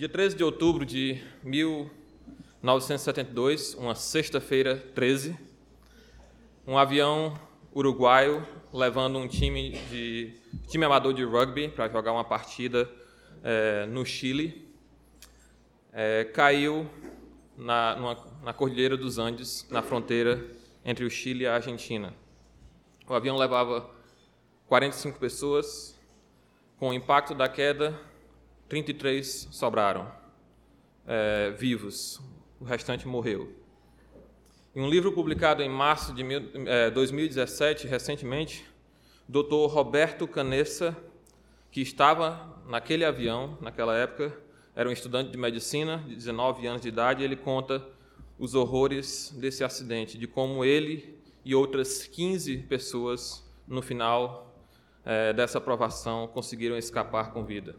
Dia 0.00 0.08
13 0.08 0.34
de 0.34 0.42
outubro 0.42 0.86
de 0.86 1.22
1972, 1.44 3.74
uma 3.74 3.94
sexta-feira 3.94 4.76
13, 4.94 5.38
um 6.66 6.78
avião 6.78 7.38
uruguaio 7.74 8.42
levando 8.72 9.18
um 9.18 9.28
time 9.28 9.72
de 9.90 10.32
time 10.68 10.86
amador 10.86 11.12
de 11.12 11.22
rugby 11.22 11.68
para 11.68 11.86
jogar 11.86 12.12
uma 12.12 12.24
partida 12.24 12.90
é, 13.44 13.84
no 13.84 14.06
Chile 14.06 14.72
é, 15.92 16.24
caiu 16.24 16.88
na, 17.54 17.94
numa, 17.96 18.16
na 18.42 18.54
Cordilheira 18.54 18.96
dos 18.96 19.18
Andes, 19.18 19.68
na 19.68 19.82
fronteira 19.82 20.42
entre 20.82 21.04
o 21.04 21.10
Chile 21.10 21.44
e 21.44 21.46
a 21.46 21.56
Argentina. 21.56 22.14
O 23.06 23.12
avião 23.12 23.36
levava 23.36 23.90
45 24.66 25.18
pessoas. 25.18 25.94
Com 26.78 26.88
o 26.88 26.94
impacto 26.94 27.34
da 27.34 27.46
queda, 27.46 28.08
33 28.70 29.48
sobraram 29.50 30.08
é, 31.04 31.50
vivos, 31.58 32.20
o 32.60 32.64
restante 32.64 33.06
morreu. 33.06 33.52
Em 34.76 34.80
um 34.80 34.88
livro 34.88 35.10
publicado 35.10 35.60
em 35.60 35.68
março 35.68 36.14
de 36.14 36.22
mil, 36.22 36.40
é, 36.68 36.88
2017, 36.88 37.88
recentemente, 37.88 38.64
o 39.28 39.32
doutor 39.32 39.66
Roberto 39.66 40.28
Canessa, 40.28 40.96
que 41.72 41.80
estava 41.80 42.62
naquele 42.64 43.04
avião, 43.04 43.58
naquela 43.60 43.96
época, 43.96 44.32
era 44.76 44.88
um 44.88 44.92
estudante 44.92 45.32
de 45.32 45.36
medicina, 45.36 45.98
de 46.06 46.14
19 46.14 46.64
anos 46.68 46.80
de 46.80 46.88
idade, 46.88 47.22
e 47.22 47.24
ele 47.24 47.34
conta 47.34 47.84
os 48.38 48.54
horrores 48.54 49.34
desse 49.36 49.64
acidente, 49.64 50.16
de 50.16 50.28
como 50.28 50.64
ele 50.64 51.18
e 51.44 51.56
outras 51.56 52.06
15 52.06 52.58
pessoas, 52.58 53.44
no 53.66 53.82
final 53.82 54.54
é, 55.04 55.32
dessa 55.32 55.58
aprovação, 55.58 56.28
conseguiram 56.28 56.78
escapar 56.78 57.32
com 57.32 57.44
vida. 57.44 57.74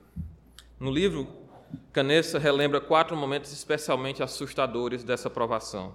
No 0.82 0.90
livro, 0.90 1.28
Canessa 1.94 2.40
relembra 2.40 2.82
quatro 2.82 3.16
momentos 3.16 3.54
especialmente 3.54 4.24
assustadores 4.24 5.04
dessa 5.04 5.28
aprovação. 5.28 5.94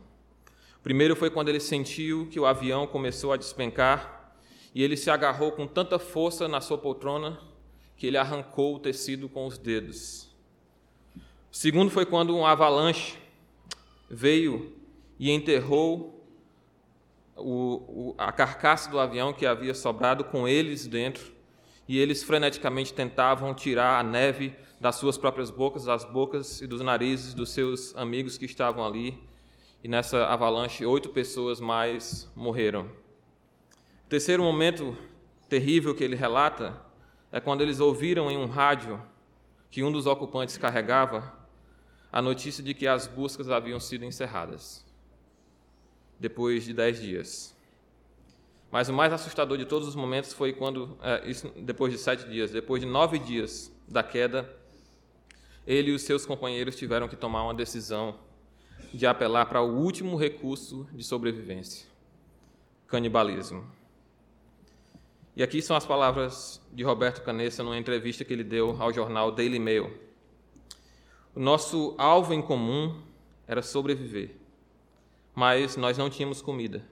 O 0.79 0.81
primeiro 0.81 1.17
foi 1.17 1.29
quando 1.29 1.49
ele 1.49 1.59
sentiu 1.59 2.29
que 2.31 2.39
o 2.39 2.47
avião 2.47 2.87
começou 2.87 3.33
a 3.33 3.37
despencar 3.37 4.33
e 4.73 4.85
ele 4.85 4.97
se 4.97 5.11
agarrou 5.11 5.51
com 5.51 5.67
tanta 5.67 5.99
força 5.99 6.47
na 6.47 6.61
sua 6.61 6.79
poltrona 6.79 7.41
que 7.97 8.07
ele 8.07 8.17
arrancou 8.17 8.77
o 8.77 8.79
tecido 8.79 9.29
com 9.29 9.45
os 9.45 9.59
dedos. 9.59 10.33
O 11.51 11.57
segundo 11.57 11.91
foi 11.91 12.07
quando 12.07 12.37
um 12.37 12.47
avalanche 12.47 13.19
veio 14.09 14.73
e 15.19 15.33
enterrou 15.33 16.25
o, 17.35 18.13
o, 18.13 18.15
a 18.17 18.31
carcaça 18.31 18.89
do 18.89 19.01
avião 19.01 19.33
que 19.33 19.47
havia 19.47 19.75
sobrado 19.75 20.23
com 20.23 20.47
eles 20.47 20.87
dentro, 20.87 21.35
e 21.89 21.99
eles 21.99 22.23
freneticamente 22.23 22.93
tentavam 22.93 23.55
tirar 23.55 23.99
a 23.99 24.03
neve 24.03 24.55
das 24.81 24.97
suas 24.97 25.17
próprias 25.17 25.51
bocas, 25.51 25.85
das 25.85 26.05
bocas 26.05 26.61
e 26.61 26.67
dos 26.67 26.81
narizes 26.81 27.33
dos 27.33 27.51
seus 27.51 27.97
amigos 27.97 28.37
que 28.37 28.45
estavam 28.45 28.85
ali. 28.85 29.19
E 29.83 29.89
nessa 29.89 30.27
avalanche, 30.27 30.85
oito 30.85 31.11
pessoas 31.11 31.61
mais 31.61 32.31
morreram. 32.35 32.87
O 34.05 34.09
terceiro 34.09 34.43
momento 34.43 34.97
terrível 35.49 35.95
que 35.95 36.05
ele 36.05 36.17
relata 36.17 36.81
é 37.31 37.41
quando 37.41 37.61
eles 37.61 37.81
ouviram 37.81 38.31
em 38.31 38.37
um 38.37 38.47
rádio 38.47 39.01
que 39.71 39.83
um 39.83 39.93
dos 39.93 40.07
ocupantes 40.07 40.57
carregava 40.57 41.35
a 42.13 42.23
notícia 42.23 42.63
de 42.63 42.75
que 42.75 42.87
as 42.87 43.07
buscas 43.07 43.51
haviam 43.51 43.79
sido 43.79 44.05
encerradas, 44.05 44.85
depois 46.19 46.65
de 46.65 46.73
dez 46.73 47.01
dias. 47.01 47.56
Mas 48.71 48.89
o 48.89 48.93
mais 48.93 49.13
assustador 49.13 49.57
de 49.57 49.65
todos 49.65 49.87
os 49.87 49.95
momentos 49.95 50.33
foi 50.33 50.53
quando, 50.53 50.99
é, 51.01 51.23
depois 51.63 51.93
de 51.93 51.99
sete 51.99 52.29
dias, 52.29 52.51
depois 52.51 52.83
de 52.83 52.87
nove 52.89 53.19
dias 53.19 53.73
da 53.89 54.03
queda, 54.03 54.49
ele 55.67 55.91
e 55.91 55.95
os 55.95 56.03
seus 56.03 56.27
companheiros 56.27 56.77
tiveram 56.77 57.09
que 57.09 57.17
tomar 57.17 57.43
uma 57.45 57.55
decisão 57.55 58.19
de 58.93 59.07
apelar 59.07 59.47
para 59.47 59.63
o 59.63 59.79
último 59.79 60.17
recurso 60.17 60.87
de 60.93 61.05
sobrevivência: 61.05 61.87
canibalismo. 62.87 63.65
E 65.35 65.43
aqui 65.43 65.61
são 65.61 65.77
as 65.77 65.85
palavras 65.85 66.63
de 66.73 66.83
Roberto 66.83 67.23
Canessa 67.23 67.63
numa 67.63 67.77
entrevista 67.77 68.25
que 68.25 68.33
ele 68.33 68.45
deu 68.45 68.75
ao 68.81 68.93
jornal 68.93 69.31
Daily 69.31 69.59
Mail. 69.59 69.93
O 71.35 71.41
nosso 71.41 71.95
alvo 71.99 72.33
em 72.33 72.41
comum 72.41 73.03
era 73.47 73.61
sobreviver, 73.61 74.35
mas 75.35 75.77
nós 75.77 75.99
não 75.99 76.09
tínhamos 76.09 76.41
comida. 76.41 76.83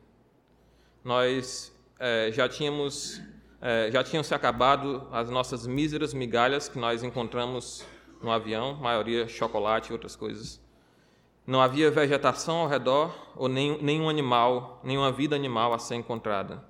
Nós 1.04 1.70
é, 1.98 2.32
já 2.32 2.48
tínhamos 2.48 3.20
é, 3.60 3.90
já 3.90 4.02
tinham 4.02 4.22
se 4.22 4.34
acabado 4.34 5.06
as 5.12 5.30
nossas 5.30 5.66
míseras 5.66 6.12
migalhas 6.12 6.68
que 6.68 6.78
nós 6.78 7.02
encontramos 7.02 7.84
no 8.22 8.30
avião, 8.30 8.74
maioria 8.74 9.28
chocolate 9.28 9.90
e 9.90 9.92
outras 9.92 10.16
coisas. 10.16 10.60
Não 11.46 11.60
havia 11.60 11.90
vegetação 11.90 12.56
ao 12.56 12.68
redor 12.68 13.14
ou 13.36 13.48
nem, 13.48 13.82
nenhum 13.82 14.08
animal, 14.08 14.80
nenhuma 14.82 15.12
vida 15.12 15.36
animal 15.36 15.74
a 15.74 15.78
ser 15.78 15.94
encontrada. 15.94 16.64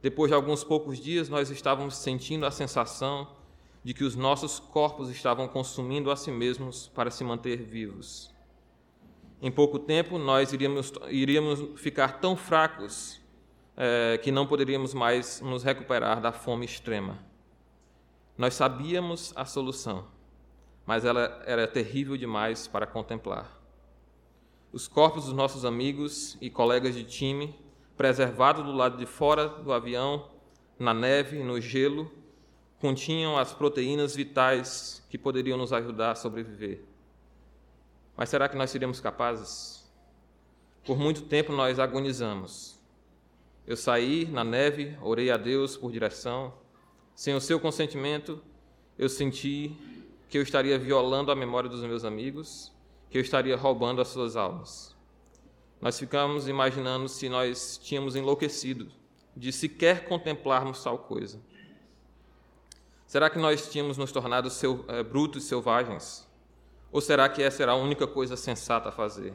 Depois 0.00 0.30
de 0.30 0.34
alguns 0.34 0.64
poucos 0.64 0.98
dias, 0.98 1.28
nós 1.28 1.50
estávamos 1.50 1.96
sentindo 1.96 2.46
a 2.46 2.50
sensação 2.50 3.28
de 3.84 3.92
que 3.92 4.04
os 4.04 4.16
nossos 4.16 4.58
corpos 4.58 5.10
estavam 5.10 5.46
consumindo 5.46 6.10
a 6.10 6.16
si 6.16 6.30
mesmos 6.30 6.88
para 6.88 7.10
se 7.10 7.22
manter 7.22 7.62
vivos. 7.64 8.34
Em 9.42 9.50
pouco 9.50 9.78
tempo, 9.78 10.18
nós 10.18 10.52
iríamos, 10.52 10.92
iríamos 11.08 11.80
ficar 11.80 12.20
tão 12.20 12.34
fracos 12.34 13.20
é, 13.80 14.18
que 14.18 14.32
não 14.32 14.44
poderíamos 14.44 14.92
mais 14.92 15.40
nos 15.40 15.62
recuperar 15.62 16.20
da 16.20 16.32
fome 16.32 16.66
extrema. 16.66 17.16
Nós 18.36 18.54
sabíamos 18.54 19.32
a 19.36 19.44
solução, 19.44 20.04
mas 20.84 21.04
ela 21.04 21.40
era 21.46 21.66
terrível 21.68 22.16
demais 22.16 22.66
para 22.66 22.88
contemplar. 22.88 23.56
Os 24.72 24.88
corpos 24.88 25.26
dos 25.26 25.32
nossos 25.32 25.64
amigos 25.64 26.36
e 26.40 26.50
colegas 26.50 26.92
de 26.94 27.04
time, 27.04 27.54
preservados 27.96 28.64
do 28.64 28.72
lado 28.72 28.98
de 28.98 29.06
fora 29.06 29.48
do 29.48 29.72
avião, 29.72 30.28
na 30.76 30.92
neve, 30.92 31.42
no 31.42 31.60
gelo, 31.60 32.10
continham 32.80 33.38
as 33.38 33.52
proteínas 33.52 34.14
vitais 34.14 35.06
que 35.08 35.16
poderiam 35.16 35.56
nos 35.56 35.72
ajudar 35.72 36.12
a 36.12 36.16
sobreviver. 36.16 36.82
Mas 38.16 38.28
será 38.28 38.48
que 38.48 38.56
nós 38.56 38.70
seríamos 38.70 39.00
capazes? 39.00 39.88
Por 40.84 40.98
muito 40.98 41.22
tempo 41.22 41.52
nós 41.52 41.78
agonizamos. 41.78 42.77
Eu 43.68 43.76
saí 43.76 44.24
na 44.24 44.42
neve, 44.42 44.96
orei 45.02 45.30
a 45.30 45.36
Deus 45.36 45.76
por 45.76 45.92
direção. 45.92 46.54
Sem 47.14 47.34
o 47.34 47.40
seu 47.40 47.60
consentimento, 47.60 48.40
eu 48.98 49.10
senti 49.10 49.76
que 50.26 50.38
eu 50.38 50.42
estaria 50.42 50.78
violando 50.78 51.30
a 51.30 51.36
memória 51.36 51.68
dos 51.68 51.82
meus 51.82 52.02
amigos, 52.02 52.72
que 53.10 53.18
eu 53.18 53.20
estaria 53.20 53.54
roubando 53.58 54.00
as 54.00 54.08
suas 54.08 54.36
almas. 54.36 54.96
Nós 55.82 55.98
ficamos 55.98 56.48
imaginando 56.48 57.10
se 57.10 57.28
nós 57.28 57.76
tínhamos 57.76 58.16
enlouquecido 58.16 58.88
de 59.36 59.52
sequer 59.52 60.06
contemplarmos 60.06 60.82
tal 60.82 61.00
coisa. 61.00 61.38
Será 63.06 63.28
que 63.28 63.38
nós 63.38 63.70
tínhamos 63.70 63.98
nos 63.98 64.10
tornado 64.10 64.48
seu, 64.48 64.82
é, 64.88 65.02
brutos 65.02 65.44
e 65.44 65.46
selvagens? 65.46 66.26
Ou 66.90 67.02
será 67.02 67.28
que 67.28 67.42
essa 67.42 67.62
era 67.62 67.72
a 67.72 67.76
única 67.76 68.06
coisa 68.06 68.34
sensata 68.34 68.88
a 68.88 68.92
fazer? 68.92 69.34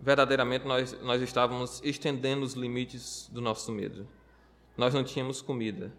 Verdadeiramente 0.00 0.66
nós, 0.66 0.96
nós 1.02 1.22
estávamos 1.22 1.80
estendendo 1.82 2.44
os 2.44 2.54
limites 2.54 3.28
do 3.32 3.40
nosso 3.40 3.72
medo. 3.72 4.06
Nós 4.76 4.92
não 4.92 5.02
tínhamos 5.02 5.40
comida. 5.40 5.92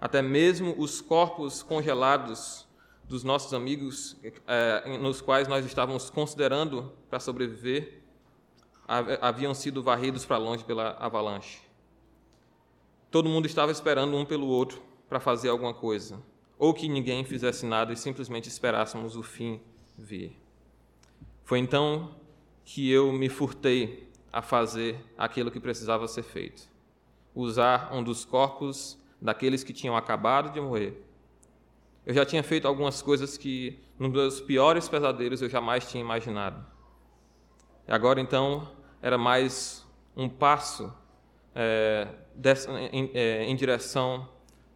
Até 0.00 0.20
mesmo 0.20 0.74
os 0.78 1.00
corpos 1.00 1.62
congelados 1.62 2.66
dos 3.04 3.24
nossos 3.24 3.54
amigos, 3.54 4.16
é, 4.46 4.98
nos 4.98 5.20
quais 5.20 5.48
nós 5.48 5.64
estávamos 5.64 6.10
considerando 6.10 6.92
para 7.08 7.18
sobreviver, 7.18 8.02
haviam 9.20 9.54
sido 9.54 9.82
varridos 9.82 10.24
para 10.24 10.36
longe 10.36 10.64
pela 10.64 10.90
avalanche. 10.98 11.60
Todo 13.10 13.28
mundo 13.28 13.46
estava 13.46 13.72
esperando 13.72 14.16
um 14.16 14.24
pelo 14.24 14.46
outro 14.46 14.82
para 15.08 15.18
fazer 15.18 15.48
alguma 15.48 15.72
coisa, 15.72 16.22
ou 16.58 16.74
que 16.74 16.88
ninguém 16.88 17.24
fizesse 17.24 17.64
nada 17.64 17.92
e 17.92 17.96
simplesmente 17.96 18.48
esperássemos 18.48 19.16
o 19.16 19.22
fim 19.22 19.60
vir. 19.96 20.38
Foi 21.44 21.58
então 21.58 22.14
que 22.70 22.90
eu 22.90 23.10
me 23.10 23.30
furtei 23.30 24.06
a 24.30 24.42
fazer 24.42 25.02
aquilo 25.16 25.50
que 25.50 25.58
precisava 25.58 26.06
ser 26.06 26.22
feito: 26.22 26.68
usar 27.34 27.94
um 27.94 28.04
dos 28.04 28.26
corpos 28.26 28.98
daqueles 29.18 29.64
que 29.64 29.72
tinham 29.72 29.96
acabado 29.96 30.52
de 30.52 30.60
morrer. 30.60 31.02
Eu 32.04 32.12
já 32.12 32.26
tinha 32.26 32.42
feito 32.42 32.68
algumas 32.68 33.00
coisas 33.00 33.38
que, 33.38 33.78
nos 33.98 34.10
meus 34.10 34.40
piores 34.42 34.86
pesadelos, 34.86 35.40
eu 35.40 35.48
jamais 35.48 35.88
tinha 35.90 36.02
imaginado. 36.02 36.62
Agora, 37.86 38.20
então, 38.20 38.70
era 39.00 39.16
mais 39.16 39.86
um 40.14 40.28
passo 40.28 40.92
é, 41.54 42.06
em, 42.92 43.10
é, 43.14 43.44
em 43.44 43.56
direção 43.56 44.28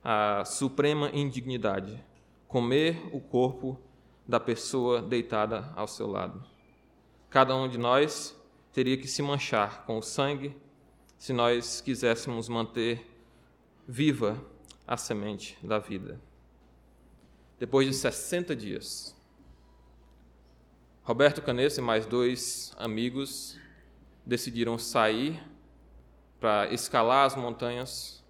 a 0.03 0.47
suprema 0.47 1.11
indignidade: 1.13 2.03
comer 2.49 3.11
o 3.13 3.21
corpo 3.21 3.79
da 4.27 4.41
pessoa 4.41 5.03
deitada 5.03 5.71
ao 5.77 5.87
seu 5.87 6.07
lado. 6.07 6.52
Cada 7.33 7.57
um 7.57 7.67
de 7.67 7.79
nós 7.79 8.39
teria 8.75 8.95
que 8.99 9.09
se 9.09 9.23
manchar 9.23 9.87
com 9.87 9.97
o 9.97 10.03
sangue 10.03 10.55
se 11.17 11.33
nós 11.33 11.81
quiséssemos 11.81 12.47
manter 12.47 13.11
viva 13.89 14.39
a 14.87 14.99
semente 14.99 15.57
da 15.63 15.79
vida. 15.79 16.21
Depois 17.59 17.87
de 17.87 17.95
60 17.95 18.55
dias, 18.55 19.17
Roberto 21.03 21.41
Canessa 21.41 21.81
e 21.81 21.83
mais 21.83 22.05
dois 22.05 22.75
amigos 22.77 23.59
decidiram 24.27 24.77
sair 24.77 25.43
para 26.39 26.71
escalar 26.71 27.25
as 27.25 27.35
montanhas 27.35 28.23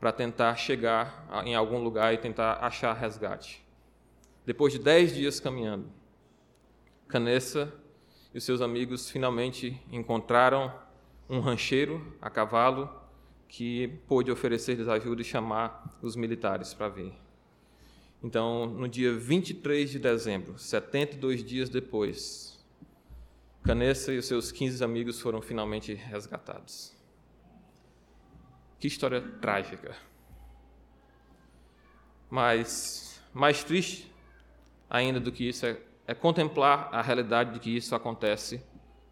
para 0.00 0.12
tentar 0.12 0.56
chegar 0.56 1.28
em 1.44 1.54
algum 1.54 1.84
lugar 1.84 2.14
e 2.14 2.16
tentar 2.16 2.54
achar 2.64 2.94
resgate. 2.94 3.62
Depois 4.46 4.72
de 4.72 4.78
dez 4.78 5.14
dias 5.14 5.38
caminhando, 5.38 5.92
Canessa 7.06 7.70
e 8.36 8.40
seus 8.40 8.60
amigos 8.60 9.08
finalmente 9.08 9.80
encontraram 9.90 10.70
um 11.26 11.40
rancheiro 11.40 12.14
a 12.20 12.28
cavalo 12.28 12.86
que 13.48 13.88
pôde 14.06 14.30
oferecer-lhes 14.30 14.88
ajuda 14.88 15.22
e 15.22 15.24
chamar 15.24 15.98
os 16.02 16.14
militares 16.14 16.74
para 16.74 16.90
vir. 16.90 17.14
Então, 18.22 18.66
no 18.66 18.86
dia 18.88 19.10
23 19.14 19.90
de 19.90 19.98
dezembro, 19.98 20.58
72 20.58 21.42
dias 21.42 21.70
depois, 21.70 22.62
Canessa 23.64 24.12
e 24.12 24.18
os 24.18 24.26
seus 24.26 24.52
15 24.52 24.84
amigos 24.84 25.18
foram 25.18 25.40
finalmente 25.40 25.94
resgatados. 25.94 26.94
Que 28.78 28.86
história 28.86 29.22
trágica. 29.40 29.96
Mas 32.28 33.18
mais 33.32 33.64
triste 33.64 34.12
ainda 34.90 35.18
do 35.18 35.32
que 35.32 35.48
isso 35.48 35.64
é, 35.64 35.80
é 36.06 36.14
contemplar 36.14 36.88
a 36.92 37.02
realidade 37.02 37.54
de 37.54 37.60
que 37.60 37.76
isso 37.76 37.94
acontece 37.94 38.62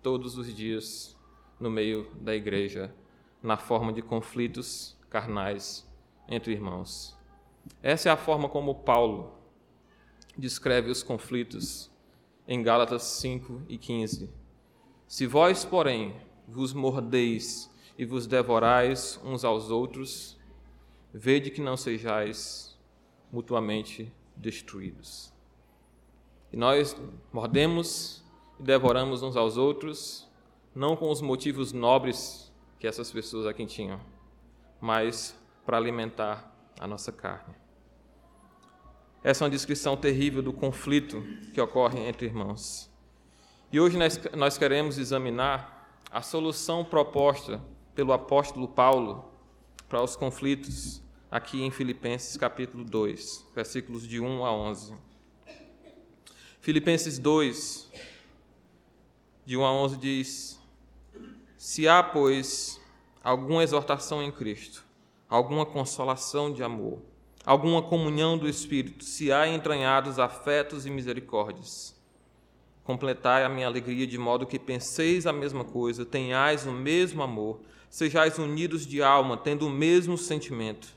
todos 0.02 0.38
os 0.38 0.54
dias 0.54 1.16
no 1.58 1.70
meio 1.70 2.08
da 2.20 2.34
igreja, 2.34 2.94
na 3.42 3.56
forma 3.56 3.92
de 3.92 4.00
conflitos 4.00 4.96
carnais 5.10 5.86
entre 6.28 6.52
irmãos. 6.52 7.16
Essa 7.82 8.08
é 8.08 8.12
a 8.12 8.16
forma 8.16 8.48
como 8.48 8.74
Paulo 8.74 9.32
descreve 10.36 10.90
os 10.90 11.02
conflitos 11.02 11.90
em 12.46 12.62
Gálatas 12.62 13.02
5 13.02 13.62
e 13.68 13.76
15. 13.76 14.30
Se 15.08 15.26
vós, 15.26 15.64
porém, 15.64 16.14
vos 16.46 16.72
mordeis 16.72 17.70
e 17.98 18.04
vos 18.04 18.26
devorais 18.26 19.20
uns 19.24 19.44
aos 19.44 19.70
outros, 19.70 20.38
vede 21.12 21.50
que 21.50 21.60
não 21.60 21.76
sejais 21.76 22.78
mutuamente 23.32 24.12
destruídos. 24.36 25.33
E 26.54 26.56
nós 26.56 26.96
mordemos 27.32 28.22
e 28.60 28.62
devoramos 28.62 29.24
uns 29.24 29.36
aos 29.36 29.56
outros, 29.56 30.24
não 30.72 30.94
com 30.94 31.10
os 31.10 31.20
motivos 31.20 31.72
nobres 31.72 32.48
que 32.78 32.86
essas 32.86 33.10
pessoas 33.10 33.44
aqui 33.44 33.66
tinham, 33.66 34.00
mas 34.80 35.36
para 35.66 35.76
alimentar 35.76 36.56
a 36.78 36.86
nossa 36.86 37.10
carne. 37.10 37.56
Essa 39.24 39.42
é 39.42 39.44
uma 39.46 39.50
descrição 39.50 39.96
terrível 39.96 40.42
do 40.44 40.52
conflito 40.52 41.24
que 41.52 41.60
ocorre 41.60 41.98
entre 41.98 42.28
irmãos. 42.28 42.88
E 43.72 43.80
hoje 43.80 43.98
nós, 44.36 44.56
queremos 44.56 44.96
examinar 44.96 45.98
a 46.08 46.22
solução 46.22 46.84
proposta 46.84 47.60
pelo 47.96 48.12
apóstolo 48.12 48.68
Paulo 48.68 49.24
para 49.88 50.00
os 50.00 50.14
conflitos 50.14 51.02
aqui 51.28 51.64
em 51.64 51.72
Filipenses 51.72 52.36
capítulo 52.36 52.84
2, 52.84 53.50
versículos 53.56 54.06
de 54.06 54.20
1 54.20 54.44
a 54.44 54.52
11. 54.52 55.13
Filipenses 56.64 57.18
2, 57.18 57.90
de 59.44 59.54
1 59.54 59.66
a 59.66 59.70
11 59.70 59.96
diz: 59.98 60.58
Se 61.58 61.86
há, 61.86 62.02
pois, 62.02 62.80
alguma 63.22 63.62
exortação 63.62 64.22
em 64.22 64.32
Cristo, 64.32 64.82
alguma 65.28 65.66
consolação 65.66 66.50
de 66.50 66.62
amor, 66.62 67.02
alguma 67.44 67.82
comunhão 67.82 68.38
do 68.38 68.48
Espírito, 68.48 69.04
se 69.04 69.30
há 69.30 69.46
entranhados 69.46 70.18
afetos 70.18 70.86
e 70.86 70.90
misericórdias, 70.90 71.94
completai 72.82 73.44
a 73.44 73.48
minha 73.50 73.66
alegria 73.66 74.06
de 74.06 74.16
modo 74.16 74.46
que 74.46 74.58
penseis 74.58 75.26
a 75.26 75.34
mesma 75.34 75.64
coisa, 75.66 76.06
tenhais 76.06 76.64
o 76.64 76.72
mesmo 76.72 77.22
amor, 77.22 77.60
sejais 77.90 78.38
unidos 78.38 78.86
de 78.86 79.02
alma, 79.02 79.36
tendo 79.36 79.66
o 79.66 79.70
mesmo 79.70 80.16
sentimento. 80.16 80.88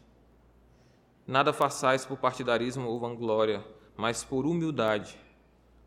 Nada 1.28 1.52
façais 1.52 2.06
por 2.06 2.16
partidarismo 2.16 2.88
ou 2.88 2.98
vanglória, 3.02 3.66
mas 3.98 4.24
por 4.24 4.46
humildade, 4.46 5.27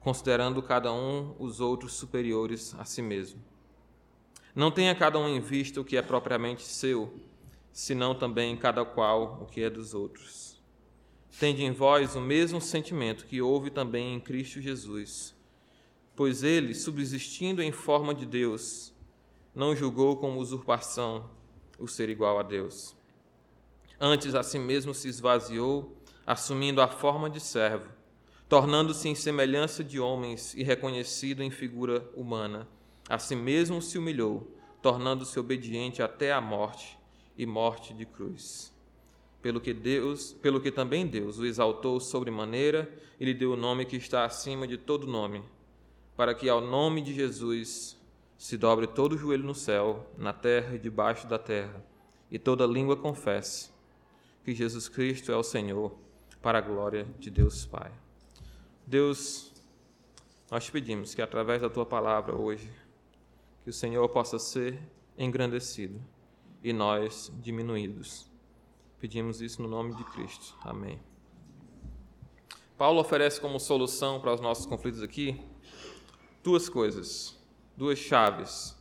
considerando 0.01 0.63
cada 0.63 0.93
um 0.93 1.35
os 1.39 1.61
outros 1.61 1.93
superiores 1.93 2.75
a 2.79 2.85
si 2.85 3.03
mesmo. 3.03 3.41
Não 4.55 4.71
tenha 4.71 4.95
cada 4.95 5.19
um 5.19 5.29
em 5.29 5.41
vista 5.41 5.81
o 5.81 5.85
que 5.85 5.97
é 5.97 6.03
propriamente 6.03 6.63
seu, 6.63 7.15
senão 7.73 8.15
também 8.15 8.57
cada 8.57 8.85
qual 8.85 9.39
o 9.43 9.47
que 9.47 9.63
é 9.63 9.71
dos 9.71 9.95
outros. 9.95 10.61
Tende 11.39 11.63
em 11.63 11.71
vós 11.71 12.17
o 12.17 12.21
mesmo 12.21 12.61
sentimento 12.61 13.27
que 13.27 13.41
houve 13.41 13.71
também 13.71 14.15
em 14.15 14.21
Cristo 14.21 14.61
Jesus, 14.61 15.37
pois 16.17 16.43
ele, 16.43 16.75
subsistindo 16.75 17.63
em 17.63 17.71
forma 17.71 18.15
de 18.15 18.27
Deus, 18.27 18.93
não 19.55 19.77
julgou 19.77 20.17
como 20.17 20.41
usurpação 20.41 21.31
o 21.79 21.87
ser 21.87 22.09
igual 22.09 22.39
a 22.39 22.43
Deus. 22.43 22.97
Antes 23.99 24.35
a 24.35 24.43
si 24.43 24.59
mesmo 24.59 24.93
se 24.95 25.09
esvaziou, 25.09 25.97
assumindo 26.27 26.81
a 26.81 26.89
forma 26.89 27.31
de 27.31 27.41
servo, 27.41 28.00
tornando-se 28.51 29.09
em 29.09 29.15
semelhança 29.15 29.85
de 29.85 30.01
homens 30.01 30.55
e 30.55 30.65
reconhecido 30.65 31.41
em 31.41 31.53
figura 31.53 32.05
humana. 32.17 32.67
A 33.09 33.17
si 33.17 33.37
mesmo 33.37 33.81
se 33.81 33.97
humilhou, 33.97 34.45
tornando-se 34.83 35.39
obediente 35.39 36.03
até 36.03 36.33
a 36.33 36.41
morte 36.41 36.99
e 37.39 37.47
morte 37.47 37.95
de 37.95 38.05
cruz. 38.05 38.75
Pelo 39.41 39.61
que 39.61 39.73
Deus, 39.73 40.33
pelo 40.33 40.61
que 40.61 40.73
também 40.73 41.07
Deus 41.07 41.39
o 41.39 41.47
exaltou 41.47 42.01
sobremaneira 42.01 42.93
e 43.21 43.25
lhe 43.25 43.33
deu 43.33 43.53
o 43.53 43.57
nome 43.57 43.85
que 43.85 43.97
está 43.97 44.25
acima 44.25 44.67
de 44.67 44.77
todo 44.77 45.07
nome, 45.07 45.45
para 46.17 46.35
que 46.35 46.49
ao 46.49 46.61
nome 46.61 47.03
de 47.03 47.15
Jesus 47.15 47.97
se 48.37 48.59
dobre 48.59 48.89
todo 48.89 49.13
o 49.13 49.19
joelho 49.19 49.45
no 49.45 49.55
céu, 49.55 50.11
na 50.19 50.33
terra 50.33 50.75
e 50.75 50.79
debaixo 50.81 51.25
da 51.29 51.39
terra, 51.39 51.85
e 52.29 52.37
toda 52.37 52.67
língua 52.67 52.97
confesse 52.97 53.71
que 54.45 54.53
Jesus 54.53 54.89
Cristo 54.89 55.31
é 55.31 55.37
o 55.37 55.45
Senhor, 55.45 55.97
para 56.43 56.59
a 56.59 56.63
glória 56.63 57.07
de 57.21 57.31
Deus 57.31 57.65
Pai. 57.65 57.93
Deus, 58.91 59.53
nós 60.51 60.65
te 60.65 60.73
pedimos 60.73 61.15
que 61.15 61.23
através 61.23 61.63
da 61.63 61.71
tua 61.71 61.87
palavra 61.87 62.35
hoje, 62.35 62.69
que 63.63 63.71
o 63.71 63.73
Senhor 63.73 64.09
possa 64.09 64.37
ser 64.37 64.83
engrandecido 65.17 66.03
e 66.61 66.73
nós 66.73 67.33
diminuídos. 67.41 68.29
Pedimos 68.99 69.41
isso 69.41 69.63
no 69.63 69.69
nome 69.69 69.95
de 69.95 70.03
Cristo. 70.03 70.57
Amém. 70.63 71.01
Paulo 72.77 73.01
oferece 73.01 73.41
como 73.41 73.61
solução 73.61 74.21
para 74.21 74.35
os 74.35 74.41
nossos 74.41 74.67
conflitos 74.67 75.05
aqui 75.05 75.41
duas 76.43 76.69
coisas 76.69 77.39
duas 77.77 77.99
chaves. 78.01 78.77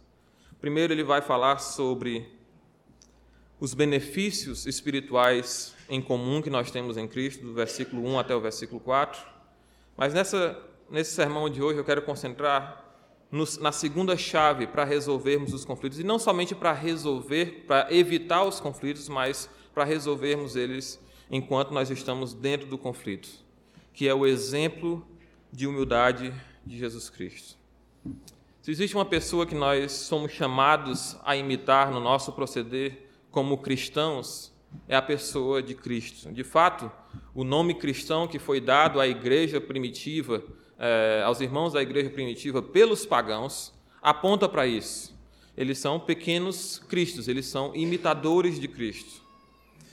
Primeiro, 0.60 0.91
ele 0.91 1.03
vai 1.03 1.22
falar 1.22 1.60
sobre 1.60 2.27
os 3.60 3.75
benefícios 3.75 4.65
espirituais 4.65 5.75
em 5.88 6.01
comum 6.01 6.41
que 6.41 6.50
nós 6.50 6.72
temos 6.72 6.98
em 6.98 7.07
Cristo, 7.07 7.45
do 7.45 7.53
versículo 7.53 8.03
1 8.05 8.17
até 8.17 8.36
o 8.36 8.41
versículo 8.41 8.81
4. 8.81 9.38
Mas 10.00 10.13
nessa, 10.13 10.58
nesse 10.89 11.12
sermão 11.12 11.50
de 11.50 11.62
hoje 11.62 11.77
eu 11.77 11.84
quero 11.84 12.01
concentrar 12.03 12.86
na 13.60 13.74
segunda 13.74 14.15
chave 14.15 14.65
para 14.65 14.86
resolvermos 14.86 15.53
os 15.53 15.65
conflitos, 15.65 16.00
e 16.00 16.06
não 16.06 16.18
somente 16.18 16.56
para 16.56 16.72
resolver, 16.72 17.65
para 17.68 17.94
evitar 17.94 18.46
os 18.46 18.62
conflitos, 18.62 19.10
mas 19.10 19.50
para 19.74 19.84
resolvermos 19.84 20.56
eles 20.56 21.03
enquanto 21.29 21.74
nós 21.74 21.89
estamos 21.89 22.34
dentro 22.34 22.65
do 22.65 22.77
conflito, 22.77 23.27
que 23.94 24.08
é 24.08 24.13
o 24.13 24.25
exemplo 24.25 25.06
de 25.51 25.68
humildade 25.68 26.34
de 26.65 26.77
Jesus 26.77 27.10
Cristo. 27.10 27.58
Se 28.62 28.72
existe 28.72 28.96
uma 28.96 29.06
pessoa 29.06 29.46
que 29.46 29.53
nós 29.53 29.91
somos 29.91 30.32
chamados 30.32 31.18
a 31.25 31.36
imitar 31.36 31.91
no 31.91 32.00
nosso 32.00 32.32
proceder 32.32 33.10
como 33.29 33.58
cristãos, 33.58 34.53
é 34.88 34.96
a 34.96 35.01
pessoa 35.01 35.62
de 35.62 35.75
Cristo. 35.75 36.32
De 36.32 36.44
fato, 36.44 36.89
o 37.39 37.43
nome 37.46 37.74
cristão 37.74 38.27
que 38.27 38.38
foi 38.38 38.60
dado 38.60 39.00
à 39.00 39.08
igreja 39.08 39.62
primitiva, 39.62 40.43
eh, 40.77 41.24
aos 41.25 41.39
irmãos 41.39 41.72
da 41.72 41.81
igreja 41.81 42.10
primitiva 42.10 42.62
pelos 42.62 43.05
pagãos, 43.05 43.74
aponta 44.01 44.50
para 44.50 44.67
isso. 44.67 45.17
Eles 45.55 45.77
são 45.77 46.01
pequenos 46.01 46.79
cristos, 46.89 47.29
eles 47.29 47.46
são 47.46 47.74
imitadores 47.74 48.60
de 48.60 48.67
Cristo. 48.67 49.22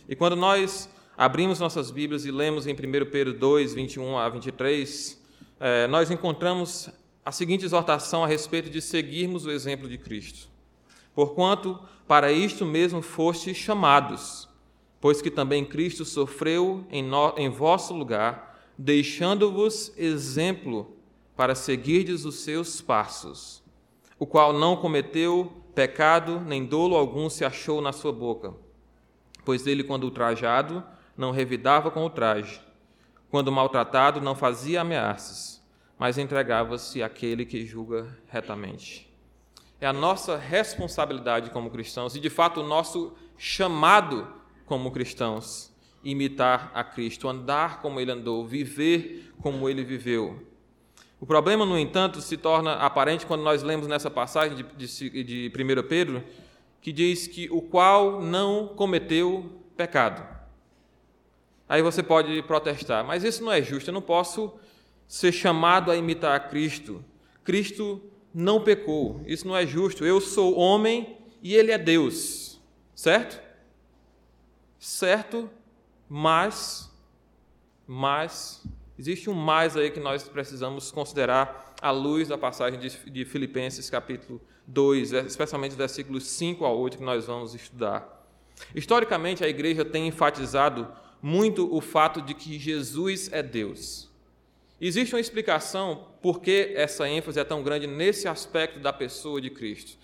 E 0.09 0.17
quando 0.17 0.35
nós 0.35 0.91
abrimos 1.17 1.61
nossas 1.61 1.89
Bíblias 1.93 2.25
e 2.25 2.33
lemos 2.33 2.67
em 2.67 2.73
1 2.73 2.77
Pedro 3.13 3.33
2, 3.33 3.75
21 3.75 4.19
a 4.19 4.29
23, 4.29 5.23
eh, 5.61 5.87
nós 5.87 6.11
encontramos 6.11 6.91
a 7.25 7.31
seguinte 7.31 7.65
exortação 7.65 8.25
a 8.25 8.27
respeito 8.27 8.69
de 8.69 8.83
seguirmos 8.83 9.47
o 9.47 9.53
exemplo 9.53 9.89
de 9.89 9.99
Cristo. 9.99 10.49
Porquanto 11.15 11.79
para 12.09 12.33
isto 12.33 12.67
mesmo 12.67 13.01
fostes 13.03 13.57
chamados, 13.57 14.46
pois 15.01 15.23
que 15.23 15.31
também 15.31 15.65
Cristo 15.65 16.05
sofreu 16.05 16.85
em, 16.91 17.03
no, 17.03 17.35
em 17.37 17.49
vosso 17.49 17.95
lugar, 17.95 18.59
deixando-vos 18.77 19.93
exemplo 19.97 20.97
para 21.37 21.55
seguirdes 21.55 22.25
os 22.25 22.37
seus 22.37 22.81
passos, 22.81 23.63
o 24.19 24.27
qual 24.27 24.53
não 24.53 24.77
cometeu 24.77 25.53
pecado, 25.75 26.41
nem 26.41 26.65
dolo 26.65 26.97
algum 26.97 27.29
se 27.29 27.45
achou 27.45 27.81
na 27.81 27.93
sua 27.93 28.13
boca. 28.13 28.55
Pois 29.45 29.67
ele, 29.67 29.85
quando 29.85 30.05
ultrajado, 30.05 30.83
não 31.17 31.31
revidava 31.31 31.91
com 31.91 32.05
o 32.05 32.11
traje, 32.11 32.61
quando 33.31 33.53
maltratado, 33.53 34.21
não 34.21 34.35
fazia 34.35 34.81
ameaças 34.81 35.57
mas 35.99 36.19
entregava-se 36.19 37.03
àquele 37.03 37.45
que 37.45 37.65
julga 37.65 38.17
retamente. 38.29 39.11
É 39.81 39.87
a 39.87 39.93
nossa 39.93 40.37
responsabilidade 40.37 41.51
como 41.51 41.71
cristãos 41.71 42.15
e, 42.15 42.21
de 42.21 42.31
fato, 42.31 42.61
o 42.61 42.67
nosso 42.67 43.15
chamado 43.37 44.27
como 44.67 44.91
cristãos 44.91 45.75
imitar 46.05 46.71
a 46.75 46.85
Cristo, 46.85 47.29
andar 47.29 47.81
como 47.81 48.01
ele 48.01 48.13
andou, 48.13 48.47
viver 48.47 49.33
como 49.41 49.69
ele 49.69 49.83
viveu. 49.83 50.41
O 51.19 51.27
problema, 51.27 51.65
no 51.65 51.79
entanto, 51.79 52.21
se 52.21 52.37
torna 52.37 52.75
aparente 52.75 53.27
quando 53.27 53.43
nós 53.43 53.63
lemos 53.63 53.87
nessa 53.87 54.11
passagem 54.11 54.57
de, 54.57 54.87
de, 54.87 55.25
de 55.25 55.53
1 55.55 55.89
Pedro, 55.89 56.23
que 56.81 56.93
diz 56.93 57.27
que 57.27 57.49
o 57.51 57.61
qual 57.63 58.21
não 58.21 58.69
cometeu 58.69 59.51
pecado. 59.77 60.25
Aí 61.69 61.83
você 61.83 62.03
pode 62.03 62.43
protestar, 62.43 63.05
mas 63.05 63.25
isso 63.25 63.43
não 63.43 63.51
é 63.51 63.61
justo, 63.61 63.89
eu 63.89 63.95
não 63.95 64.03
posso 64.03 64.53
ser 65.09 65.33
chamado 65.33 65.91
a 65.91 65.97
imitar 65.97 66.37
a 66.37 66.41
Cristo. 66.41 67.05
Cristo 67.43 68.01
não 68.33 68.61
pecou, 68.61 69.23
isso 69.27 69.49
não 69.49 69.57
é 69.57 69.67
justo. 69.67 70.05
Eu 70.05 70.21
sou 70.21 70.57
homem 70.57 71.17
e 71.43 71.55
ele 71.55 71.73
é 71.73 71.79
Deus, 71.79 72.61
certo? 72.95 73.46
Certo, 74.79 75.51
mas, 76.09 76.91
mas, 77.87 78.63
existe 78.99 79.29
um 79.31 79.35
mais 79.35 79.77
aí 79.77 79.91
que 79.91 80.01
nós 80.01 80.29
precisamos 80.29 80.91
considerar 80.91 81.75
à 81.81 81.91
luz 81.91 82.29
da 82.29 82.39
passagem 82.39 82.79
de, 82.79 83.25
Filipenses 83.25 83.91
capítulo 83.91 84.41
2, 84.67 85.13
especialmente 85.13 85.75
versículos 85.75 86.25
5 86.25 86.65
a 86.65 86.73
8 86.73 86.99
que 86.99 87.05
nós 87.05 87.27
vamos 87.27 87.55
estudar. 87.55 88.17
Historicamente, 88.75 89.45
a 89.45 89.49
igreja 89.49 89.85
tem 89.85 90.07
enfatizado 90.07 90.91
muito 91.21 91.75
o 91.75 91.81
fato 91.81 92.23
de 92.23 92.35
que 92.35 92.59
Jesus 92.59 93.31
é 93.33 93.43
Deus. 93.43 94.11
Existe 94.81 95.15
uma 95.15 95.21
explicação 95.21 96.09
por 96.21 96.41
que 96.41 96.73
essa 96.75 97.09
ênfase 97.09 97.41
é 97.41 97.45
tão 97.45 97.63
grande 97.63 97.87
nesse 97.87 98.29
aspecto 98.29 98.79
da 98.79 98.93
pessoa 98.93 99.41
de 99.41 99.49
Cristo. 99.51 99.99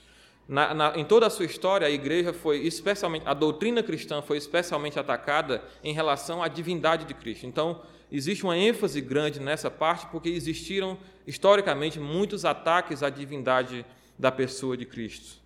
Na, 0.49 0.75
na, 0.75 0.99
em 0.99 1.05
toda 1.05 1.27
a 1.27 1.31
sua 1.31 1.45
história, 1.45 1.87
a 1.87 1.91
igreja 1.91 2.33
foi 2.33 2.59
especialmente, 2.59 3.27
a 3.27 3.33
doutrina 3.33 3.83
cristã 3.83 4.21
foi 4.21 4.37
especialmente 4.37 4.99
atacada 4.99 5.63
em 5.83 5.95
relação 5.95 6.43
à 6.43 6.49
divindade 6.49 7.05
de 7.05 7.15
Cristo. 7.15 7.47
Então, 7.47 7.83
existe 8.11 8.45
uma 8.45 8.57
ênfase 8.57 9.01
grande 9.01 9.41
nessa 9.41 9.71
parte 9.71 10.07
porque 10.07 10.29
existiram 10.29 10.99
historicamente 11.27 12.01
muitos 12.01 12.45
ataques 12.45 13.03
à 13.03 13.09
divindade 13.09 13.87
da 14.19 14.33
pessoa 14.33 14.77
de 14.77 14.85
Cristo. 14.85 15.41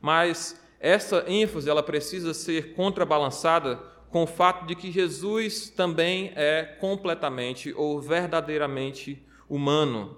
Mas 0.00 0.60
essa 0.80 1.24
ênfase 1.28 1.70
ela 1.70 1.82
precisa 1.82 2.34
ser 2.34 2.74
contrabalançada 2.74 3.76
com 4.10 4.24
o 4.24 4.26
fato 4.26 4.66
de 4.66 4.74
que 4.74 4.90
Jesus 4.90 5.70
também 5.70 6.32
é 6.34 6.64
completamente 6.80 7.72
ou 7.76 8.00
verdadeiramente 8.00 9.24
humano. 9.48 10.16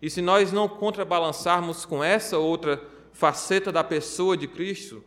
E 0.00 0.08
se 0.08 0.22
nós 0.22 0.52
não 0.52 0.68
contrabalançarmos 0.68 1.84
com 1.84 2.02
essa 2.02 2.38
outra 2.38 2.82
faceta 3.14 3.70
da 3.70 3.84
pessoa 3.84 4.36
de 4.36 4.48
Cristo, 4.48 5.02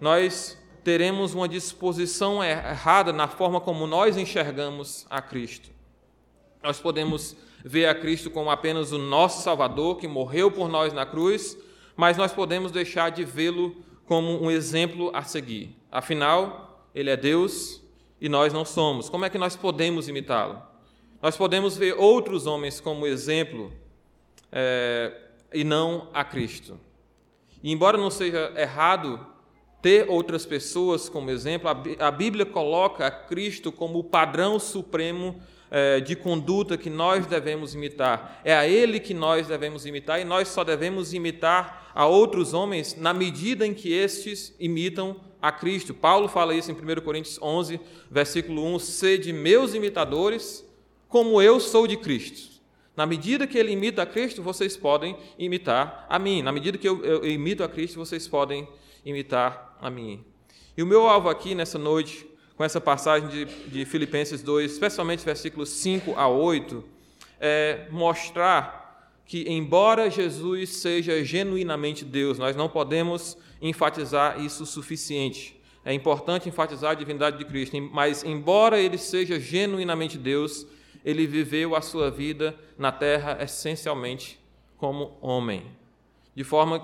nós 0.00 0.58
teremos 0.82 1.34
uma 1.34 1.46
disposição 1.46 2.42
errada 2.42 3.12
na 3.12 3.28
forma 3.28 3.60
como 3.60 3.86
nós 3.86 4.16
enxergamos 4.16 5.06
a 5.10 5.20
Cristo. 5.20 5.70
Nós 6.62 6.80
podemos 6.80 7.36
ver 7.62 7.86
a 7.86 7.94
Cristo 7.94 8.30
como 8.30 8.50
apenas 8.50 8.92
o 8.92 8.98
nosso 8.98 9.42
Salvador 9.42 9.98
que 9.98 10.08
morreu 10.08 10.50
por 10.50 10.68
nós 10.68 10.94
na 10.94 11.04
cruz, 11.04 11.56
mas 11.94 12.16
nós 12.16 12.32
podemos 12.32 12.72
deixar 12.72 13.10
de 13.10 13.24
vê-lo 13.24 13.76
como 14.06 14.42
um 14.42 14.50
exemplo 14.50 15.10
a 15.14 15.22
seguir. 15.22 15.76
Afinal, 15.92 16.88
ele 16.94 17.10
é 17.10 17.16
Deus 17.16 17.82
e 18.18 18.26
nós 18.26 18.54
não 18.54 18.64
somos. 18.64 19.10
Como 19.10 19.26
é 19.26 19.30
que 19.30 19.38
nós 19.38 19.54
podemos 19.54 20.08
imitá-lo? 20.08 20.62
Nós 21.20 21.36
podemos 21.36 21.76
ver 21.76 21.92
outros 21.98 22.46
homens 22.46 22.80
como 22.80 23.06
exemplo 23.06 23.70
é, 24.50 25.14
e 25.52 25.62
não 25.62 26.08
a 26.14 26.24
Cristo. 26.24 26.80
E 27.62 27.72
embora 27.72 27.98
não 27.98 28.10
seja 28.10 28.52
errado 28.56 29.26
ter 29.82 30.08
outras 30.08 30.44
pessoas 30.44 31.08
como 31.08 31.30
exemplo, 31.30 31.68
a 31.98 32.10
Bíblia 32.10 32.44
coloca 32.44 33.06
a 33.06 33.10
Cristo 33.10 33.72
como 33.72 33.98
o 33.98 34.04
padrão 34.04 34.58
supremo 34.58 35.40
é, 35.70 36.00
de 36.00 36.16
conduta 36.16 36.76
que 36.76 36.90
nós 36.90 37.26
devemos 37.26 37.74
imitar. 37.74 38.40
É 38.44 38.54
a 38.54 38.66
Ele 38.66 38.98
que 38.98 39.14
nós 39.14 39.46
devemos 39.46 39.86
imitar 39.86 40.20
e 40.20 40.24
nós 40.24 40.48
só 40.48 40.64
devemos 40.64 41.14
imitar 41.14 41.92
a 41.94 42.06
outros 42.06 42.52
homens 42.52 42.96
na 42.96 43.14
medida 43.14 43.66
em 43.66 43.72
que 43.72 43.92
estes 43.92 44.54
imitam 44.58 45.16
a 45.40 45.52
Cristo. 45.52 45.94
Paulo 45.94 46.28
fala 46.28 46.54
isso 46.54 46.70
em 46.70 46.74
1 46.74 47.00
Coríntios 47.02 47.38
11, 47.40 47.80
versículo 48.10 48.64
1: 48.74 48.78
Sede 48.80 49.32
meus 49.32 49.72
imitadores, 49.72 50.66
como 51.08 51.40
eu 51.40 51.60
sou 51.60 51.86
de 51.86 51.96
Cristo. 51.96 52.49
Na 52.96 53.06
medida 53.06 53.46
que 53.46 53.56
ele 53.56 53.72
imita 53.72 54.02
a 54.02 54.06
Cristo, 54.06 54.42
vocês 54.42 54.76
podem 54.76 55.16
imitar 55.38 56.06
a 56.08 56.18
mim. 56.18 56.42
Na 56.42 56.52
medida 56.52 56.76
que 56.76 56.88
eu, 56.88 57.04
eu, 57.04 57.24
eu 57.24 57.30
imito 57.30 57.62
a 57.62 57.68
Cristo, 57.68 57.96
vocês 57.96 58.26
podem 58.26 58.68
imitar 59.04 59.76
a 59.80 59.90
mim. 59.90 60.24
E 60.76 60.82
o 60.82 60.86
meu 60.86 61.06
alvo 61.08 61.28
aqui 61.28 61.54
nessa 61.54 61.78
noite, 61.78 62.26
com 62.56 62.64
essa 62.64 62.80
passagem 62.80 63.28
de, 63.28 63.44
de 63.44 63.84
Filipenses 63.84 64.42
2, 64.42 64.72
especialmente 64.72 65.24
versículos 65.24 65.68
5 65.70 66.14
a 66.18 66.28
8, 66.28 66.84
é 67.40 67.86
mostrar 67.90 68.80
que, 69.24 69.44
embora 69.48 70.10
Jesus 70.10 70.70
seja 70.70 71.24
genuinamente 71.24 72.04
Deus, 72.04 72.38
nós 72.38 72.56
não 72.56 72.68
podemos 72.68 73.38
enfatizar 73.62 74.40
isso 74.40 74.64
o 74.64 74.66
suficiente. 74.66 75.58
É 75.84 75.94
importante 75.94 76.48
enfatizar 76.48 76.90
a 76.90 76.94
divindade 76.94 77.38
de 77.38 77.44
Cristo, 77.44 77.80
mas, 77.92 78.24
embora 78.24 78.78
ele 78.78 78.98
seja 78.98 79.40
genuinamente 79.40 80.18
Deus, 80.18 80.66
ele 81.04 81.26
viveu 81.26 81.74
a 81.74 81.80
sua 81.80 82.10
vida 82.10 82.54
na 82.78 82.92
terra 82.92 83.38
essencialmente 83.40 84.38
como 84.76 85.16
homem, 85.20 85.66
de 86.34 86.44
forma, 86.44 86.82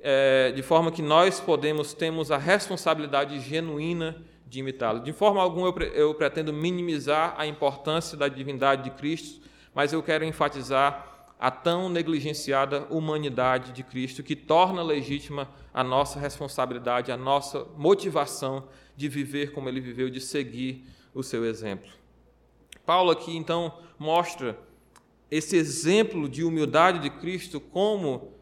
é, 0.00 0.52
de 0.52 0.62
forma 0.62 0.92
que 0.92 1.02
nós 1.02 1.40
podemos, 1.40 1.92
temos 1.92 2.30
a 2.30 2.36
responsabilidade 2.36 3.40
genuína 3.40 4.16
de 4.46 4.60
imitá-lo. 4.60 5.00
De 5.00 5.12
forma 5.12 5.42
alguma 5.42 5.68
eu, 5.68 5.82
eu 5.92 6.14
pretendo 6.14 6.52
minimizar 6.52 7.34
a 7.36 7.46
importância 7.46 8.16
da 8.16 8.28
divindade 8.28 8.84
de 8.84 8.90
Cristo, 8.90 9.40
mas 9.74 9.92
eu 9.92 10.02
quero 10.02 10.24
enfatizar 10.24 11.16
a 11.38 11.50
tão 11.50 11.88
negligenciada 11.88 12.86
humanidade 12.88 13.72
de 13.72 13.82
Cristo, 13.82 14.22
que 14.22 14.34
torna 14.34 14.82
legítima 14.82 15.48
a 15.72 15.84
nossa 15.84 16.18
responsabilidade, 16.18 17.12
a 17.12 17.16
nossa 17.16 17.66
motivação 17.76 18.68
de 18.96 19.08
viver 19.08 19.52
como 19.52 19.68
ele 19.68 19.80
viveu, 19.80 20.08
de 20.08 20.20
seguir 20.20 20.86
o 21.14 21.22
seu 21.22 21.44
exemplo. 21.44 21.90
Paulo 22.86 23.10
aqui 23.10 23.36
então 23.36 23.74
mostra 23.98 24.58
esse 25.30 25.56
exemplo 25.56 26.28
de 26.28 26.44
humildade 26.44 27.00
de 27.00 27.10
Cristo 27.10 27.60
como 27.60 28.32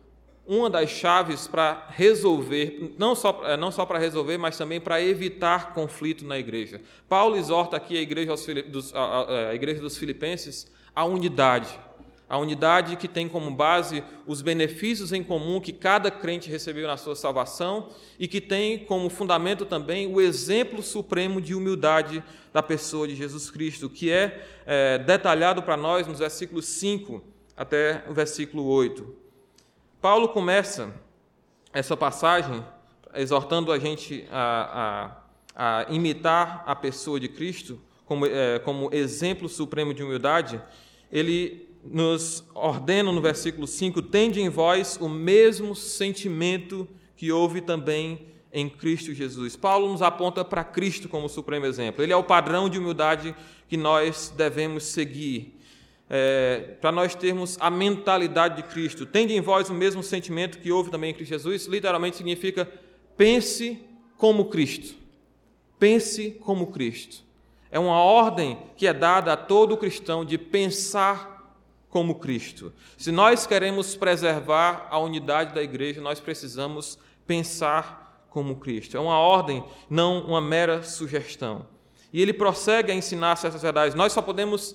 uma 0.46 0.68
das 0.68 0.90
chaves 0.90 1.48
para 1.48 1.86
resolver, 1.88 2.94
não 2.98 3.14
só, 3.14 3.40
eh, 3.44 3.56
não 3.56 3.72
só 3.72 3.86
para 3.86 3.98
resolver, 3.98 4.36
mas 4.36 4.58
também 4.58 4.78
para 4.78 5.00
evitar 5.00 5.72
conflito 5.72 6.26
na 6.26 6.38
igreja. 6.38 6.82
Paulo 7.08 7.36
exorta 7.36 7.78
aqui 7.78 7.96
a 7.96 8.02
igreja, 8.02 8.34
dos, 8.68 8.94
a, 8.94 9.48
a 9.48 9.54
igreja 9.54 9.80
dos 9.80 9.96
Filipenses 9.96 10.70
à 10.94 11.04
unidade 11.06 11.78
a 12.28 12.38
unidade 12.38 12.96
que 12.96 13.06
tem 13.06 13.28
como 13.28 13.50
base 13.50 14.02
os 14.26 14.40
benefícios 14.40 15.12
em 15.12 15.22
comum 15.22 15.60
que 15.60 15.72
cada 15.72 16.10
crente 16.10 16.50
recebeu 16.50 16.86
na 16.86 16.96
sua 16.96 17.14
salvação 17.14 17.90
e 18.18 18.26
que 18.26 18.40
tem 18.40 18.78
como 18.78 19.10
fundamento 19.10 19.66
também 19.66 20.06
o 20.06 20.20
exemplo 20.20 20.82
supremo 20.82 21.40
de 21.40 21.54
humildade 21.54 22.22
da 22.52 22.62
pessoa 22.62 23.06
de 23.06 23.14
Jesus 23.14 23.50
Cristo, 23.50 23.90
que 23.90 24.10
é, 24.10 24.46
é 24.66 24.98
detalhado 24.98 25.62
para 25.62 25.76
nós 25.76 26.06
nos 26.06 26.18
versículos 26.18 26.66
5 26.66 27.22
até 27.56 28.04
o 28.08 28.14
versículo 28.14 28.64
8. 28.64 29.14
Paulo 30.00 30.28
começa 30.28 30.94
essa 31.72 31.96
passagem 31.96 32.64
exortando 33.14 33.72
a 33.72 33.78
gente 33.78 34.26
a, 34.30 35.16
a, 35.54 35.80
a 35.82 35.92
imitar 35.92 36.62
a 36.66 36.74
pessoa 36.74 37.20
de 37.20 37.28
Cristo 37.28 37.80
como, 38.04 38.26
é, 38.26 38.58
como 38.58 38.90
exemplo 38.92 39.48
supremo 39.48 39.94
de 39.94 40.02
humildade. 40.02 40.60
Ele 41.10 41.63
nos 41.84 42.44
ordena 42.54 43.12
no 43.12 43.20
versículo 43.20 43.66
5: 43.66 44.02
Tende 44.02 44.40
em 44.40 44.48
vós 44.48 44.98
o 45.00 45.08
mesmo 45.08 45.74
sentimento 45.74 46.88
que 47.16 47.30
houve 47.30 47.60
também 47.60 48.26
em 48.52 48.68
Cristo 48.68 49.12
Jesus. 49.12 49.56
Paulo 49.56 49.90
nos 49.90 50.00
aponta 50.00 50.44
para 50.44 50.62
Cristo 50.62 51.08
como 51.08 51.28
supremo 51.28 51.66
exemplo. 51.66 52.02
Ele 52.02 52.12
é 52.12 52.16
o 52.16 52.22
padrão 52.22 52.68
de 52.68 52.78
humildade 52.78 53.34
que 53.68 53.76
nós 53.76 54.32
devemos 54.36 54.84
seguir. 54.84 55.58
É, 56.08 56.76
para 56.80 56.92
nós 56.92 57.14
termos 57.14 57.56
a 57.60 57.70
mentalidade 57.70 58.56
de 58.56 58.68
Cristo. 58.68 59.06
Tende 59.06 59.34
em 59.34 59.40
vós 59.40 59.70
o 59.70 59.74
mesmo 59.74 60.02
sentimento 60.02 60.58
que 60.58 60.70
houve 60.70 60.90
também 60.90 61.10
em 61.10 61.14
Cristo 61.14 61.30
Jesus, 61.30 61.66
literalmente 61.66 62.16
significa 62.16 62.70
pense 63.16 63.80
como 64.18 64.44
Cristo. 64.44 64.94
Pense 65.78 66.30
como 66.40 66.68
Cristo. 66.68 67.24
É 67.70 67.78
uma 67.78 67.96
ordem 67.96 68.58
que 68.76 68.86
é 68.86 68.92
dada 68.92 69.32
a 69.32 69.36
todo 69.36 69.76
cristão 69.76 70.24
de 70.24 70.38
pensar 70.38 71.33
como 71.94 72.16
Cristo. 72.16 72.72
Se 72.98 73.12
nós 73.12 73.46
queremos 73.46 73.94
preservar 73.94 74.88
a 74.90 74.98
unidade 74.98 75.54
da 75.54 75.62
igreja, 75.62 76.00
nós 76.00 76.18
precisamos 76.18 76.98
pensar 77.24 78.26
como 78.30 78.56
Cristo. 78.56 78.96
É 78.96 79.00
uma 79.00 79.16
ordem, 79.16 79.62
não 79.88 80.26
uma 80.26 80.40
mera 80.40 80.82
sugestão. 80.82 81.68
E 82.12 82.20
ele 82.20 82.32
prossegue 82.32 82.90
a 82.90 82.94
ensinar 82.96 83.36
certas 83.36 83.62
verdades. 83.62 83.94
Nós 83.94 84.12
só 84.12 84.20
podemos 84.20 84.74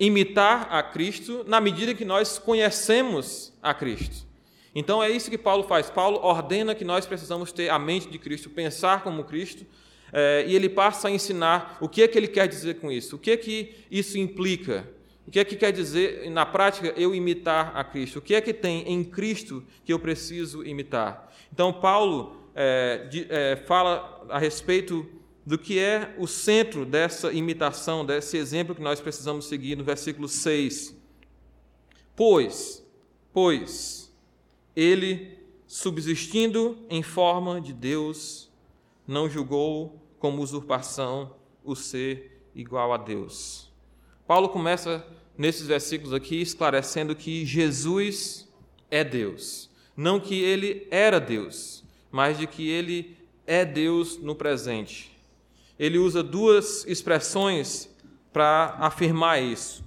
imitar 0.00 0.66
a 0.72 0.82
Cristo 0.82 1.44
na 1.46 1.60
medida 1.60 1.94
que 1.94 2.04
nós 2.04 2.40
conhecemos 2.40 3.52
a 3.62 3.72
Cristo. 3.72 4.26
Então 4.74 5.00
é 5.00 5.08
isso 5.08 5.30
que 5.30 5.38
Paulo 5.38 5.62
faz. 5.62 5.90
Paulo 5.90 6.18
ordena 6.24 6.74
que 6.74 6.84
nós 6.84 7.06
precisamos 7.06 7.52
ter 7.52 7.68
a 7.68 7.78
mente 7.78 8.08
de 8.08 8.18
Cristo, 8.18 8.50
pensar 8.50 9.04
como 9.04 9.22
Cristo, 9.22 9.64
é, 10.12 10.44
e 10.44 10.56
ele 10.56 10.68
passa 10.68 11.06
a 11.06 11.10
ensinar 11.12 11.78
o 11.80 11.88
que 11.88 12.02
é 12.02 12.08
que 12.08 12.18
ele 12.18 12.26
quer 12.26 12.48
dizer 12.48 12.80
com 12.80 12.90
isso, 12.90 13.14
o 13.14 13.18
que 13.20 13.30
é 13.30 13.36
que 13.36 13.76
isso 13.88 14.18
implica, 14.18 14.88
o 15.26 15.30
que 15.30 15.38
é 15.38 15.44
que 15.44 15.56
quer 15.56 15.72
dizer, 15.72 16.28
na 16.30 16.44
prática, 16.44 16.92
eu 16.96 17.14
imitar 17.14 17.76
a 17.76 17.84
Cristo, 17.84 18.18
o 18.18 18.22
que 18.22 18.34
é 18.34 18.40
que 18.40 18.52
tem 18.52 18.82
em 18.90 19.04
Cristo 19.04 19.64
que 19.84 19.92
eu 19.92 19.98
preciso 19.98 20.64
imitar. 20.64 21.32
Então, 21.52 21.72
Paulo 21.72 22.36
é, 22.54 23.06
de, 23.08 23.26
é, 23.28 23.56
fala 23.56 24.26
a 24.28 24.38
respeito 24.38 25.08
do 25.44 25.58
que 25.58 25.78
é 25.78 26.14
o 26.18 26.26
centro 26.26 26.84
dessa 26.84 27.32
imitação, 27.32 28.04
desse 28.04 28.36
exemplo 28.36 28.74
que 28.74 28.82
nós 28.82 29.00
precisamos 29.00 29.46
seguir 29.46 29.76
no 29.76 29.84
versículo 29.84 30.28
6. 30.28 30.96
Pois, 32.14 32.84
pois, 33.32 34.12
ele, 34.76 35.38
subsistindo 35.66 36.78
em 36.88 37.02
forma 37.02 37.60
de 37.60 37.72
Deus, 37.72 38.50
não 39.06 39.28
julgou 39.28 40.00
como 40.18 40.42
usurpação 40.42 41.34
o 41.64 41.74
ser 41.74 42.42
igual 42.54 42.92
a 42.92 42.96
Deus. 42.96 43.69
Paulo 44.30 44.48
começa 44.48 45.04
nesses 45.36 45.66
versículos 45.66 46.14
aqui 46.14 46.40
esclarecendo 46.40 47.16
que 47.16 47.44
Jesus 47.44 48.48
é 48.88 49.02
Deus. 49.02 49.68
Não 49.96 50.20
que 50.20 50.40
ele 50.40 50.86
era 50.88 51.18
Deus, 51.18 51.82
mas 52.12 52.38
de 52.38 52.46
que 52.46 52.70
ele 52.70 53.16
é 53.44 53.64
Deus 53.64 54.18
no 54.18 54.36
presente. 54.36 55.10
Ele 55.76 55.98
usa 55.98 56.22
duas 56.22 56.86
expressões 56.86 57.90
para 58.32 58.76
afirmar 58.78 59.42
isso. 59.42 59.84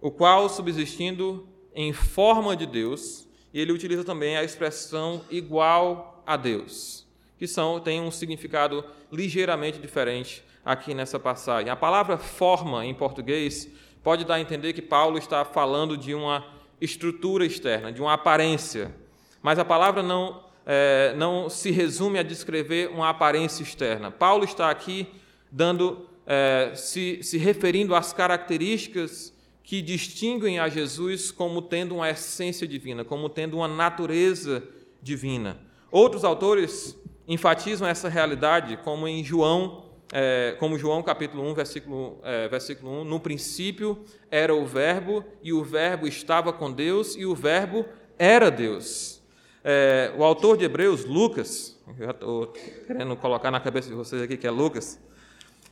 O 0.00 0.10
qual, 0.10 0.48
subsistindo 0.48 1.48
em 1.72 1.92
forma 1.92 2.56
de 2.56 2.66
Deus, 2.66 3.28
ele 3.54 3.70
utiliza 3.70 4.02
também 4.02 4.36
a 4.36 4.42
expressão 4.42 5.24
igual 5.30 6.24
a 6.26 6.36
Deus 6.36 7.08
que 7.40 7.46
são 7.46 7.80
têm 7.80 8.02
um 8.02 8.10
significado 8.10 8.84
ligeiramente 9.10 9.78
diferente 9.78 10.44
aqui 10.64 10.94
nessa 10.94 11.18
passagem. 11.18 11.70
A 11.70 11.76
palavra 11.76 12.18
forma 12.18 12.84
em 12.84 12.94
português 12.94 13.68
pode 14.02 14.24
dar 14.24 14.34
a 14.34 14.40
entender 14.40 14.72
que 14.72 14.82
Paulo 14.82 15.18
está 15.18 15.44
falando 15.44 15.96
de 15.96 16.14
uma 16.14 16.44
estrutura 16.80 17.44
externa, 17.44 17.92
de 17.92 18.00
uma 18.00 18.14
aparência, 18.14 18.94
mas 19.42 19.58
a 19.58 19.64
palavra 19.64 20.02
não 20.02 20.50
é, 20.66 21.14
não 21.16 21.48
se 21.48 21.70
resume 21.70 22.18
a 22.18 22.22
descrever 22.22 22.90
uma 22.90 23.08
aparência 23.08 23.62
externa. 23.62 24.10
Paulo 24.10 24.44
está 24.44 24.70
aqui 24.70 25.08
dando 25.50 26.06
é, 26.26 26.72
se, 26.74 27.22
se 27.22 27.38
referindo 27.38 27.94
às 27.94 28.12
características 28.12 29.34
que 29.62 29.82
distinguem 29.82 30.58
a 30.58 30.68
Jesus 30.68 31.30
como 31.30 31.62
tendo 31.62 31.96
uma 31.96 32.10
essência 32.10 32.66
divina, 32.66 33.04
como 33.04 33.28
tendo 33.28 33.56
uma 33.56 33.68
natureza 33.68 34.62
divina. 35.02 35.58
Outros 35.90 36.24
autores 36.24 36.96
enfatizam 37.26 37.86
essa 37.86 38.08
realidade, 38.08 38.76
como 38.78 39.06
em 39.06 39.24
João, 39.24 39.89
é, 40.12 40.56
como 40.58 40.78
João 40.78 41.02
capítulo 41.02 41.48
1, 41.50 41.54
versículo, 41.54 42.20
é, 42.22 42.48
versículo 42.48 43.02
1, 43.02 43.04
no 43.04 43.20
princípio 43.20 44.04
era 44.30 44.54
o 44.54 44.66
verbo, 44.66 45.24
e 45.42 45.52
o 45.52 45.62
verbo 45.62 46.06
estava 46.06 46.52
com 46.52 46.70
Deus, 46.70 47.14
e 47.16 47.24
o 47.24 47.34
verbo 47.34 47.84
era 48.18 48.50
Deus. 48.50 49.22
É, 49.62 50.12
o 50.16 50.24
autor 50.24 50.56
de 50.56 50.64
Hebreus, 50.64 51.04
Lucas, 51.04 51.78
eu 51.86 52.06
já 52.06 52.10
estou 52.10 52.46
querendo 52.86 53.14
colocar 53.16 53.50
na 53.50 53.60
cabeça 53.60 53.88
de 53.88 53.94
vocês 53.94 54.22
aqui 54.22 54.36
que 54.36 54.46
é 54.46 54.50
Lucas, 54.50 54.98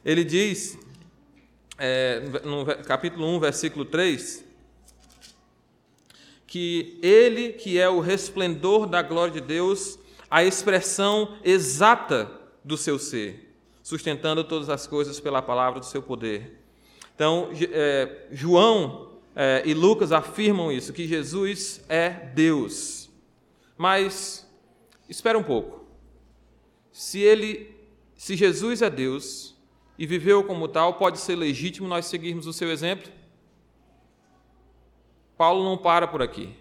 ele 0.04 0.22
diz, 0.24 0.78
é, 1.78 2.20
no 2.44 2.64
capítulo 2.84 3.26
1, 3.26 3.40
versículo 3.40 3.84
3, 3.84 4.44
que 6.46 6.98
ele 7.02 7.52
que 7.52 7.78
é 7.78 7.88
o 7.88 8.00
resplendor 8.00 8.86
da 8.86 9.02
glória 9.02 9.34
de 9.34 9.40
Deus 9.40 9.98
a 10.30 10.44
expressão 10.44 11.36
exata 11.44 12.30
do 12.64 12.76
seu 12.76 12.98
ser, 12.98 13.47
sustentando 13.88 14.44
todas 14.44 14.68
as 14.68 14.86
coisas 14.86 15.18
pela 15.18 15.40
palavra 15.40 15.80
do 15.80 15.86
seu 15.86 16.02
poder. 16.02 16.60
Então, 17.14 17.48
é, 17.72 18.26
João 18.30 19.12
é, 19.34 19.62
e 19.64 19.72
Lucas 19.72 20.12
afirmam 20.12 20.70
isso, 20.70 20.92
que 20.92 21.08
Jesus 21.08 21.82
é 21.88 22.10
Deus. 22.10 23.08
Mas, 23.78 24.46
espera 25.08 25.38
um 25.38 25.42
pouco. 25.42 25.86
Se 26.92 27.18
ele, 27.18 27.74
se 28.14 28.36
Jesus 28.36 28.82
é 28.82 28.90
Deus 28.90 29.56
e 29.98 30.04
viveu 30.04 30.44
como 30.44 30.68
tal, 30.68 30.98
pode 30.98 31.18
ser 31.18 31.36
legítimo 31.36 31.88
nós 31.88 32.04
seguirmos 32.04 32.46
o 32.46 32.52
seu 32.52 32.70
exemplo? 32.70 33.10
Paulo 35.34 35.64
não 35.64 35.78
para 35.78 36.06
por 36.06 36.20
aqui. 36.20 36.54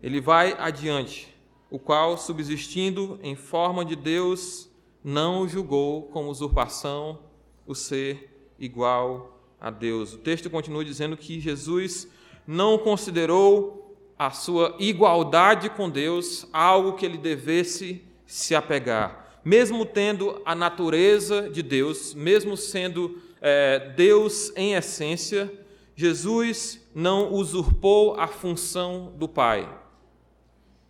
Ele 0.00 0.20
vai 0.20 0.54
adiante 0.60 1.26
o 1.68 1.76
qual, 1.76 2.16
subsistindo 2.16 3.18
em 3.20 3.34
forma 3.34 3.84
de 3.84 3.96
Deus, 3.96 4.68
não 5.02 5.42
o 5.42 5.48
julgou 5.48 6.02
como 6.04 6.30
usurpação 6.30 7.18
o 7.66 7.74
ser 7.74 8.52
igual 8.58 9.38
a 9.60 9.70
Deus. 9.70 10.14
O 10.14 10.18
texto 10.18 10.50
continua 10.50 10.84
dizendo 10.84 11.16
que 11.16 11.40
Jesus 11.40 12.08
não 12.46 12.78
considerou 12.78 13.96
a 14.18 14.30
sua 14.30 14.74
igualdade 14.78 15.70
com 15.70 15.88
Deus 15.88 16.46
algo 16.52 16.94
que 16.94 17.06
ele 17.06 17.18
devesse 17.18 18.02
se 18.26 18.54
apegar. 18.54 19.40
Mesmo 19.44 19.86
tendo 19.86 20.42
a 20.44 20.54
natureza 20.54 21.48
de 21.48 21.62
Deus, 21.62 22.14
mesmo 22.14 22.56
sendo 22.56 23.20
é, 23.40 23.92
Deus 23.96 24.52
em 24.56 24.74
essência, 24.74 25.50
Jesus 25.94 26.80
não 26.94 27.32
usurpou 27.32 28.18
a 28.18 28.26
função 28.26 29.12
do 29.16 29.28
Pai. 29.28 29.68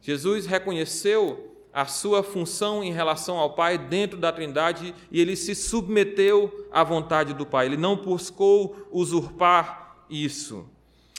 Jesus 0.01 0.47
reconheceu 0.47 1.48
a 1.79 1.87
sua 1.87 2.25
função 2.25 2.83
em 2.83 2.93
relação 2.93 3.39
ao 3.39 3.51
Pai 3.51 3.79
dentro 3.79 4.19
da 4.19 4.33
Trindade 4.33 4.93
e 5.13 5.21
ele 5.21 5.37
se 5.37 5.55
submeteu 5.55 6.67
à 6.73 6.83
vontade 6.83 7.33
do 7.33 7.47
Pai. 7.47 7.67
Ele 7.67 7.77
não 7.77 7.95
buscou 7.95 8.89
usurpar 8.91 9.97
isso. 10.11 10.69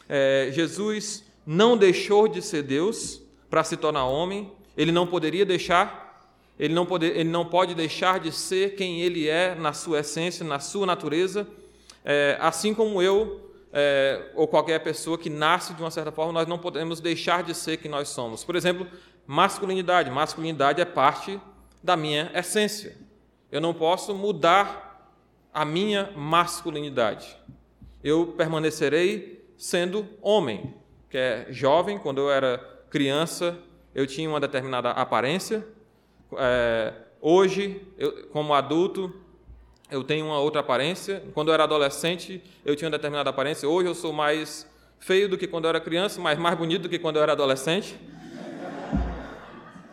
É, 0.09 0.49
Jesus 0.51 1.23
não 1.45 1.77
deixou 1.77 2.27
de 2.27 2.41
ser 2.41 2.63
Deus 2.63 3.21
para 3.49 3.63
se 3.63 3.77
tornar 3.77 4.03
homem. 4.03 4.51
Ele 4.75 4.91
não 4.91 5.07
poderia 5.07 5.45
deixar. 5.45 6.29
Ele 6.59 6.73
não, 6.73 6.85
pode, 6.85 7.05
ele 7.05 7.29
não 7.29 7.45
pode 7.45 7.73
deixar 7.73 8.19
de 8.19 8.29
ser 8.29 8.75
quem 8.75 8.99
ele 8.99 9.29
é 9.29 9.55
na 9.55 9.71
sua 9.71 9.99
essência, 9.99 10.45
na 10.45 10.59
sua 10.59 10.85
natureza. 10.85 11.47
É, 12.03 12.37
assim 12.37 12.73
como 12.73 13.01
eu 13.01 13.49
é, 13.71 14.31
ou 14.35 14.45
qualquer 14.45 14.79
pessoa 14.79 15.17
que 15.17 15.29
nasce 15.29 15.73
de 15.73 15.81
uma 15.81 15.91
certa 15.91 16.11
forma, 16.11 16.33
nós 16.33 16.47
não 16.47 16.57
podemos 16.57 16.99
deixar 16.99 17.43
de 17.43 17.53
ser 17.53 17.77
quem 17.77 17.89
nós 17.89 18.09
somos. 18.09 18.43
Por 18.43 18.57
exemplo, 18.57 18.85
masculinidade. 19.29 20.09
Masculinidade 20.09 20.81
é 20.81 20.85
parte 20.85 21.39
da 21.83 21.95
minha 21.95 22.31
essência. 22.33 22.97
Eu 23.51 23.61
não 23.61 23.75
posso 23.75 24.15
mudar 24.15 25.07
a 25.53 25.63
minha 25.63 26.11
masculinidade. 26.15 27.37
Eu 28.03 28.33
permanecerei 28.35 29.47
sendo 29.55 30.07
homem, 30.19 30.73
que 31.11 31.17
é 31.19 31.45
jovem. 31.51 31.99
Quando 31.99 32.21
eu 32.21 32.31
era 32.31 32.57
criança, 32.89 33.55
eu 33.93 34.07
tinha 34.07 34.27
uma 34.27 34.39
determinada 34.39 34.89
aparência. 34.89 35.63
É, 36.35 36.91
hoje, 37.21 37.85
eu, 37.99 38.29
como 38.29 38.55
adulto, 38.55 39.13
eu 39.91 40.03
tenho 40.03 40.25
uma 40.25 40.39
outra 40.39 40.61
aparência. 40.61 41.23
Quando 41.35 41.49
eu 41.49 41.53
era 41.53 41.65
adolescente, 41.65 42.43
eu 42.65 42.75
tinha 42.75 42.87
uma 42.87 42.97
determinada 42.97 43.29
aparência. 43.29 43.69
Hoje 43.69 43.89
eu 43.89 43.93
sou 43.93 44.11
mais 44.11 44.67
feio 44.97 45.29
do 45.29 45.37
que 45.37 45.45
quando 45.45 45.65
eu 45.65 45.69
era 45.69 45.79
criança, 45.79 46.19
mas 46.19 46.39
mais 46.39 46.57
bonito 46.57 46.81
do 46.81 46.89
que 46.89 46.97
quando 46.97 47.17
eu 47.17 47.21
era 47.21 47.33
adolescente. 47.33 47.95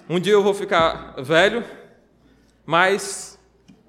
Um 0.08 0.20
dia 0.20 0.34
eu 0.34 0.42
vou 0.42 0.54
ficar 0.54 1.16
velho, 1.18 1.64
mas 2.64 3.36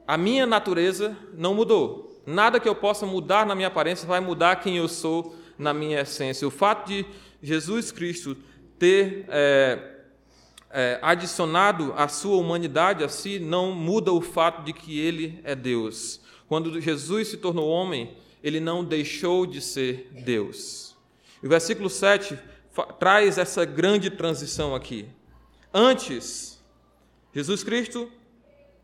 a 0.08 0.18
minha 0.18 0.48
natureza 0.48 1.16
não 1.36 1.54
mudou. 1.54 2.24
Nada 2.26 2.60
que 2.60 2.68
eu 2.68 2.74
possa 2.74 3.06
mudar 3.06 3.46
na 3.46 3.54
minha 3.54 3.68
aparência 3.68 4.08
vai 4.08 4.20
mudar 4.20 4.56
quem 4.56 4.78
eu 4.78 4.88
sou 4.88 5.36
na 5.60 5.76
minha 5.76 6.02
essência. 6.02 6.48
O 6.48 6.52
fato 6.52 6.88
de 6.88 7.06
Jesus 7.40 7.92
Cristo 7.92 8.36
ter 8.80 9.26
é, 9.30 9.80
é, 10.72 11.00
adicionado 11.04 11.94
a 11.96 12.08
sua 12.08 12.38
humanidade 12.38 13.04
a 13.04 13.10
si 13.10 13.38
não 13.38 13.72
muda 13.72 14.12
o 14.12 14.20
fato 14.20 14.64
de 14.64 14.74
que 14.74 15.00
ele 15.00 15.40
é 15.44 15.54
Deus. 15.54 16.20
Quando 16.48 16.82
Jesus 16.82 17.28
se 17.28 17.38
tornou 17.38 17.70
homem, 17.70 18.18
ele 18.44 18.60
não 18.60 18.84
deixou 18.84 19.46
de 19.46 19.62
ser 19.62 20.10
Deus. 20.26 20.96
o 21.44 21.48
versículo 21.48 21.92
7 21.92 22.40
traz 23.00 23.38
essa 23.38 23.64
grande 23.66 24.10
transição 24.10 24.74
aqui. 24.74 25.08
Antes, 25.74 26.64
Jesus 27.34 27.64
Cristo 27.64 28.12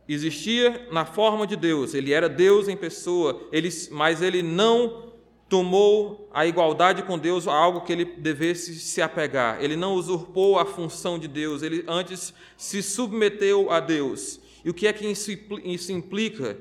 existia 0.08 0.88
na 0.91 1.06
forma 1.06 1.48
de 1.48 1.56
Deus, 1.56 1.93
ele 1.93 2.12
era 2.12 2.28
Deus 2.28 2.67
em 2.67 2.76
pessoa, 2.76 3.48
ele, 3.52 3.69
mas 3.91 4.22
ele 4.22 4.43
não 4.43 5.13
tomou 5.48 6.30
a 6.34 6.46
igualdade 6.46 7.04
com 7.04 7.17
Deus 7.17 7.48
algo 7.48 7.82
que 7.82 7.93
ele 7.93 8.06
devesse 8.06 8.76
se 8.80 9.02
apegar. 9.02 9.63
Ele 9.63 9.76
não 9.76 9.93
usurpou 9.93 10.58
a 10.58 10.65
função 10.65 11.19
de 11.19 11.28
Deus, 11.28 11.62
ele 11.62 11.86
antes 11.88 12.34
se 12.58 12.82
submeteu 12.82 13.72
a 13.72 13.80
Deus. 13.80 14.39
E 14.65 14.69
o 14.69 14.74
que 14.74 14.88
é 14.88 14.93
que 14.93 15.06
isso 15.06 15.91
implica? 15.91 16.58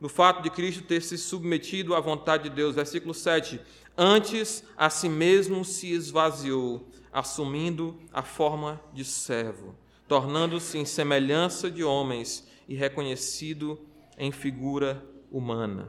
do 0.00 0.08
fato 0.08 0.42
de 0.42 0.48
Cristo 0.48 0.82
ter 0.82 1.02
se 1.02 1.18
submetido 1.18 1.94
à 1.94 2.00
vontade 2.00 2.44
de 2.44 2.50
Deus. 2.50 2.74
Versículo 2.74 3.12
7. 3.12 3.60
Antes 3.96 4.64
a 4.76 4.88
si 4.88 5.08
mesmo 5.08 5.64
se 5.64 5.92
esvaziou, 5.92 6.88
assumindo 7.12 7.98
a 8.12 8.22
forma 8.22 8.80
de 8.92 9.04
servo, 9.04 9.74
tornando-se 10.06 10.78
em 10.78 10.84
semelhança 10.84 11.70
de 11.70 11.82
homens 11.82 12.46
e 12.68 12.74
reconhecido 12.74 13.80
em 14.16 14.30
figura 14.30 15.04
humana. 15.30 15.88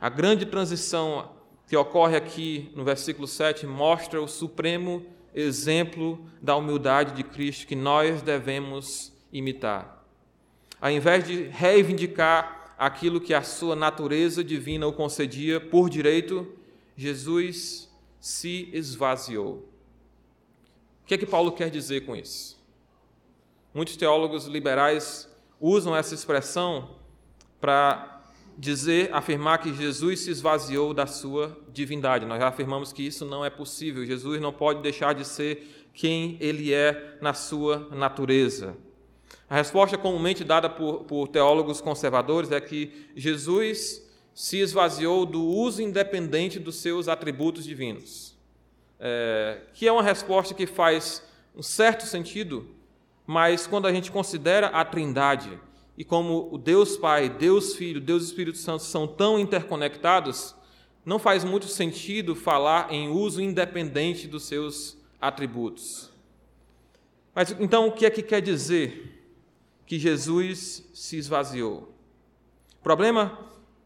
A 0.00 0.08
grande 0.08 0.46
transição 0.46 1.30
que 1.66 1.76
ocorre 1.76 2.16
aqui 2.16 2.70
no 2.76 2.84
versículo 2.84 3.26
7 3.26 3.66
mostra 3.66 4.20
o 4.20 4.28
supremo 4.28 5.04
exemplo 5.34 6.24
da 6.40 6.56
humildade 6.56 7.14
de 7.14 7.24
Cristo 7.24 7.66
que 7.66 7.74
nós 7.74 8.22
devemos 8.22 9.12
imitar. 9.32 10.04
Ao 10.80 10.90
invés 10.90 11.26
de 11.26 11.44
reivindicar 11.44 12.74
aquilo 12.78 13.20
que 13.20 13.34
a 13.34 13.42
sua 13.42 13.74
natureza 13.74 14.44
divina 14.44 14.86
o 14.86 14.92
concedia 14.92 15.60
por 15.60 15.88
direito, 15.88 16.46
Jesus 16.96 17.90
se 18.20 18.68
esvaziou. 18.72 19.75
O 21.06 21.08
que 21.08 21.14
é 21.14 21.18
que 21.18 21.24
Paulo 21.24 21.52
quer 21.52 21.70
dizer 21.70 22.04
com 22.04 22.16
isso? 22.16 22.60
Muitos 23.72 23.96
teólogos 23.96 24.46
liberais 24.46 25.32
usam 25.60 25.94
essa 25.96 26.12
expressão 26.12 26.96
para 27.60 28.24
dizer, 28.58 29.14
afirmar 29.14 29.58
que 29.58 29.72
Jesus 29.72 30.18
se 30.18 30.32
esvaziou 30.32 30.92
da 30.92 31.06
sua 31.06 31.56
divindade. 31.72 32.26
Nós 32.26 32.40
já 32.40 32.48
afirmamos 32.48 32.92
que 32.92 33.06
isso 33.06 33.24
não 33.24 33.44
é 33.44 33.48
possível. 33.48 34.04
Jesus 34.04 34.40
não 34.40 34.52
pode 34.52 34.82
deixar 34.82 35.14
de 35.14 35.24
ser 35.24 35.88
quem 35.94 36.36
ele 36.40 36.74
é 36.74 37.16
na 37.20 37.32
sua 37.32 37.88
natureza. 37.92 38.76
A 39.48 39.54
resposta 39.54 39.96
comumente 39.96 40.42
dada 40.42 40.68
por, 40.68 41.04
por 41.04 41.28
teólogos 41.28 41.80
conservadores 41.80 42.50
é 42.50 42.60
que 42.60 43.12
Jesus 43.14 44.04
se 44.34 44.58
esvaziou 44.58 45.24
do 45.24 45.40
uso 45.40 45.80
independente 45.80 46.58
dos 46.58 46.74
seus 46.80 47.06
atributos 47.06 47.64
divinos. 47.64 48.25
É, 48.98 49.60
que 49.74 49.86
é 49.86 49.92
uma 49.92 50.02
resposta 50.02 50.54
que 50.54 50.66
faz 50.66 51.22
um 51.54 51.62
certo 51.62 52.06
sentido, 52.06 52.68
mas 53.26 53.66
quando 53.66 53.86
a 53.86 53.92
gente 53.92 54.10
considera 54.10 54.68
a 54.68 54.84
Trindade, 54.84 55.58
e 55.96 56.04
como 56.04 56.48
o 56.52 56.58
Deus 56.58 56.96
Pai, 56.96 57.28
Deus 57.28 57.74
Filho, 57.74 58.00
Deus 58.00 58.24
Espírito 58.24 58.58
Santo 58.58 58.82
são 58.82 59.06
tão 59.06 59.38
interconectados, 59.38 60.54
não 61.04 61.18
faz 61.18 61.44
muito 61.44 61.66
sentido 61.66 62.34
falar 62.34 62.92
em 62.92 63.08
uso 63.08 63.40
independente 63.40 64.26
dos 64.26 64.44
seus 64.44 64.98
atributos. 65.20 66.10
Mas 67.34 67.54
então 67.58 67.88
o 67.88 67.92
que 67.92 68.04
é 68.04 68.10
que 68.10 68.22
quer 68.22 68.42
dizer 68.42 69.22
que 69.86 69.98
Jesus 69.98 70.88
se 70.92 71.16
esvaziou? 71.16 71.94
O 72.80 72.82
problema, 72.82 73.38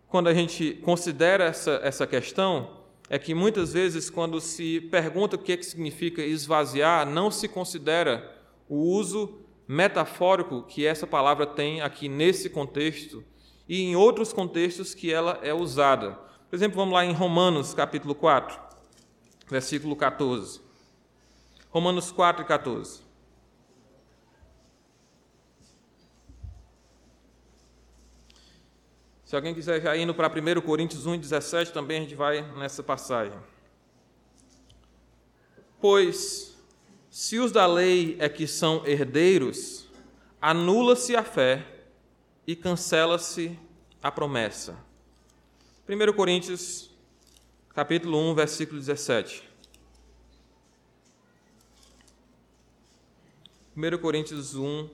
quando 0.09 0.29
a 0.29 0.35
gente 0.35 0.75
considera 0.83 1.45
essa, 1.45 1.81
essa 1.83 2.07
questão, 2.07 2.80
é 3.13 3.19
que 3.19 3.35
muitas 3.35 3.73
vezes, 3.73 4.09
quando 4.09 4.41
se 4.41 4.81
pergunta 4.83 5.35
o 5.35 5.39
que, 5.39 5.51
é 5.51 5.57
que 5.57 5.67
significa 5.67 6.23
esvaziar, 6.23 7.05
não 7.05 7.29
se 7.29 7.49
considera 7.49 8.41
o 8.69 8.77
uso 8.77 9.41
metafórico 9.67 10.63
que 10.63 10.87
essa 10.87 11.09
palavra 11.09 11.45
tem 11.45 11.81
aqui 11.81 12.09
nesse 12.09 12.49
contexto 12.49 13.25
e 13.69 13.83
em 13.83 13.97
outros 13.97 14.33
contextos 14.33 14.95
que 14.95 15.13
ela 15.13 15.41
é 15.43 15.53
usada. 15.53 16.13
Por 16.49 16.55
exemplo, 16.55 16.77
vamos 16.77 16.95
lá 16.95 17.05
em 17.05 17.13
Romanos 17.13 17.75
capítulo 17.75 18.15
4, 18.15 18.57
versículo 19.49 19.97
14. 19.97 20.61
Romanos 21.69 22.13
4 22.13 22.43
e 22.43 22.47
14. 22.47 23.03
Se 29.31 29.37
alguém 29.37 29.55
quiser 29.55 29.81
já 29.81 29.97
indo 29.97 30.13
para 30.13 30.27
1 30.27 30.61
Coríntios 30.61 31.07
1, 31.07 31.17
17, 31.17 31.73
também 31.73 31.99
a 31.99 32.01
gente 32.01 32.17
vai 32.17 32.43
nessa 32.59 32.83
passagem. 32.83 33.39
Pois 35.81 36.59
se 37.09 37.39
os 37.39 37.53
da 37.53 37.65
lei 37.65 38.17
é 38.19 38.29
que 38.29 38.49
são 38.49 38.85
herdeiros, 38.85 39.87
anula-se 40.43 41.15
a 41.15 41.23
fé 41.23 41.65
e 42.45 42.57
cancela-se 42.57 43.57
a 44.03 44.11
promessa. 44.11 44.77
1 45.89 46.13
Coríntios, 46.13 46.91
capítulo 47.73 48.19
1, 48.33 48.35
versículo 48.35 48.81
17. 48.81 49.49
1 53.77 53.99
Coríntios 53.99 54.57
1 54.57 54.91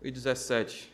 e 0.00 0.12
17. 0.12 0.91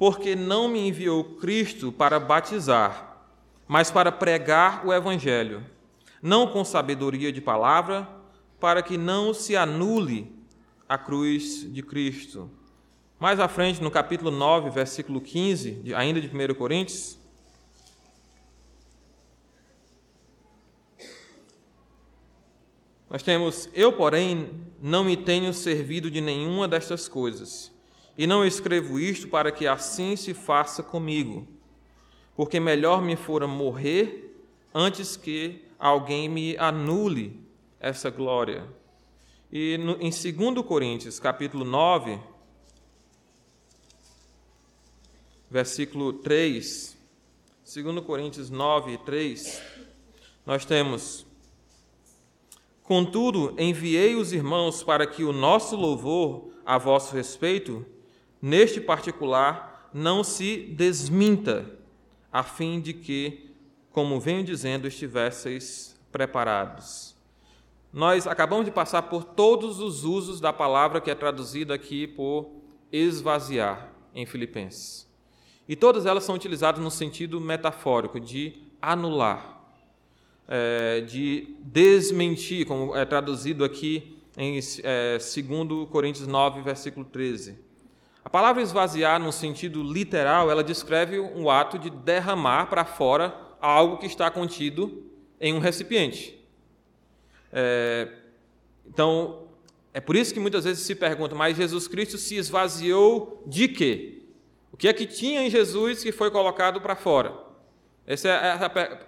Porque 0.00 0.34
não 0.34 0.66
me 0.66 0.88
enviou 0.88 1.22
Cristo 1.22 1.92
para 1.92 2.18
batizar, 2.18 3.22
mas 3.68 3.90
para 3.90 4.10
pregar 4.10 4.84
o 4.86 4.94
Evangelho 4.94 5.62
não 6.22 6.46
com 6.46 6.64
sabedoria 6.64 7.30
de 7.30 7.40
palavra, 7.42 8.08
para 8.58 8.82
que 8.82 8.96
não 8.96 9.34
se 9.34 9.54
anule 9.56 10.34
a 10.88 10.96
cruz 10.96 11.70
de 11.70 11.82
Cristo. 11.82 12.50
Mais 13.18 13.38
à 13.38 13.46
frente, 13.46 13.82
no 13.82 13.90
capítulo 13.90 14.30
9, 14.30 14.70
versículo 14.70 15.20
15, 15.20 15.92
ainda 15.94 16.18
de 16.18 16.28
1 16.28 16.54
Coríntios, 16.54 17.18
nós 23.10 23.22
temos: 23.22 23.68
Eu, 23.74 23.92
porém, 23.92 24.50
não 24.80 25.04
me 25.04 25.14
tenho 25.14 25.52
servido 25.52 26.10
de 26.10 26.22
nenhuma 26.22 26.66
destas 26.66 27.06
coisas, 27.06 27.70
e 28.20 28.26
não 28.26 28.44
escrevo 28.44 29.00
isto 29.00 29.28
para 29.28 29.50
que 29.50 29.66
assim 29.66 30.14
se 30.14 30.34
faça 30.34 30.82
comigo, 30.82 31.48
porque 32.36 32.60
melhor 32.60 33.00
me 33.00 33.16
fora 33.16 33.46
morrer 33.46 34.44
antes 34.74 35.16
que 35.16 35.64
alguém 35.78 36.28
me 36.28 36.54
anule 36.58 37.42
essa 37.80 38.10
glória. 38.10 38.68
E 39.50 39.78
no, 39.78 39.92
em 39.92 40.10
2 40.10 40.66
Coríntios, 40.66 41.18
capítulo 41.18 41.64
9, 41.64 42.20
versículo 45.50 46.12
3, 46.12 46.98
2 47.74 48.04
Coríntios 48.04 48.50
9, 48.50 48.98
3, 48.98 49.62
nós 50.44 50.66
temos: 50.66 51.24
Contudo, 52.82 53.54
enviei 53.58 54.14
os 54.14 54.30
irmãos 54.30 54.82
para 54.82 55.06
que 55.06 55.24
o 55.24 55.32
nosso 55.32 55.74
louvor 55.74 56.50
a 56.66 56.76
vosso 56.76 57.16
respeito, 57.16 57.86
neste 58.40 58.80
particular, 58.80 59.90
não 59.92 60.22
se 60.22 60.58
desminta, 60.58 61.70
a 62.32 62.42
fim 62.42 62.80
de 62.80 62.92
que 62.94 63.50
como 63.90 64.20
venho 64.20 64.44
dizendo, 64.44 64.86
estivesseis 64.86 65.98
preparados. 66.12 67.16
Nós 67.92 68.26
acabamos 68.26 68.64
de 68.64 68.70
passar 68.70 69.02
por 69.02 69.24
todos 69.24 69.80
os 69.80 70.04
usos 70.04 70.40
da 70.40 70.52
palavra 70.52 71.00
que 71.00 71.10
é 71.10 71.14
traduzida 71.14 71.74
aqui 71.74 72.06
por 72.06 72.50
esvaziar 72.92 73.92
em 74.14 74.24
Filipenses. 74.26 75.08
E 75.68 75.74
todas 75.74 76.06
elas 76.06 76.24
são 76.24 76.34
utilizadas 76.34 76.82
no 76.82 76.90
sentido 76.90 77.40
metafórico 77.40 78.20
de 78.20 78.62
anular, 78.80 79.60
é, 80.46 81.00
de 81.00 81.56
desmentir, 81.60 82.66
como 82.66 82.96
é 82.96 83.04
traduzido 83.04 83.64
aqui 83.64 84.16
em 84.36 84.58
é, 84.82 85.18
2 85.18 85.88
Coríntios 85.90 86.26
9, 86.26 86.62
versículo 86.62 87.04
13. 87.04 87.58
A 88.24 88.28
palavra 88.28 88.62
esvaziar, 88.62 89.18
no 89.18 89.32
sentido 89.32 89.82
literal, 89.82 90.50
ela 90.50 90.62
descreve 90.62 91.18
um 91.18 91.48
ato 91.50 91.78
de 91.78 91.88
derramar 91.88 92.66
para 92.66 92.84
fora 92.84 93.34
algo 93.60 93.98
que 93.98 94.06
está 94.06 94.30
contido 94.30 95.10
em 95.40 95.54
um 95.54 95.58
recipiente. 95.58 96.38
É, 97.52 98.08
então, 98.86 99.48
é 99.92 100.00
por 100.00 100.16
isso 100.16 100.34
que 100.34 100.40
muitas 100.40 100.64
vezes 100.64 100.84
se 100.84 100.94
pergunta, 100.94 101.34
mas 101.34 101.56
Jesus 101.56 101.88
Cristo 101.88 102.18
se 102.18 102.36
esvaziou 102.36 103.42
de 103.46 103.68
quê? 103.68 104.22
O 104.72 104.76
que 104.76 104.86
é 104.86 104.92
que 104.92 105.06
tinha 105.06 105.42
em 105.42 105.50
Jesus 105.50 106.02
que 106.02 106.12
foi 106.12 106.30
colocado 106.30 106.80
para 106.80 106.94
fora? 106.94 107.34
Essa 108.06 108.28
é 108.28 108.50
a, 108.52 108.98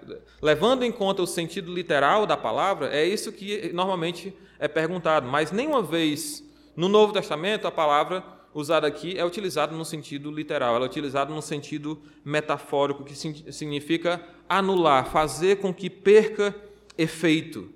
levando 0.41 0.85
em 0.85 0.93
conta 0.93 1.23
o 1.23 1.27
sentido 1.27 1.73
literal 1.73 2.27
da 2.27 2.37
palavra, 2.37 2.89
é 2.95 3.05
isso 3.05 3.33
que 3.33 3.71
normalmente 3.73 4.35
é 4.59 4.69
perguntado. 4.69 5.29
Mas 5.29 5.51
nenhuma 5.51 5.83
vez 5.83 6.43
no 6.77 6.89
Novo 6.89 7.13
Testamento 7.13 7.67
a 7.67 7.71
palavra 7.71 8.25
usada 8.55 8.87
aqui 8.87 9.19
é 9.19 9.25
utilizada 9.25 9.75
no 9.75 9.85
sentido 9.85 10.31
literal, 10.31 10.77
ela 10.77 10.85
é 10.85 10.89
utilizada 10.89 11.33
no 11.35 11.43
sentido 11.43 12.01
metafórico, 12.25 13.05
que 13.05 13.15
significa 13.53 14.23
anular, 14.49 15.11
fazer 15.11 15.57
com 15.57 15.73
que 15.73 15.89
perca 15.89 16.55
efeito. 16.97 17.71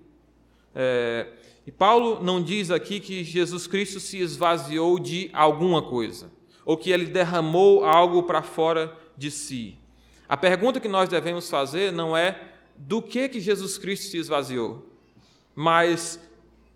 É, 0.75 1.29
e 1.67 1.73
Paulo 1.73 2.23
não 2.23 2.43
diz 2.43 2.71
aqui 2.71 3.01
que 3.01 3.25
Jesus 3.25 3.67
Cristo 3.67 3.99
se 3.99 4.19
esvaziou 4.19 4.99
de 4.99 5.31
alguma 5.33 5.83
coisa, 5.83 6.31
ou 6.65 6.77
que 6.77 6.91
ele 6.91 7.07
derramou 7.07 7.85
algo 7.85 8.23
para 8.23 8.43
fora 8.43 8.97
de 9.17 9.31
si. 9.31 9.79
A 10.29 10.37
pergunta 10.37 10.81
que 10.81 10.89
nós 10.89 11.09
devemos 11.09 11.49
fazer 11.49 11.93
não 11.93 12.17
é 12.17 12.53
do 12.77 13.01
que, 13.01 13.29
que 13.29 13.41
Jesus 13.41 13.79
Cristo 13.79 14.11
se 14.11 14.19
esvaziou, 14.19 14.87
mas 15.55 16.21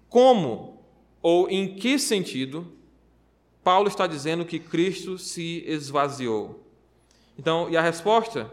como 0.08 0.82
ou 1.22 1.50
em 1.50 1.74
que 1.74 1.98
sentido 1.98 2.66
Paulo 3.62 3.88
está 3.88 4.06
dizendo 4.06 4.44
que 4.44 4.58
Cristo 4.58 5.18
se 5.18 5.64
esvaziou. 5.66 6.64
Então, 7.38 7.68
e 7.70 7.76
a 7.76 7.82
resposta 7.82 8.50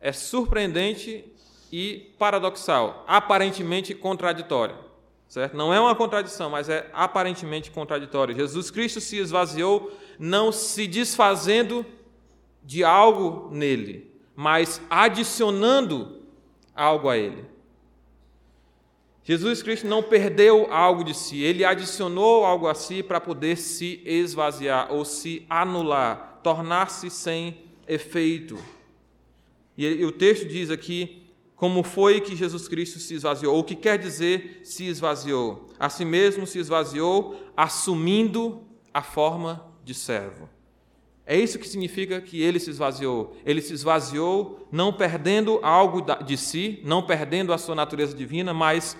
é 0.00 0.12
surpreendente 0.12 1.24
e 1.70 2.12
paradoxal, 2.18 3.04
aparentemente 3.06 3.94
contraditória. 3.94 4.76
Certo? 5.28 5.56
Não 5.56 5.72
é 5.72 5.80
uma 5.80 5.94
contradição, 5.94 6.50
mas 6.50 6.68
é 6.68 6.90
aparentemente 6.92 7.70
contraditória. 7.70 8.34
Jesus 8.34 8.70
Cristo 8.70 9.00
se 9.00 9.16
esvaziou 9.16 9.90
não 10.18 10.52
se 10.52 10.86
desfazendo 10.86 11.86
de 12.62 12.84
algo 12.84 13.48
nele, 13.50 14.14
mas 14.36 14.80
adicionando 14.90 16.20
algo 16.74 17.08
a 17.08 17.16
ele. 17.16 17.46
Jesus 19.24 19.62
Cristo 19.62 19.86
não 19.86 20.02
perdeu 20.02 20.72
algo 20.72 21.04
de 21.04 21.14
si, 21.14 21.42
ele 21.42 21.64
adicionou 21.64 22.44
algo 22.44 22.66
a 22.66 22.74
si 22.74 23.02
para 23.02 23.20
poder 23.20 23.56
se 23.56 24.02
esvaziar 24.04 24.92
ou 24.92 25.04
se 25.04 25.46
anular, 25.48 26.40
tornar-se 26.42 27.08
sem 27.08 27.58
efeito. 27.86 28.58
E 29.78 30.04
o 30.04 30.10
texto 30.12 30.46
diz 30.46 30.70
aqui 30.70 31.22
como 31.54 31.84
foi 31.84 32.20
que 32.20 32.34
Jesus 32.34 32.66
Cristo 32.66 32.98
se 32.98 33.14
esvaziou, 33.14 33.54
ou 33.54 33.60
o 33.60 33.64
que 33.64 33.76
quer 33.76 33.96
dizer 33.96 34.60
se 34.64 34.84
esvaziou. 34.86 35.68
A 35.78 35.88
si 35.88 36.04
mesmo 36.04 36.44
se 36.44 36.58
esvaziou, 36.58 37.36
assumindo 37.56 38.66
a 38.92 39.02
forma 39.02 39.64
de 39.84 39.94
servo. 39.94 40.48
É 41.24 41.38
isso 41.38 41.60
que 41.60 41.68
significa 41.68 42.20
que 42.20 42.42
ele 42.42 42.58
se 42.58 42.70
esvaziou. 42.70 43.36
Ele 43.46 43.60
se 43.60 43.72
esvaziou 43.72 44.66
não 44.72 44.92
perdendo 44.92 45.60
algo 45.62 46.04
de 46.24 46.36
si, 46.36 46.80
não 46.84 47.00
perdendo 47.00 47.52
a 47.52 47.58
sua 47.58 47.76
natureza 47.76 48.16
divina, 48.16 48.52
mas 48.52 48.96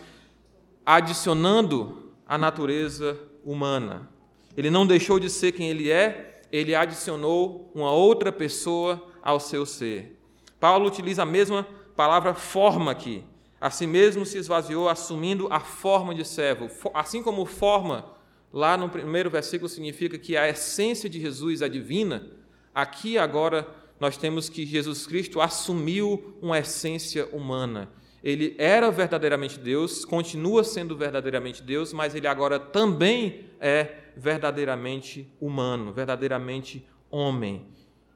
adicionando 0.85 2.13
a 2.27 2.37
natureza 2.37 3.19
humana. 3.45 4.09
Ele 4.57 4.71
não 4.71 4.87
deixou 4.87 5.19
de 5.19 5.31
ser 5.31 5.53
quem 5.53 5.69
ele 5.69 5.91
é, 5.91 6.43
ele 6.51 6.75
adicionou 6.75 7.71
uma 7.75 7.91
outra 7.91 8.31
pessoa 8.31 9.03
ao 9.23 9.41
seu 9.41 9.65
ser. 9.65 10.19
Paulo 10.61 10.87
utiliza 10.87 11.23
a 11.23 11.27
mesma 11.27 11.67
palavra 11.97 12.35
forma 12.35 12.91
aqui. 12.91 13.25
A 13.61 13.71
si 13.71 13.87
mesmo 13.87 14.27
se 14.27 14.39
esvaziou, 14.39 14.89
assumindo 14.89 15.49
a 15.51 15.61
forma 15.61 16.15
de 16.15 16.25
servo. 16.25 16.69
Assim 16.93 17.23
como 17.23 17.47
forma, 17.47 18.05
lá 18.53 18.77
no 18.77 18.89
primeiro 18.89 19.31
versículo, 19.31 19.69
significa 19.69 20.19
que 20.19 20.37
a 20.37 20.49
essência 20.49 21.09
de 21.09 21.21
Jesus 21.21 21.63
é 21.63 21.69
divina, 21.69 22.29
aqui 22.75 23.17
agora 23.17 23.67
nós 24.01 24.17
temos 24.17 24.49
que 24.49 24.67
Jesus 24.67 25.07
Cristo 25.07 25.41
assumiu 25.41 26.37
uma 26.43 26.59
essência 26.59 27.29
humana. 27.33 27.89
Ele 28.23 28.55
era 28.57 28.91
verdadeiramente 28.91 29.59
Deus, 29.59 30.05
continua 30.05 30.63
sendo 30.63 30.97
verdadeiramente 30.97 31.63
Deus, 31.63 31.93
mas 31.93 32.15
ele 32.15 32.29
agora 32.29 32.59
também 32.59 33.47
é 33.59 34.13
verdadeiramente 34.17 35.29
humano, 35.41 35.93
verdadeiramente 35.93 36.87
homem. 37.11 37.67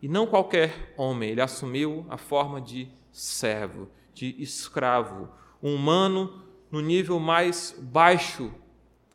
E 0.00 0.06
não 0.08 0.26
qualquer 0.26 0.94
homem, 0.96 1.30
ele 1.30 1.40
assumiu 1.40 2.06
a 2.08 2.16
forma 2.16 2.60
de 2.60 2.88
servo, 3.10 3.88
de 4.14 4.36
escravo, 4.38 5.28
um 5.60 5.74
humano 5.74 6.42
no 6.70 6.80
nível 6.80 7.18
mais 7.18 7.74
baixo 7.76 8.52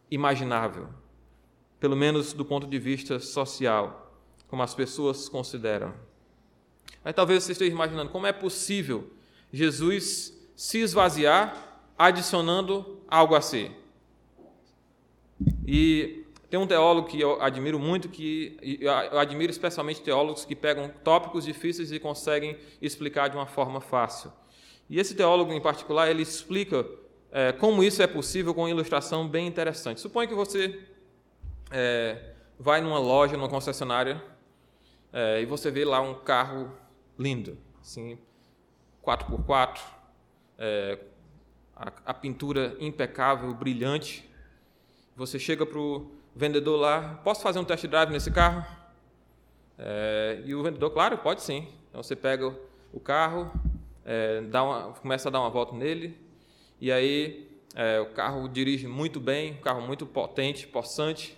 imaginável, 0.09 0.89
pelo 1.79 1.95
menos 1.95 2.33
do 2.33 2.43
ponto 2.43 2.67
de 2.67 2.77
vista 2.77 3.17
social, 3.19 4.13
como 4.47 4.61
as 4.61 4.75
pessoas 4.75 5.29
consideram. 5.29 5.93
Mas 7.03 7.13
talvez 7.13 7.43
você 7.43 7.53
esteja 7.53 7.71
imaginando 7.71 8.11
como 8.11 8.27
é 8.27 8.33
possível 8.33 9.09
Jesus 9.53 10.40
se 10.61 10.77
esvaziar, 10.77 11.81
adicionando 11.97 13.01
algo 13.07 13.33
a 13.33 13.41
si. 13.41 13.71
E 15.65 16.23
tem 16.51 16.59
um 16.59 16.67
teólogo 16.67 17.07
que 17.07 17.19
eu 17.19 17.41
admiro 17.41 17.79
muito, 17.79 18.07
que 18.07 18.77
eu 18.79 19.17
admiro 19.17 19.49
especialmente 19.49 20.03
teólogos 20.03 20.45
que 20.45 20.55
pegam 20.55 20.87
tópicos 21.03 21.45
difíceis 21.45 21.91
e 21.91 21.99
conseguem 21.99 22.59
explicar 22.79 23.27
de 23.27 23.35
uma 23.35 23.47
forma 23.47 23.81
fácil. 23.81 24.31
E 24.87 24.99
esse 24.99 25.15
teólogo 25.15 25.51
em 25.51 25.59
particular, 25.59 26.11
ele 26.11 26.21
explica 26.21 26.87
é, 27.31 27.51
como 27.51 27.83
isso 27.83 28.03
é 28.03 28.05
possível 28.05 28.53
com 28.53 28.61
uma 28.61 28.69
ilustração 28.69 29.27
bem 29.27 29.47
interessante. 29.47 29.99
Suponha 29.99 30.27
que 30.27 30.35
você 30.35 30.79
é, 31.71 32.35
vai 32.59 32.81
numa 32.81 32.99
loja, 32.99 33.35
numa 33.35 33.49
concessionária, 33.49 34.23
é, 35.11 35.41
e 35.41 35.45
você 35.47 35.71
vê 35.71 35.83
lá 35.83 36.01
um 36.01 36.13
carro 36.13 36.71
lindo, 37.17 37.57
assim, 37.81 38.15
4x4, 39.03 40.00
é, 40.61 40.99
a, 41.75 41.91
a, 42.05 42.13
pintura 42.13 42.77
impecável, 42.79 43.51
brilhante. 43.51 44.29
Você 45.15 45.39
chega 45.39 45.65
para 45.65 45.79
o 45.79 46.11
vendedor 46.35 46.79
lá, 46.79 47.19
posso 47.23 47.41
fazer 47.41 47.57
um 47.57 47.65
test 47.65 47.87
drive 47.87 48.11
nesse 48.11 48.29
carro? 48.29 48.63
É, 49.79 50.39
e 50.45 50.53
o 50.53 50.61
vendedor, 50.61 50.91
claro, 50.91 51.17
pode 51.17 51.41
sim. 51.41 51.67
Então 51.89 52.03
você 52.03 52.15
pega 52.15 52.55
o 52.93 52.99
carro, 52.99 53.51
é, 54.05 54.41
dá 54.41 54.63
uma, 54.63 54.93
começa 54.93 55.29
a 55.29 55.31
dar 55.31 55.39
uma 55.39 55.49
volta 55.49 55.75
nele, 55.75 56.15
e 56.79 56.91
aí 56.91 57.49
é, 57.73 57.99
o 57.99 58.11
carro 58.11 58.47
dirige 58.47 58.85
muito 58.85 59.19
bem, 59.19 59.53
um 59.53 59.61
carro 59.61 59.81
muito 59.81 60.05
potente, 60.05 60.67
possante, 60.67 61.35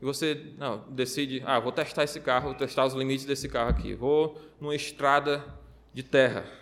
e 0.00 0.04
você 0.04 0.54
não, 0.56 0.84
decide, 0.88 1.42
ah, 1.44 1.58
vou 1.58 1.72
testar 1.72 2.04
esse 2.04 2.20
carro, 2.20 2.50
vou 2.50 2.54
testar 2.54 2.86
os 2.86 2.94
limites 2.94 3.24
desse 3.24 3.48
carro 3.48 3.70
aqui, 3.70 3.94
vou 3.94 4.40
numa 4.60 4.76
estrada 4.76 5.44
de 5.92 6.04
terra. 6.04 6.59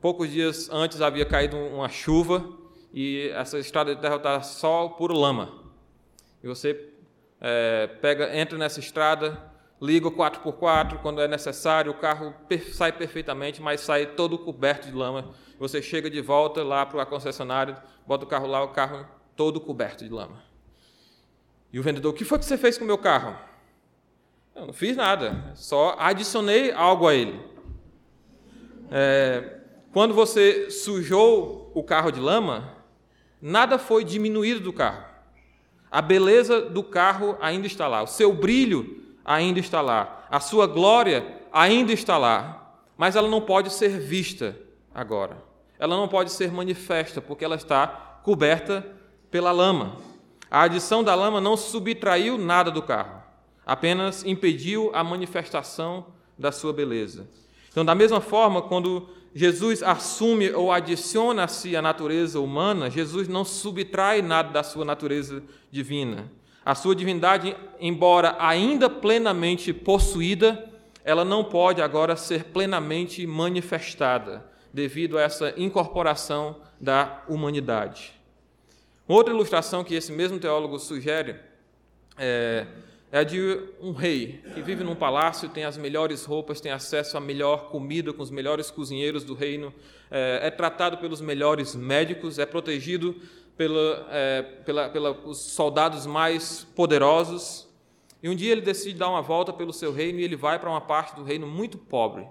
Poucos 0.00 0.30
dias 0.30 0.68
antes 0.70 1.00
havia 1.00 1.24
caído 1.24 1.56
uma 1.56 1.88
chuva 1.88 2.46
e 2.92 3.28
essa 3.34 3.58
estrada 3.58 3.94
de 3.94 4.00
terra 4.00 4.16
está 4.16 4.40
só 4.42 4.88
por 4.88 5.12
lama. 5.12 5.52
E 6.42 6.46
você 6.46 6.90
é, 7.40 7.86
pega, 7.86 8.36
entra 8.36 8.56
nessa 8.56 8.80
estrada, 8.80 9.52
liga 9.80 10.08
o 10.08 10.12
4x4 10.12 10.98
quando 11.00 11.20
é 11.20 11.28
necessário, 11.28 11.90
o 11.90 11.94
carro 11.94 12.34
sai 12.72 12.92
perfeitamente, 12.92 13.60
mas 13.60 13.80
sai 13.80 14.06
todo 14.06 14.38
coberto 14.38 14.86
de 14.86 14.94
lama. 14.94 15.34
Você 15.58 15.82
chega 15.82 16.08
de 16.08 16.20
volta 16.20 16.62
lá 16.62 16.86
para 16.86 17.02
a 17.02 17.06
concessionária, 17.06 17.76
bota 18.06 18.24
o 18.24 18.28
carro 18.28 18.46
lá, 18.46 18.62
o 18.62 18.68
carro 18.68 19.06
todo 19.36 19.60
coberto 19.60 20.04
de 20.04 20.10
lama. 20.10 20.42
E 21.72 21.78
o 21.78 21.82
vendedor, 21.82 22.12
o 22.12 22.16
que 22.16 22.24
foi 22.24 22.38
que 22.38 22.44
você 22.44 22.56
fez 22.56 22.78
com 22.78 22.84
o 22.84 22.86
meu 22.86 22.98
carro? 22.98 23.36
Eu 24.54 24.66
não 24.66 24.72
fiz 24.72 24.96
nada, 24.96 25.52
só 25.56 25.96
adicionei 25.98 26.70
algo 26.70 27.08
a 27.08 27.14
ele. 27.14 27.40
É, 28.90 29.53
quando 29.94 30.12
você 30.12 30.72
sujou 30.72 31.70
o 31.72 31.80
carro 31.80 32.10
de 32.10 32.18
lama, 32.18 32.74
nada 33.40 33.78
foi 33.78 34.02
diminuído 34.02 34.58
do 34.58 34.72
carro. 34.72 35.04
A 35.88 36.02
beleza 36.02 36.62
do 36.62 36.82
carro 36.82 37.38
ainda 37.40 37.68
está 37.68 37.86
lá, 37.86 38.02
o 38.02 38.08
seu 38.08 38.32
brilho 38.32 39.04
ainda 39.24 39.60
está 39.60 39.80
lá, 39.80 40.26
a 40.28 40.40
sua 40.40 40.66
glória 40.66 41.24
ainda 41.52 41.92
está 41.92 42.18
lá, 42.18 42.76
mas 42.96 43.14
ela 43.14 43.28
não 43.28 43.40
pode 43.40 43.72
ser 43.72 44.00
vista 44.00 44.58
agora. 44.92 45.40
Ela 45.78 45.96
não 45.96 46.08
pode 46.08 46.32
ser 46.32 46.50
manifesta, 46.50 47.20
porque 47.20 47.44
ela 47.44 47.54
está 47.54 47.86
coberta 48.24 48.84
pela 49.30 49.52
lama. 49.52 49.96
A 50.50 50.62
adição 50.62 51.04
da 51.04 51.14
lama 51.14 51.40
não 51.40 51.56
subtraiu 51.56 52.36
nada 52.36 52.68
do 52.68 52.82
carro, 52.82 53.22
apenas 53.64 54.24
impediu 54.24 54.90
a 54.92 55.04
manifestação 55.04 56.06
da 56.36 56.50
sua 56.50 56.72
beleza. 56.72 57.28
Então, 57.70 57.84
da 57.84 57.94
mesma 57.94 58.20
forma, 58.20 58.60
quando 58.60 59.08
Jesus 59.34 59.82
assume 59.82 60.52
ou 60.52 60.70
adiciona 60.70 61.44
a 61.44 61.48
si 61.48 61.74
a 61.74 61.82
natureza 61.82 62.38
humana, 62.38 62.88
Jesus 62.88 63.26
não 63.26 63.44
subtrai 63.44 64.22
nada 64.22 64.50
da 64.50 64.62
sua 64.62 64.84
natureza 64.84 65.42
divina. 65.72 66.30
A 66.64 66.74
sua 66.74 66.94
divindade, 66.94 67.56
embora 67.80 68.36
ainda 68.38 68.88
plenamente 68.88 69.72
possuída, 69.72 70.70
ela 71.04 71.24
não 71.24 71.42
pode 71.42 71.82
agora 71.82 72.16
ser 72.16 72.44
plenamente 72.44 73.26
manifestada 73.26 74.44
devido 74.72 75.18
a 75.18 75.22
essa 75.22 75.52
incorporação 75.56 76.56
da 76.80 77.22
humanidade. 77.28 78.12
Outra 79.06 79.34
ilustração 79.34 79.84
que 79.84 79.94
esse 79.94 80.12
mesmo 80.12 80.38
teólogo 80.38 80.78
sugere 80.78 81.36
é 82.16 82.66
é 83.14 83.18
a 83.18 83.22
de 83.22 83.38
um 83.80 83.92
rei 83.92 84.42
que 84.54 84.60
vive 84.60 84.82
num 84.82 84.96
palácio, 84.96 85.48
tem 85.48 85.62
as 85.62 85.76
melhores 85.76 86.24
roupas, 86.24 86.60
tem 86.60 86.72
acesso 86.72 87.16
à 87.16 87.20
melhor 87.20 87.68
comida 87.70 88.12
com 88.12 88.20
os 88.20 88.28
melhores 88.28 88.72
cozinheiros 88.72 89.22
do 89.22 89.34
reino, 89.34 89.72
é, 90.10 90.48
é 90.48 90.50
tratado 90.50 90.98
pelos 90.98 91.20
melhores 91.20 91.76
médicos, 91.76 92.40
é 92.40 92.44
protegido 92.44 93.14
é, 94.10 94.42
pela, 94.66 94.88
pelos 94.88 95.38
soldados 95.38 96.06
mais 96.06 96.64
poderosos. 96.74 97.68
E 98.20 98.28
um 98.28 98.34
dia 98.34 98.50
ele 98.50 98.62
decide 98.62 98.98
dar 98.98 99.10
uma 99.10 99.22
volta 99.22 99.52
pelo 99.52 99.72
seu 99.72 99.92
reino 99.92 100.18
e 100.18 100.24
ele 100.24 100.34
vai 100.34 100.58
para 100.58 100.68
uma 100.68 100.80
parte 100.80 101.14
do 101.14 101.22
reino 101.22 101.46
muito 101.46 101.78
pobre, 101.78 102.26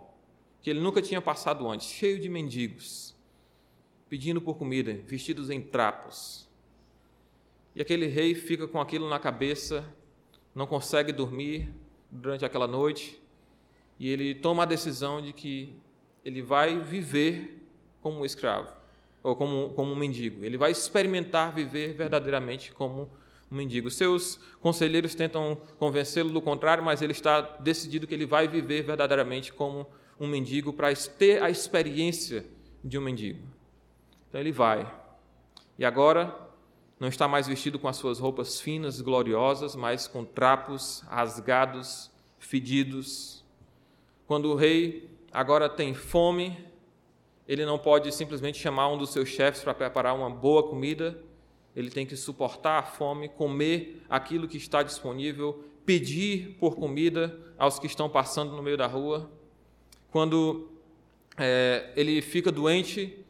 que 0.62 0.70
ele 0.70 0.82
nunca 0.82 1.02
tinha 1.02 1.22
passado 1.22 1.66
antes, 1.72 1.88
cheio 1.88 2.20
de 2.20 2.28
mendigos, 2.28 3.16
pedindo 4.10 4.42
por 4.42 4.58
comida, 4.58 5.00
vestidos 5.08 5.50
em 5.50 5.62
trapos. 5.62 6.46
E 7.74 7.82
aquele 7.82 8.06
rei 8.06 8.36
fica 8.36 8.68
com 8.68 8.82
aquilo 8.82 9.08
na 9.08 9.18
cabeça 9.18 9.86
não 10.54 10.68
consegue 10.68 11.12
dormir 11.12 11.74
durante 12.12 12.46
aquela 12.46 12.68
noite 12.68 13.22
e 14.00 14.10
ele 14.10 14.36
toma 14.36 14.64
a 14.64 14.66
decisão 14.66 15.22
de 15.22 15.34
que 15.34 15.76
ele 16.24 16.42
vai 16.42 16.80
viver 16.80 17.68
como 18.02 18.20
um 18.20 18.26
escravo 18.26 18.72
ou 19.22 19.36
como, 19.36 19.70
como 19.70 19.94
um 19.94 19.96
mendigo. 19.96 20.44
Ele 20.44 20.58
vai 20.58 20.72
experimentar 20.72 21.54
viver 21.54 21.94
verdadeiramente 21.94 22.74
como 22.74 23.10
um 23.50 23.56
mendigo. 23.56 23.90
Seus 23.90 24.40
conselheiros 24.60 25.16
tentam 25.16 25.58
convencê-lo 25.80 26.30
do 26.30 26.42
contrário, 26.42 26.84
mas 26.84 27.02
ele 27.02 27.14
está 27.14 27.42
decidido 27.42 28.06
que 28.06 28.14
ele 28.14 28.26
vai 28.26 28.48
viver 28.48 28.84
verdadeiramente 28.84 29.54
como 29.54 29.88
um 30.20 30.28
mendigo 30.28 30.74
para 30.74 30.94
ter 30.96 31.42
a 31.42 31.50
experiência 31.50 32.46
de 32.84 32.98
um 32.98 33.02
mendigo. 33.02 33.48
Então 34.28 34.42
ele 34.42 34.52
vai. 34.52 34.92
E 35.78 35.86
agora 35.86 36.43
não 37.00 37.08
está 37.08 37.28
mais 37.28 37.48
vestido 37.48 37.78
com 37.78 37.88
as 37.88 37.98
suas 37.98 38.20
roupas 38.20 38.62
finas, 38.62 39.02
gloriosas, 39.02 39.76
mas 39.76 40.08
com 40.08 40.24
trapos 40.24 41.04
rasgados, 41.08 42.12
fedidos. 42.40 43.44
Quando 44.26 44.52
o 44.52 44.56
rei 44.56 45.10
agora 45.32 45.68
tem 45.68 45.94
fome, 45.94 46.58
ele 47.48 47.66
não 47.66 47.78
pode 47.78 48.12
simplesmente 48.12 48.58
chamar 48.58 48.90
um 48.90 48.98
dos 48.98 49.12
seus 49.12 49.30
chefes 49.30 49.64
para 49.64 49.74
preparar 49.74 50.16
uma 50.16 50.30
boa 50.30 50.64
comida, 50.64 51.20
ele 51.76 51.90
tem 51.90 52.06
que 52.06 52.16
suportar 52.16 52.80
a 52.80 52.84
fome, 52.84 53.28
comer 53.30 54.04
aquilo 54.10 54.48
que 54.48 54.58
está 54.58 54.84
disponível, 54.84 55.64
pedir 55.86 56.56
por 56.60 56.76
comida 56.76 57.38
aos 57.58 57.80
que 57.80 57.88
estão 57.88 58.08
passando 58.08 58.56
no 58.56 58.62
meio 58.62 58.78
da 58.78 58.88
rua. 58.88 59.30
Quando 60.12 60.70
é, 61.38 61.92
ele 61.96 62.22
fica 62.22 62.52
doente, 62.52 63.23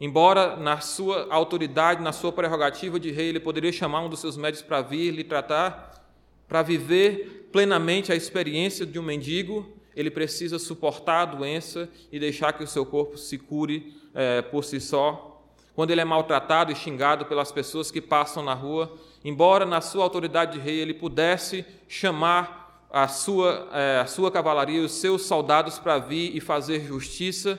embora 0.00 0.56
na 0.56 0.80
sua 0.80 1.26
autoridade, 1.30 2.02
na 2.02 2.12
sua 2.12 2.32
prerrogativa 2.32 2.98
de 2.98 3.10
rei, 3.10 3.28
ele 3.28 3.40
poderia 3.40 3.72
chamar 3.72 4.02
um 4.02 4.08
dos 4.08 4.20
seus 4.20 4.36
médicos 4.36 4.66
para 4.66 4.82
vir 4.82 5.10
lhe 5.10 5.24
tratar, 5.24 6.04
para 6.48 6.62
viver 6.62 7.48
plenamente 7.52 8.12
a 8.12 8.16
experiência 8.16 8.84
de 8.84 8.98
um 8.98 9.02
mendigo, 9.02 9.66
ele 9.94 10.10
precisa 10.10 10.58
suportar 10.58 11.22
a 11.22 11.24
doença 11.24 11.88
e 12.10 12.18
deixar 12.18 12.52
que 12.52 12.64
o 12.64 12.66
seu 12.66 12.84
corpo 12.84 13.16
se 13.16 13.38
cure 13.38 13.94
é, 14.12 14.42
por 14.42 14.64
si 14.64 14.80
só. 14.80 15.40
Quando 15.74 15.90
ele 15.90 16.00
é 16.00 16.04
maltratado 16.04 16.70
e 16.70 16.76
xingado 16.76 17.26
pelas 17.26 17.50
pessoas 17.50 17.90
que 17.90 18.00
passam 18.00 18.42
na 18.42 18.54
rua, 18.54 18.92
embora 19.24 19.64
na 19.64 19.80
sua 19.80 20.04
autoridade 20.04 20.52
de 20.52 20.58
rei 20.58 20.80
ele 20.80 20.94
pudesse 20.94 21.64
chamar 21.88 22.86
a 22.92 23.08
sua, 23.08 23.68
é, 23.72 24.00
a 24.00 24.06
sua 24.06 24.30
cavalaria, 24.30 24.82
os 24.82 24.92
seus 24.92 25.22
soldados 25.22 25.78
para 25.78 25.98
vir 25.98 26.36
e 26.36 26.40
fazer 26.40 26.84
justiça, 26.84 27.58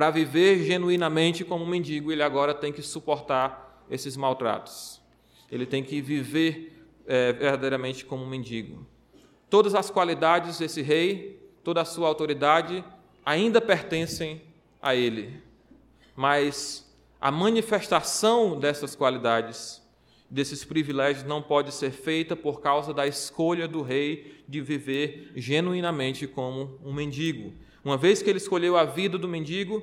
para 0.00 0.08
viver 0.08 0.64
genuinamente 0.64 1.44
como 1.44 1.62
um 1.62 1.68
mendigo, 1.68 2.10
ele 2.10 2.22
agora 2.22 2.54
tem 2.54 2.72
que 2.72 2.80
suportar 2.80 3.84
esses 3.90 4.16
maltratos. 4.16 4.98
Ele 5.52 5.66
tem 5.66 5.84
que 5.84 6.00
viver 6.00 6.86
é, 7.06 7.34
verdadeiramente 7.34 8.06
como 8.06 8.24
um 8.24 8.26
mendigo. 8.26 8.86
Todas 9.50 9.74
as 9.74 9.90
qualidades 9.90 10.58
desse 10.58 10.80
rei 10.80 11.38
toda 11.62 11.82
a 11.82 11.84
sua 11.84 12.08
autoridade 12.08 12.82
ainda 13.26 13.60
pertencem 13.60 14.40
a 14.80 14.94
ele. 14.94 15.42
Mas 16.16 16.90
a 17.20 17.30
manifestação 17.30 18.58
dessas 18.58 18.96
qualidades, 18.96 19.86
desses 20.30 20.64
privilégios, 20.64 21.26
não 21.26 21.42
pode 21.42 21.74
ser 21.74 21.90
feita 21.90 22.34
por 22.34 22.62
causa 22.62 22.94
da 22.94 23.06
escolha 23.06 23.68
do 23.68 23.82
rei 23.82 24.42
de 24.48 24.62
viver 24.62 25.30
genuinamente 25.36 26.26
como 26.26 26.80
um 26.82 26.90
mendigo. 26.90 27.52
Uma 27.84 27.96
vez 27.96 28.22
que 28.22 28.28
ele 28.28 28.38
escolheu 28.38 28.76
a 28.76 28.84
vida 28.84 29.16
do 29.16 29.28
mendigo, 29.28 29.82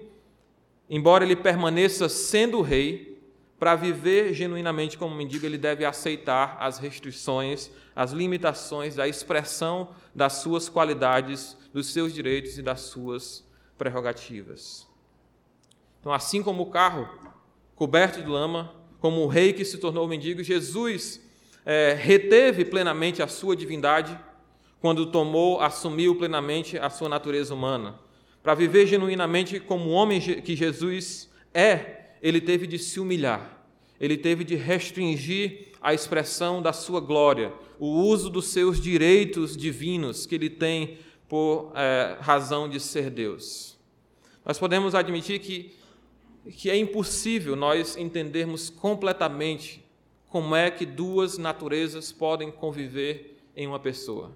embora 0.89 1.23
ele 1.23 1.36
permaneça 1.36 2.07
sendo 2.07 2.62
rei, 2.62 3.17
para 3.60 3.75
viver 3.75 4.33
genuinamente 4.33 4.97
como 4.97 5.15
mendigo, 5.15 5.45
ele 5.45 5.57
deve 5.57 5.83
aceitar 5.83 6.57
as 6.60 6.77
restrições, 6.77 7.71
as 7.95 8.12
limitações 8.12 8.95
da 8.95 9.07
expressão 9.07 9.89
das 10.13 10.33
suas 10.33 10.69
qualidades, 10.69 11.57
dos 11.73 11.91
seus 11.91 12.13
direitos 12.13 12.57
e 12.57 12.62
das 12.62 12.81
suas 12.81 13.43
prerrogativas. 13.77 14.88
Então, 15.99 16.13
assim 16.13 16.43
como 16.43 16.63
o 16.63 16.69
carro 16.69 17.10
coberto 17.75 18.21
de 18.21 18.27
lama, 18.27 18.73
como 18.99 19.21
o 19.21 19.27
rei 19.27 19.53
que 19.53 19.65
se 19.65 19.79
tornou 19.79 20.07
mendigo, 20.07 20.43
Jesus 20.43 21.19
é, 21.65 21.93
reteve 21.99 22.63
plenamente 22.63 23.23
a 23.23 23.27
sua 23.27 23.55
divindade 23.55 24.17
quando 24.79 25.07
tomou, 25.07 25.59
assumiu 25.59 26.15
plenamente 26.15 26.77
a 26.77 26.89
sua 26.89 27.09
natureza 27.09 27.53
humana. 27.53 27.99
Para 28.43 28.53
viver 28.53 28.87
genuinamente 28.87 29.59
como 29.59 29.89
o 29.89 29.93
homem 29.93 30.21
que 30.21 30.55
Jesus 30.55 31.29
é, 31.53 32.11
ele 32.21 32.39
teve 32.39 32.67
de 32.67 32.77
se 32.77 32.99
humilhar, 32.99 33.65
ele 33.99 34.15
teve 34.15 34.43
de 34.43 34.55
restringir 34.55 35.71
a 35.81 35.93
expressão 35.93 36.61
da 36.61 36.71
sua 36.71 36.99
glória, 36.99 37.51
o 37.79 37.87
uso 37.87 38.29
dos 38.29 38.47
seus 38.47 38.79
direitos 38.79 39.55
divinos 39.57 40.25
que 40.25 40.35
ele 40.35 40.49
tem 40.49 40.99
por 41.27 41.71
é, 41.75 42.17
razão 42.19 42.69
de 42.69 42.79
ser 42.79 43.09
Deus. 43.09 43.77
Nós 44.45 44.57
podemos 44.57 44.95
admitir 44.95 45.39
que, 45.39 45.73
que 46.51 46.69
é 46.69 46.77
impossível 46.77 47.55
nós 47.55 47.97
entendermos 47.97 48.69
completamente 48.69 49.83
como 50.29 50.55
é 50.55 50.69
que 50.69 50.85
duas 50.85 51.37
naturezas 51.37 52.11
podem 52.11 52.51
conviver 52.51 53.39
em 53.55 53.67
uma 53.67 53.79
pessoa. 53.79 54.31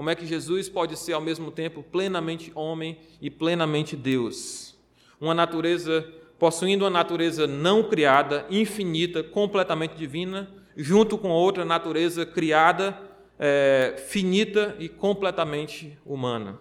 Como 0.00 0.08
é 0.08 0.14
que 0.14 0.24
Jesus 0.24 0.66
pode 0.66 0.96
ser 0.96 1.12
ao 1.12 1.20
mesmo 1.20 1.50
tempo 1.50 1.82
plenamente 1.82 2.50
homem 2.54 2.96
e 3.20 3.28
plenamente 3.28 3.94
Deus? 3.94 4.74
Uma 5.20 5.34
natureza 5.34 6.10
possuindo 6.38 6.84
uma 6.84 6.90
natureza 6.90 7.46
não 7.46 7.82
criada, 7.82 8.46
infinita, 8.48 9.22
completamente 9.22 9.94
divina, 9.94 10.50
junto 10.74 11.18
com 11.18 11.28
outra 11.28 11.66
natureza 11.66 12.24
criada, 12.24 12.98
é, 13.38 14.02
finita 14.08 14.74
e 14.78 14.88
completamente 14.88 15.98
humana. 16.02 16.58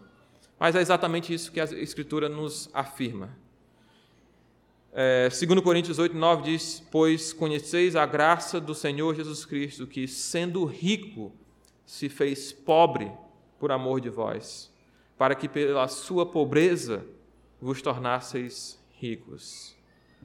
Mas 0.59 0.75
é 0.75 0.81
exatamente 0.81 1.33
isso 1.33 1.49
que 1.49 1.61
a 1.61 1.63
Escritura 1.63 2.27
nos 2.27 2.69
afirma. 2.73 3.29
É, 4.91 5.29
2 5.29 5.61
Coríntios 5.61 5.97
8, 5.97 6.13
9 6.13 6.43
diz: 6.43 6.85
Pois 6.91 7.31
conheceis 7.31 7.95
a 7.95 8.05
graça 8.05 8.59
do 8.59 8.75
Senhor 8.75 9.15
Jesus 9.15 9.45
Cristo, 9.45 9.87
que, 9.87 10.09
sendo 10.09 10.65
rico, 10.65 11.31
se 11.85 12.09
fez 12.09 12.51
pobre 12.51 13.09
por 13.59 13.71
amor 13.71 13.99
de 13.99 14.09
vós, 14.09 14.71
para 15.17 15.35
que 15.35 15.49
pela 15.49 15.87
sua 15.87 16.25
pobreza 16.25 17.05
vos 17.61 17.81
tornasseis 17.81 18.79
ricos. 18.97 19.75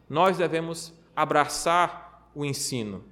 Nós 0.09 0.38
devemos 0.38 0.92
abraçar 1.16 2.31
o 2.35 2.44
ensino, 2.44 3.05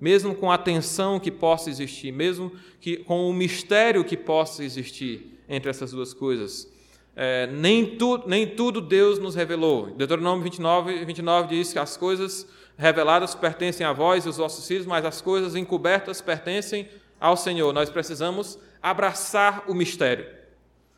mesmo 0.00 0.34
com 0.34 0.50
a 0.50 0.58
tensão 0.58 1.18
que 1.18 1.30
possa 1.30 1.70
existir, 1.70 2.12
mesmo 2.12 2.52
que, 2.80 2.98
com 2.98 3.28
o 3.28 3.32
mistério 3.32 4.04
que 4.04 4.16
possa 4.16 4.62
existir 4.62 5.40
entre 5.48 5.70
essas 5.70 5.92
duas 5.92 6.12
coisas. 6.12 6.72
É, 7.16 7.46
nem, 7.46 7.96
tu, 7.96 8.22
nem 8.26 8.46
tudo 8.46 8.80
Deus 8.80 9.18
nos 9.18 9.34
revelou. 9.34 9.86
Deuteronômio 9.90 10.42
29, 10.42 11.04
29 11.04 11.48
diz 11.48 11.72
que 11.72 11.78
as 11.78 11.96
coisas 11.96 12.46
reveladas 12.76 13.34
pertencem 13.34 13.86
a 13.86 13.92
vós 13.92 14.26
e 14.26 14.28
os 14.28 14.36
vossos 14.36 14.66
filhos, 14.66 14.84
mas 14.84 15.04
as 15.04 15.20
coisas 15.20 15.54
encobertas 15.54 16.20
pertencem 16.20 16.88
ao 17.24 17.38
Senhor. 17.38 17.72
Nós 17.72 17.88
precisamos 17.88 18.58
abraçar 18.82 19.64
o 19.66 19.72
mistério. 19.74 20.26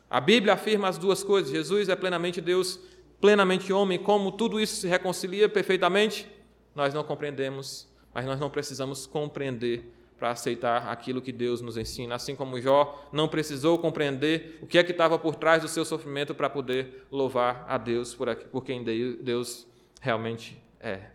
A 0.09 0.19
Bíblia 0.19 0.55
afirma 0.55 0.89
as 0.89 0.97
duas 0.97 1.23
coisas: 1.23 1.49
Jesus 1.49 1.87
é 1.87 1.95
plenamente 1.95 2.41
Deus 2.41 2.77
plenamente 3.21 3.71
homem, 3.71 3.97
como 3.97 4.33
tudo 4.33 4.59
isso 4.59 4.75
se 4.75 4.87
reconcilia 4.87 5.47
perfeitamente, 5.47 6.29
nós 6.75 6.93
não 6.93 7.03
compreendemos, 7.03 7.87
mas 8.13 8.25
nós 8.25 8.39
não 8.39 8.49
precisamos 8.49 9.07
compreender 9.07 9.91
para 10.19 10.31
aceitar 10.31 10.89
aquilo 10.89 11.21
que 11.21 11.31
Deus 11.31 11.61
nos 11.61 11.77
ensina. 11.77 12.15
Assim 12.15 12.35
como 12.35 12.59
Jó 12.59 13.07
não 13.11 13.27
precisou 13.27 13.79
compreender 13.79 14.59
o 14.61 14.67
que 14.67 14.77
é 14.77 14.83
que 14.83 14.91
estava 14.91 15.17
por 15.17 15.35
trás 15.35 15.61
do 15.61 15.67
seu 15.67 15.85
sofrimento 15.85 16.35
para 16.35 16.49
poder 16.49 17.07
louvar 17.09 17.65
a 17.69 17.77
Deus 17.77 18.13
por, 18.13 18.27
aqui, 18.27 18.45
por 18.45 18.63
quem 18.65 18.83
Deus 18.83 19.65
realmente 20.01 20.61
é. 20.79 21.11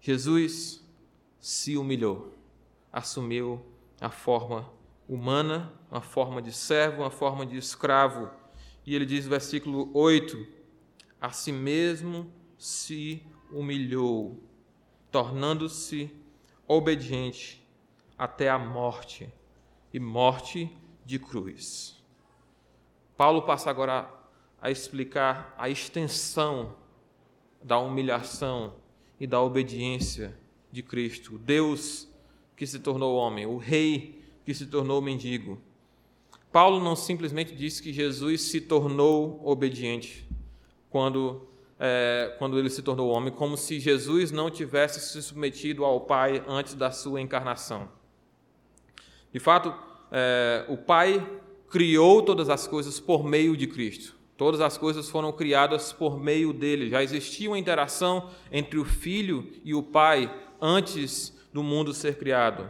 Jesus 0.00 0.84
se 1.40 1.76
humilhou, 1.76 2.33
assumiu 2.94 3.60
a 4.00 4.08
forma 4.08 4.72
humana, 5.06 5.70
uma 5.90 6.00
forma 6.00 6.40
de 6.40 6.52
servo, 6.52 7.02
uma 7.02 7.10
forma 7.10 7.44
de 7.44 7.58
escravo 7.58 8.30
e 8.86 8.94
ele 8.94 9.06
diz, 9.06 9.26
versículo 9.26 9.90
8: 9.94 10.46
A 11.20 11.30
si 11.30 11.52
mesmo 11.52 12.30
se 12.58 13.22
humilhou, 13.50 14.42
tornando-se 15.10 16.10
obediente 16.66 17.66
até 18.16 18.48
a 18.48 18.58
morte 18.58 19.32
e 19.92 19.98
morte 19.98 20.70
de 21.04 21.18
cruz. 21.18 22.02
Paulo 23.16 23.42
passa 23.42 23.70
agora 23.70 24.10
a 24.60 24.70
explicar 24.70 25.54
a 25.56 25.68
extensão 25.68 26.76
da 27.62 27.78
humilhação 27.78 28.74
e 29.18 29.26
da 29.26 29.40
obediência 29.40 30.36
de 30.70 30.82
Cristo, 30.82 31.38
Deus 31.38 32.08
que 32.56 32.66
se 32.66 32.78
tornou 32.78 33.16
homem, 33.16 33.46
o 33.46 33.56
Rei 33.56 34.22
que 34.44 34.54
se 34.54 34.66
tornou 34.66 35.00
mendigo. 35.00 35.58
Paulo 36.52 36.82
não 36.82 36.94
simplesmente 36.94 37.54
diz 37.54 37.80
que 37.80 37.92
Jesus 37.92 38.42
se 38.42 38.60
tornou 38.60 39.40
obediente 39.44 40.24
quando, 40.88 41.48
é, 41.80 42.34
quando 42.38 42.58
ele 42.58 42.70
se 42.70 42.82
tornou 42.82 43.10
homem, 43.10 43.32
como 43.32 43.56
se 43.56 43.80
Jesus 43.80 44.30
não 44.30 44.50
tivesse 44.50 45.00
se 45.00 45.20
submetido 45.20 45.84
ao 45.84 46.02
Pai 46.02 46.44
antes 46.46 46.74
da 46.74 46.92
sua 46.92 47.20
encarnação. 47.20 47.88
De 49.32 49.40
fato, 49.40 49.74
é, 50.12 50.64
o 50.68 50.76
Pai 50.76 51.26
criou 51.68 52.22
todas 52.22 52.48
as 52.48 52.68
coisas 52.68 53.00
por 53.00 53.24
meio 53.24 53.56
de 53.56 53.66
Cristo. 53.66 54.14
Todas 54.36 54.60
as 54.60 54.78
coisas 54.78 55.10
foram 55.10 55.32
criadas 55.32 55.92
por 55.92 56.20
meio 56.20 56.52
dele. 56.52 56.88
Já 56.88 57.02
existia 57.02 57.50
uma 57.50 57.58
interação 57.58 58.30
entre 58.52 58.78
o 58.78 58.84
Filho 58.84 59.50
e 59.64 59.74
o 59.74 59.82
Pai 59.82 60.32
antes 60.60 61.36
do 61.54 61.62
mundo 61.62 61.94
ser 61.94 62.16
criado. 62.16 62.68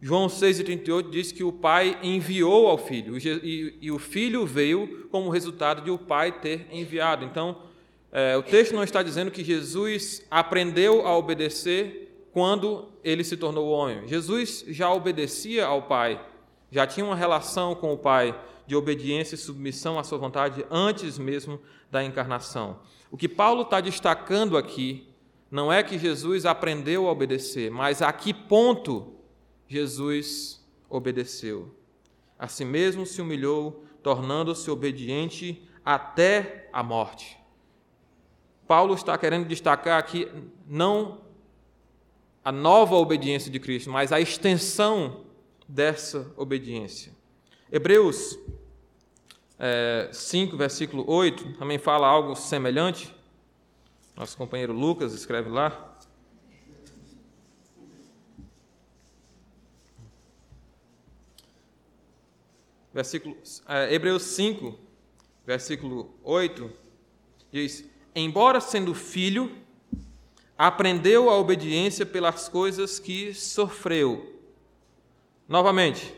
João 0.00 0.26
6,38 0.26 1.08
diz 1.08 1.30
que 1.30 1.44
o 1.44 1.52
Pai 1.52 1.96
enviou 2.02 2.66
ao 2.66 2.76
Filho, 2.76 3.16
e, 3.16 3.90
o 3.92 3.98
Filho 3.98 4.44
veio 4.44 5.08
como 5.10 5.30
resultado 5.30 5.82
de 5.82 5.90
o 5.90 5.96
Pai 5.96 6.32
ter 6.40 6.66
enviado. 6.72 7.24
Então, 7.24 7.62
é, 8.10 8.36
o 8.36 8.42
texto 8.42 8.74
não 8.74 8.82
está 8.82 9.04
dizendo 9.04 9.30
que 9.30 9.44
Jesus 9.44 10.26
aprendeu 10.28 11.06
a 11.06 11.16
obedecer 11.16 12.28
quando 12.32 12.88
ele 13.04 13.22
se 13.22 13.36
tornou 13.36 13.70
homem. 13.70 14.06
Jesus 14.08 14.64
já 14.68 14.92
obedecia 14.92 15.64
ao 15.64 15.82
Pai, 15.82 16.20
já 16.72 16.86
tinha 16.86 17.06
uma 17.06 17.16
relação 17.16 17.74
com 17.76 17.92
o 17.92 17.98
Pai 17.98 18.38
de 18.66 18.74
obediência 18.74 19.36
e 19.36 19.38
submissão 19.38 19.96
à 19.96 20.02
sua 20.02 20.18
vontade 20.18 20.66
antes 20.70 21.18
mesmo 21.18 21.60
da 21.88 22.02
encarnação. 22.02 22.80
O 23.12 23.16
que 23.16 23.28
Paulo 23.28 23.62
está 23.62 23.80
destacando 23.80 24.58
aqui 24.58 25.13
não 25.54 25.72
é 25.72 25.84
que 25.84 25.96
Jesus 25.96 26.44
aprendeu 26.44 27.06
a 27.06 27.12
obedecer, 27.12 27.70
mas 27.70 28.02
a 28.02 28.12
que 28.12 28.34
ponto 28.34 29.14
Jesus 29.68 30.60
obedeceu. 30.90 31.72
A 32.36 32.48
si 32.48 32.64
mesmo 32.64 33.06
se 33.06 33.22
humilhou, 33.22 33.84
tornando-se 34.02 34.68
obediente 34.68 35.62
até 35.84 36.68
a 36.72 36.82
morte. 36.82 37.38
Paulo 38.66 38.94
está 38.94 39.16
querendo 39.16 39.46
destacar 39.46 39.96
aqui 39.96 40.28
não 40.66 41.20
a 42.44 42.50
nova 42.50 42.96
obediência 42.96 43.48
de 43.48 43.60
Cristo, 43.60 43.92
mas 43.92 44.10
a 44.10 44.20
extensão 44.20 45.24
dessa 45.68 46.34
obediência. 46.36 47.12
Hebreus 47.70 48.36
é, 49.56 50.08
5, 50.12 50.56
versículo 50.56 51.04
8, 51.06 51.52
também 51.58 51.78
fala 51.78 52.08
algo 52.08 52.34
semelhante. 52.34 53.14
Nosso 54.16 54.36
companheiro 54.36 54.72
Lucas 54.72 55.12
escreve 55.12 55.50
lá. 55.50 55.92
Versículo, 62.92 63.36
é, 63.66 63.92
Hebreus 63.92 64.22
5, 64.22 64.78
versículo 65.44 66.14
8, 66.22 66.70
diz: 67.50 67.90
Embora 68.14 68.60
sendo 68.60 68.94
filho, 68.94 69.58
aprendeu 70.56 71.28
a 71.28 71.36
obediência 71.36 72.06
pelas 72.06 72.48
coisas 72.48 73.00
que 73.00 73.34
sofreu. 73.34 74.40
Novamente, 75.48 76.14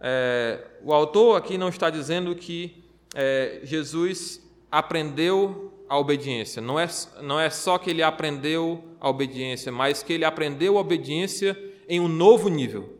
é, 0.00 0.66
o 0.82 0.92
autor 0.92 1.36
aqui 1.36 1.56
não 1.56 1.68
está 1.68 1.88
dizendo 1.88 2.34
que 2.34 2.84
é, 3.14 3.60
Jesus 3.62 4.44
aprendeu 4.68 5.72
a 5.88 5.98
obediência. 5.98 6.60
Não 6.60 6.78
é, 6.78 6.86
não 7.22 7.38
é 7.38 7.50
só 7.50 7.78
que 7.78 7.90
ele 7.90 8.02
aprendeu 8.02 8.84
a 9.00 9.08
obediência, 9.08 9.70
mas 9.70 10.02
que 10.02 10.12
ele 10.12 10.24
aprendeu 10.24 10.76
a 10.76 10.80
obediência 10.80 11.56
em 11.88 12.00
um 12.00 12.08
novo 12.08 12.48
nível, 12.48 12.98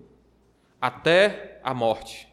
até 0.81 1.61
a 1.63 1.75
morte, 1.75 2.29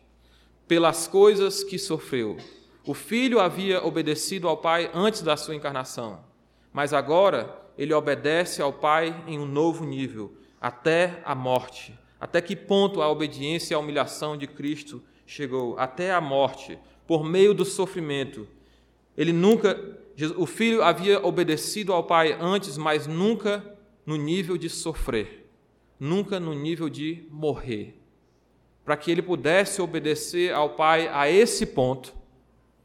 pelas 0.68 1.08
coisas 1.08 1.64
que 1.64 1.80
sofreu. 1.80 2.38
O 2.86 2.94
filho 2.94 3.40
havia 3.40 3.84
obedecido 3.84 4.48
ao 4.48 4.58
pai 4.58 4.92
antes 4.94 5.22
da 5.22 5.36
sua 5.38 5.56
encarnação, 5.56 6.24
mas 6.72 6.94
agora 6.94 7.62
ele 7.78 7.94
obedece 7.94 8.62
ao 8.62 8.72
pai 8.72 9.24
em 9.26 9.40
um 9.40 9.46
novo 9.46 9.86
nível, 9.86 10.34
até 10.62 11.22
a 11.26 11.34
morte. 11.34 11.98
Até 12.20 12.42
que 12.42 12.56
ponto 12.56 13.02
a 13.02 13.10
obediência 13.10 13.74
e 13.74 13.76
a 13.76 13.80
humilhação 13.80 14.38
de 14.38 14.48
Cristo 14.48 15.04
chegou? 15.26 15.78
Até 15.78 16.12
a 16.14 16.22
morte, 16.22 16.78
por 17.06 17.24
meio 17.24 17.54
do 17.54 17.66
sofrimento. 17.66 18.48
Ele 19.18 19.34
nunca 19.34 19.78
o 20.38 20.46
filho 20.46 20.84
havia 20.84 21.26
obedecido 21.26 21.92
ao 21.92 22.04
pai 22.04 22.38
antes, 22.40 22.78
mas 22.78 23.08
nunca 23.08 23.64
no 24.06 24.16
nível 24.16 24.58
de 24.58 24.70
sofrer, 24.70 25.50
nunca 26.00 26.40
no 26.40 26.54
nível 26.54 26.90
de 26.90 27.26
morrer. 27.32 28.00
Para 28.86 28.98
que 28.98 29.10
ele 29.10 29.22
pudesse 29.22 29.82
obedecer 29.82 30.54
ao 30.54 30.72
pai 30.72 31.08
a 31.08 31.30
esse 31.30 31.66
ponto, 31.66 32.14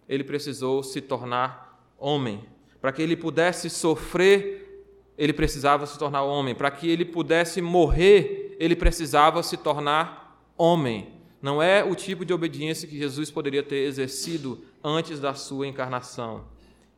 ele 0.09 0.24
precisou 0.24 0.83
se 0.83 1.01
tornar 1.01 1.83
homem. 1.99 2.45
Para 2.81 2.93
que 2.93 3.03
ele 3.03 3.16
pudesse 3.16 3.68
sofrer, 3.68 4.87
ele 5.18 5.33
precisava 5.33 5.85
se 5.85 5.99
tornar 5.99 6.22
homem. 6.22 6.55
Para 6.55 6.70
que 6.70 6.89
ele 6.89 7.05
pudesse 7.05 7.61
morrer, 7.61 8.57
ele 8.61 8.76
precisava 8.76 9.43
se 9.43 9.57
tornar 9.57 10.41
homem. 10.57 11.12
Não 11.43 11.61
é 11.61 11.85
o 11.85 11.95
tipo 11.95 12.24
de 12.24 12.33
obediência 12.33 12.89
que 12.89 12.97
Jesus 12.97 13.31
poderia 13.31 13.62
ter 13.62 13.85
exercido 13.85 14.64
antes 14.83 15.20
da 15.20 15.35
sua 15.35 15.66
encarnação. 15.66 16.45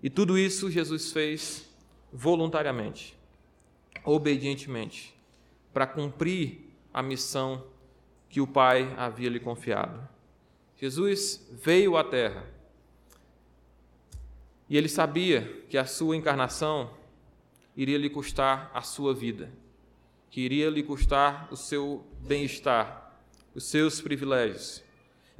E 0.02 0.08
tudo 0.08 0.38
isso 0.38 0.70
Jesus 0.70 1.12
fez 1.12 1.68
voluntariamente, 2.12 3.16
obedientemente, 4.04 5.14
para 5.72 5.86
cumprir 5.86 6.72
a 6.92 7.02
missão 7.02 7.64
que 8.28 8.40
o 8.40 8.46
Pai 8.46 8.92
havia 8.96 9.28
lhe 9.28 9.40
confiado. 9.40 10.08
Jesus 10.76 11.46
veio 11.62 11.96
à 11.96 12.04
Terra 12.04 12.46
e 14.68 14.76
ele 14.76 14.88
sabia 14.88 15.64
que 15.68 15.76
a 15.76 15.84
sua 15.84 16.16
encarnação 16.16 16.90
iria 17.76 17.98
lhe 17.98 18.08
custar 18.08 18.70
a 18.72 18.82
sua 18.82 19.12
vida, 19.12 19.52
que 20.30 20.40
iria 20.40 20.70
lhe 20.70 20.82
custar 20.82 21.48
o 21.50 21.56
seu 21.56 22.04
bem-estar, 22.20 23.20
os 23.54 23.64
seus 23.64 24.00
privilégios, 24.00 24.82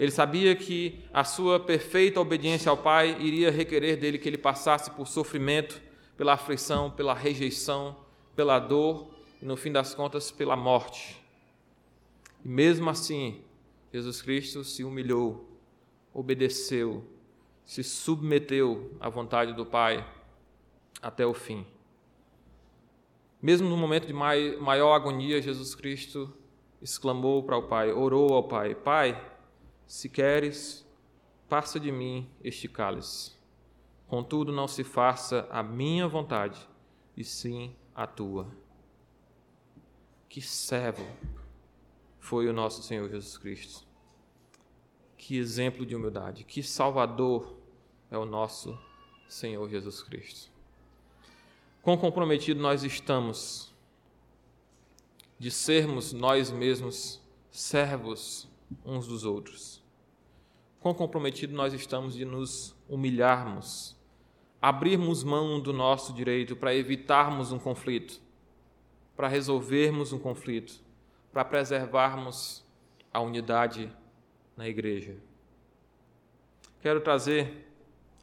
ele 0.01 0.11
sabia 0.11 0.57
que 0.57 0.99
a 1.13 1.23
sua 1.25 1.61
perfeita 1.61 2.19
obediência 2.19 2.71
ao 2.71 2.77
Pai 2.79 3.21
iria 3.21 3.51
requerer 3.51 3.99
dele 3.99 4.17
que 4.17 4.27
ele 4.27 4.39
passasse 4.39 4.91
por 4.93 5.07
sofrimento, 5.07 5.79
pela 6.17 6.33
aflição, 6.33 6.91
pela 6.91 7.13
rejeição, 7.13 7.95
pela 8.35 8.59
dor 8.59 9.11
e, 9.43 9.45
no 9.45 9.59
fim 9.59 9.71
das 9.71 9.95
contas, 9.95 10.31
pela 10.31 10.57
morte. 10.57 11.23
E 12.43 12.49
mesmo 12.49 12.89
assim, 12.89 13.43
Jesus 13.93 14.23
Cristo 14.23 14.65
se 14.65 14.83
humilhou, 14.83 15.47
obedeceu, 16.15 17.05
se 17.63 17.85
submeteu 17.85 18.93
à 18.99 19.11
vontade 19.11 19.53
do 19.53 19.67
Pai 19.67 20.03
até 21.03 21.27
o 21.27 21.35
fim. 21.35 21.67
Mesmo 23.43 23.69
no 23.69 23.77
momento 23.77 24.07
de 24.07 24.15
maior 24.15 24.95
agonia, 24.95 25.43
Jesus 25.43 25.75
Cristo 25.75 26.33
exclamou 26.81 27.43
para 27.43 27.59
o 27.59 27.65
Pai, 27.65 27.93
orou 27.93 28.33
ao 28.33 28.45
Pai: 28.45 28.75
Pai, 28.75 29.30
se 29.91 30.09
queres, 30.09 30.87
passa 31.49 31.81
de 31.81 31.91
mim 31.91 32.31
este 32.45 32.69
cálice. 32.69 33.33
Contudo, 34.07 34.53
não 34.53 34.69
se 34.69 34.85
faça 34.85 35.49
a 35.51 35.65
minha 35.65 36.07
vontade, 36.07 36.65
e 37.17 37.25
sim 37.25 37.75
a 37.93 38.07
tua. 38.07 38.47
Que 40.29 40.41
servo 40.41 41.05
foi 42.21 42.49
o 42.49 42.53
nosso 42.53 42.85
Senhor 42.85 43.11
Jesus 43.11 43.37
Cristo. 43.37 43.85
Que 45.19 45.37
exemplo 45.37 45.85
de 45.85 45.97
humildade, 45.97 46.45
que 46.45 46.63
salvador 46.63 47.57
é 48.13 48.17
o 48.17 48.25
nosso 48.25 48.79
Senhor 49.29 49.69
Jesus 49.69 50.05
Cristo. 50.05 50.53
Quão 51.83 51.97
comprometido 51.97 52.61
nós 52.61 52.85
estamos 52.85 53.75
de 55.37 55.51
sermos 55.51 56.13
nós 56.13 56.49
mesmos 56.49 57.21
servos 57.51 58.49
uns 58.85 59.09
dos 59.09 59.25
outros 59.25 59.80
quão 60.81 60.95
comprometido 60.95 61.55
nós 61.55 61.75
estamos 61.75 62.15
de 62.15 62.25
nos 62.25 62.75
humilharmos, 62.89 63.97
abrirmos 64.61 65.23
mão 65.23 65.61
do 65.61 65.73
nosso 65.73 66.13
direito 66.13 66.57
para 66.57 66.75
evitarmos 66.75 67.53
um 67.53 67.59
conflito, 67.59 68.21
para 69.15 69.29
resolvermos 69.29 70.13
um 70.13 70.19
conflito, 70.19 70.81
para 71.33 71.45
preservarmos 71.45 72.65
a 73.13 73.21
unidade 73.21 73.93
na 74.57 74.67
igreja. 74.69 75.17
Quero 76.81 77.01
trazer 77.01 77.69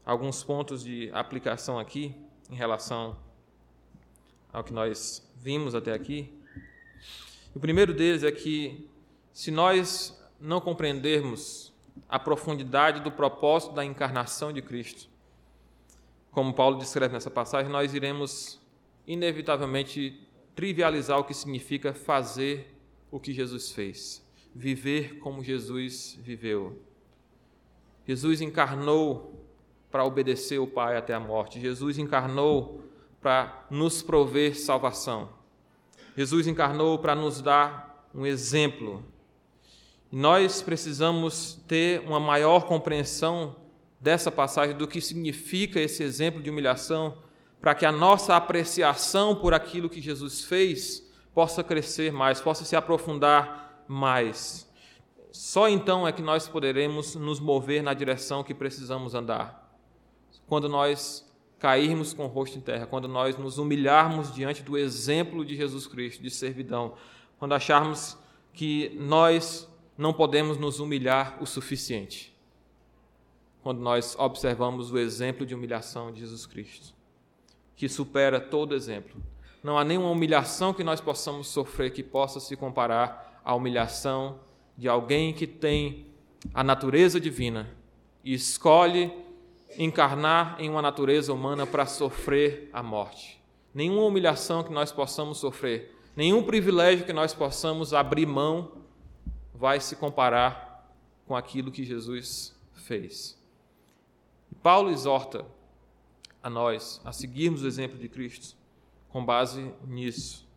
alguns 0.04 0.44
pontos 0.44 0.84
de 0.84 1.12
aplicação 1.14 1.78
aqui 1.78 2.16
em 2.50 2.56
relação 2.56 3.16
ao 4.52 4.64
que 4.64 4.74
nós 4.74 5.30
vimos 5.36 5.76
até 5.76 5.94
aqui. 5.94 6.34
O 7.54 7.60
primeiro 7.60 7.94
deles 7.94 8.24
é 8.24 8.32
que, 8.32 8.90
se 9.32 9.52
nós 9.52 10.20
não 10.40 10.60
compreendermos 10.60 11.67
a 12.08 12.20
profundidade 12.20 13.02
do 13.02 13.12
propósito 13.12 13.74
da 13.74 13.84
encarnação 13.84 14.52
de 14.52 14.62
Cristo. 14.62 15.10
Como 16.32 16.54
Paulo 16.54 16.78
descreve 16.78 17.14
nessa 17.14 17.32
passagem, 17.32 17.72
nós 17.72 17.94
iremos 17.94 18.60
inevitavelmente 19.06 20.28
trivializar 20.56 21.20
o 21.20 21.24
que 21.24 21.34
significa 21.34 21.94
fazer 21.94 22.76
o 23.10 23.20
que 23.20 23.34
Jesus 23.34 23.72
fez, 23.72 24.26
viver 24.54 25.20
como 25.20 25.44
Jesus 25.44 26.18
viveu. 26.22 26.82
Jesus 28.06 28.42
encarnou 28.42 29.46
para 29.90 30.04
obedecer 30.04 30.60
o 30.60 30.68
Pai 30.68 30.98
até 30.98 31.14
a 31.14 31.20
morte. 31.20 31.60
Jesus 31.60 31.98
encarnou 31.98 32.84
para 33.22 33.66
nos 33.70 34.02
prover 34.02 34.56
salvação. 34.56 35.30
Jesus 36.16 36.48
encarnou 36.48 36.98
para 37.00 37.16
nos 37.16 37.42
dar 37.42 38.08
um 38.14 38.26
exemplo 38.26 39.04
nós 40.12 40.62
precisamos 40.62 41.60
ter 41.68 42.02
uma 42.02 42.20
maior 42.20 42.66
compreensão 42.66 43.56
dessa 44.00 44.32
passagem, 44.32 44.76
do 44.76 44.88
que 44.88 45.02
significa 45.02 45.80
esse 45.80 46.04
exemplo 46.04 46.42
de 46.42 46.50
humilhação, 46.50 47.18
para 47.60 47.76
que 47.76 47.86
a 47.86 47.92
nossa 47.92 48.36
apreciação 48.36 49.36
por 49.36 49.54
aquilo 49.54 49.90
que 49.90 50.02
Jesus 50.02 50.44
fez 50.44 51.06
possa 51.34 51.64
crescer 51.64 52.12
mais, 52.12 52.40
possa 52.40 52.64
se 52.64 52.76
aprofundar 52.76 53.84
mais. 53.88 54.68
Só 55.32 55.68
então 55.68 56.08
é 56.08 56.12
que 56.12 56.22
nós 56.22 56.48
poderemos 56.48 57.16
nos 57.16 57.40
mover 57.40 57.84
na 57.84 57.94
direção 57.94 58.44
que 58.44 58.54
precisamos 58.54 59.14
andar. 59.14 59.72
Quando 60.48 60.70
nós 60.70 61.28
cairmos 61.60 62.14
com 62.14 62.26
o 62.26 62.28
rosto 62.28 62.58
em 62.58 62.62
terra, 62.62 62.86
quando 62.86 63.08
nós 63.08 63.36
nos 63.38 63.58
humilharmos 63.58 64.34
diante 64.34 64.64
do 64.64 64.78
exemplo 64.78 65.44
de 65.44 65.56
Jesus 65.56 65.86
Cristo, 65.86 66.22
de 66.22 66.30
servidão, 66.30 66.94
quando 67.38 67.54
acharmos 67.54 68.18
que 68.54 68.96
nós 69.00 69.68
não 69.98 70.14
podemos 70.14 70.58
nos 70.58 70.80
humilhar 70.80 71.38
o 71.42 71.46
suficiente, 71.46 72.34
quando 73.64 73.80
nós 73.80 74.16
observamos 74.18 74.92
o 74.92 74.98
exemplo 74.98 75.46
de 75.46 75.56
humilhação 75.56 76.12
de 76.12 76.20
Jesus 76.20 76.46
Cristo, 76.46 76.94
que 77.76 77.90
supera 77.90 78.40
todo 78.40 78.76
exemplo. 78.76 79.22
Não 79.64 79.78
há 79.78 79.84
nenhuma 79.84 80.12
humilhação 80.12 80.74
que 80.74 80.84
nós 80.84 81.02
possamos 81.02 81.48
sofrer 81.48 81.92
que 81.92 82.04
possa 82.04 82.40
se 82.40 82.56
comparar 82.56 83.42
à 83.44 83.56
humilhação 83.56 84.40
de 84.78 84.88
alguém 84.88 85.34
que 85.34 85.48
tem 85.48 86.06
a 86.54 86.64
natureza 86.64 87.20
divina 87.20 87.70
e 88.24 88.34
escolhe 88.34 89.12
encarnar 89.78 90.56
em 90.60 90.70
uma 90.70 90.82
natureza 90.82 91.34
humana 91.34 91.66
para 91.66 91.86
sofrer 91.86 92.70
a 92.72 92.82
morte. 92.84 93.42
Nenhuma 93.74 94.04
humilhação 94.04 94.64
que 94.64 94.72
nós 94.72 94.92
possamos 94.92 95.40
sofrer, 95.40 95.96
nenhum 96.16 96.44
privilégio 96.44 97.06
que 97.06 97.14
nós 97.14 97.34
possamos 97.34 97.94
abrir 97.94 98.26
mão 98.26 98.72
vai 99.58 99.80
se 99.80 99.96
comparar 99.96 100.88
com 101.26 101.36
aquilo 101.36 101.72
que 101.72 101.84
Jesus 101.84 102.56
fez. 102.74 103.38
Paulo 104.62 104.90
exorta 104.90 105.46
a 106.42 106.50
nós 106.50 107.02
a 107.04 107.12
seguirmos 107.12 107.64
o 107.64 107.68
exemplo 107.68 107.98
de 107.98 108.08
Cristo 108.08 108.56
com 109.10 109.24
base 109.24 109.74
nisso. 109.86 110.48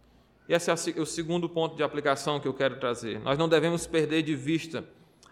E 0.48 0.52
esse 0.52 0.70
é 0.70 0.74
o 1.00 1.06
segundo 1.06 1.48
ponto 1.48 1.76
de 1.76 1.82
aplicação 1.82 2.40
que 2.40 2.48
eu 2.48 2.54
quero 2.54 2.78
trazer. 2.78 3.20
Nós 3.20 3.38
não 3.38 3.48
devemos 3.48 3.86
perder 3.86 4.22
de 4.22 4.34
vista 4.34 4.84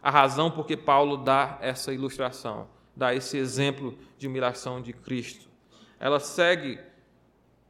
a 0.03 0.11
razão 0.11 0.51
por 0.51 0.65
que 0.65 0.77
Paulo 0.77 1.17
dá 1.17 1.59
essa 1.61 1.93
ilustração, 1.93 2.69
dá 2.95 3.15
esse 3.15 3.37
exemplo 3.37 3.99
de 4.17 4.27
humilhação 4.27 4.81
de 4.81 4.93
Cristo. 4.93 5.49
Ela 5.99 6.21
segue 6.21 6.79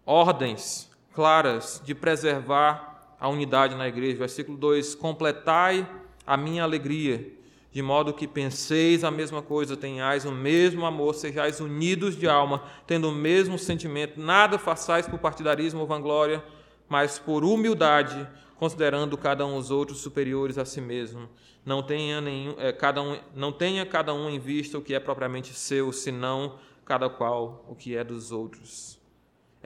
ordens 0.05 0.91
claras 1.13 1.83
de 1.85 1.95
preservar 1.95 2.98
a 3.19 3.29
unidade 3.29 3.75
na 3.75 3.89
igreja. 3.89 4.19
Versículo 4.19 4.57
2: 4.57 4.95
Completai 4.95 5.89
a 6.27 6.37
minha 6.37 6.63
alegria, 6.63 7.33
de 7.73 7.83
modo 7.83 8.13
que 8.13 8.27
penseis 8.27 9.05
a 9.05 9.11
mesma 9.11 9.43
coisa, 9.43 9.77
tenhais 9.77 10.25
o 10.25 10.33
mesmo 10.33 10.85
amor, 10.87 11.15
sejais 11.15 11.61
unidos 11.61 12.17
de 12.17 12.29
alma, 12.29 12.63
tendo 12.87 13.09
o 13.09 13.15
mesmo 13.15 13.59
sentimento, 13.59 14.21
nada 14.21 14.59
façais 14.59 15.07
por 15.07 15.19
partidarismo 15.19 15.81
ou 15.81 15.87
vanglória 15.87 16.43
mas 16.89 17.19
por 17.19 17.45
humildade, 17.45 18.27
considerando 18.57 19.17
cada 19.17 19.45
um 19.45 19.57
os 19.57 19.71
outros 19.71 19.99
superiores 19.99 20.57
a 20.59 20.65
si 20.65 20.81
mesmo. 20.81 21.29
Não 21.65 21.83
tenha, 21.83 22.21
nenhum, 22.21 22.55
é, 22.59 22.73
cada 22.73 23.03
um, 23.03 23.19
não 23.35 23.53
tenha 23.53 23.85
cada 23.85 24.15
um 24.15 24.31
em 24.31 24.39
vista 24.39 24.79
o 24.79 24.83
que 24.83 24.95
é 24.95 25.01
propriamente 25.01 25.53
seu, 25.53 25.93
senão 25.93 26.59
cada 26.85 27.11
qual 27.11 27.65
o 27.69 27.75
que 27.75 27.95
é 27.95 28.03
dos 28.03 28.33
outros. 28.33 28.98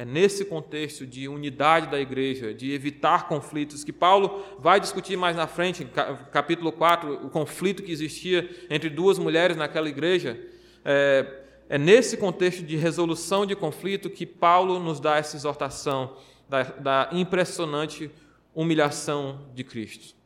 É 0.03 0.05
nesse 0.05 0.45
contexto 0.45 1.07
de 1.07 1.29
unidade 1.29 1.87
da 1.87 2.01
igreja, 2.01 2.53
de 2.53 2.73
evitar 2.73 3.29
conflitos, 3.29 3.85
que 3.85 3.93
Paulo 3.93 4.43
vai 4.59 4.81
discutir 4.81 5.17
mais 5.17 5.37
na 5.37 5.47
frente, 5.47 5.85
capítulo 6.33 6.73
4, 6.73 7.25
o 7.25 7.31
conflito 7.31 7.85
que 7.85 7.93
existia 7.93 8.51
entre 8.69 8.91
duas 8.91 9.17
mulheres 9.17 9.57
naquela 9.57 9.89
igreja. 9.89 10.45
É, 10.85 11.45
é 11.69 11.79
nesse 11.79 12.17
contexto 12.17 12.65
de 12.65 12.75
resolução 12.75 13.47
de 13.47 13.55
conflito 13.55 14.11
que 14.11 14.27
Paulo 14.27 14.81
nos 14.81 14.99
dá 14.99 15.19
essa 15.19 15.37
exortação 15.37 16.17
da, 16.49 16.65
da 16.65 17.09
impressionante 17.13 18.11
humilhação 18.53 19.47
de 19.55 19.63
Cristo. 19.63 20.17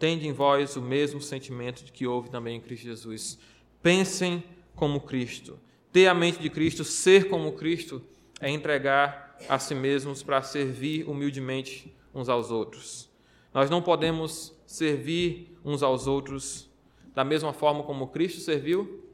Tende 0.00 0.26
em 0.26 0.32
vós 0.32 0.74
o 0.74 0.82
mesmo 0.82 1.20
sentimento 1.20 1.84
de 1.84 1.92
que 1.92 2.08
houve 2.08 2.28
também 2.28 2.56
em 2.56 2.60
Cristo 2.60 2.82
Jesus. 2.82 3.38
Pensem 3.80 4.42
como 4.74 5.00
Cristo. 5.00 5.60
Ter 5.92 6.08
a 6.08 6.14
mente 6.14 6.40
de 6.40 6.50
Cristo, 6.50 6.82
ser 6.82 7.28
como 7.28 7.52
Cristo, 7.52 8.02
é 8.40 8.50
entregar 8.50 9.36
a 9.48 9.58
si 9.58 9.74
mesmos 9.74 10.22
para 10.22 10.42
servir 10.42 11.08
humildemente 11.08 11.94
uns 12.14 12.28
aos 12.28 12.50
outros. 12.50 13.08
Nós 13.52 13.70
não 13.70 13.82
podemos 13.82 14.54
servir 14.66 15.58
uns 15.64 15.82
aos 15.82 16.06
outros 16.06 16.68
da 17.14 17.24
mesma 17.24 17.52
forma 17.52 17.82
como 17.82 18.08
Cristo 18.08 18.40
serviu, 18.40 19.04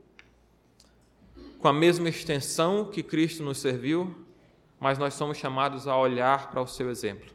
com 1.58 1.68
a 1.68 1.72
mesma 1.72 2.08
extensão 2.08 2.90
que 2.90 3.02
Cristo 3.02 3.42
nos 3.42 3.58
serviu, 3.58 4.14
mas 4.78 4.98
nós 4.98 5.14
somos 5.14 5.38
chamados 5.38 5.88
a 5.88 5.96
olhar 5.96 6.50
para 6.50 6.60
o 6.60 6.66
seu 6.66 6.90
exemplo, 6.90 7.30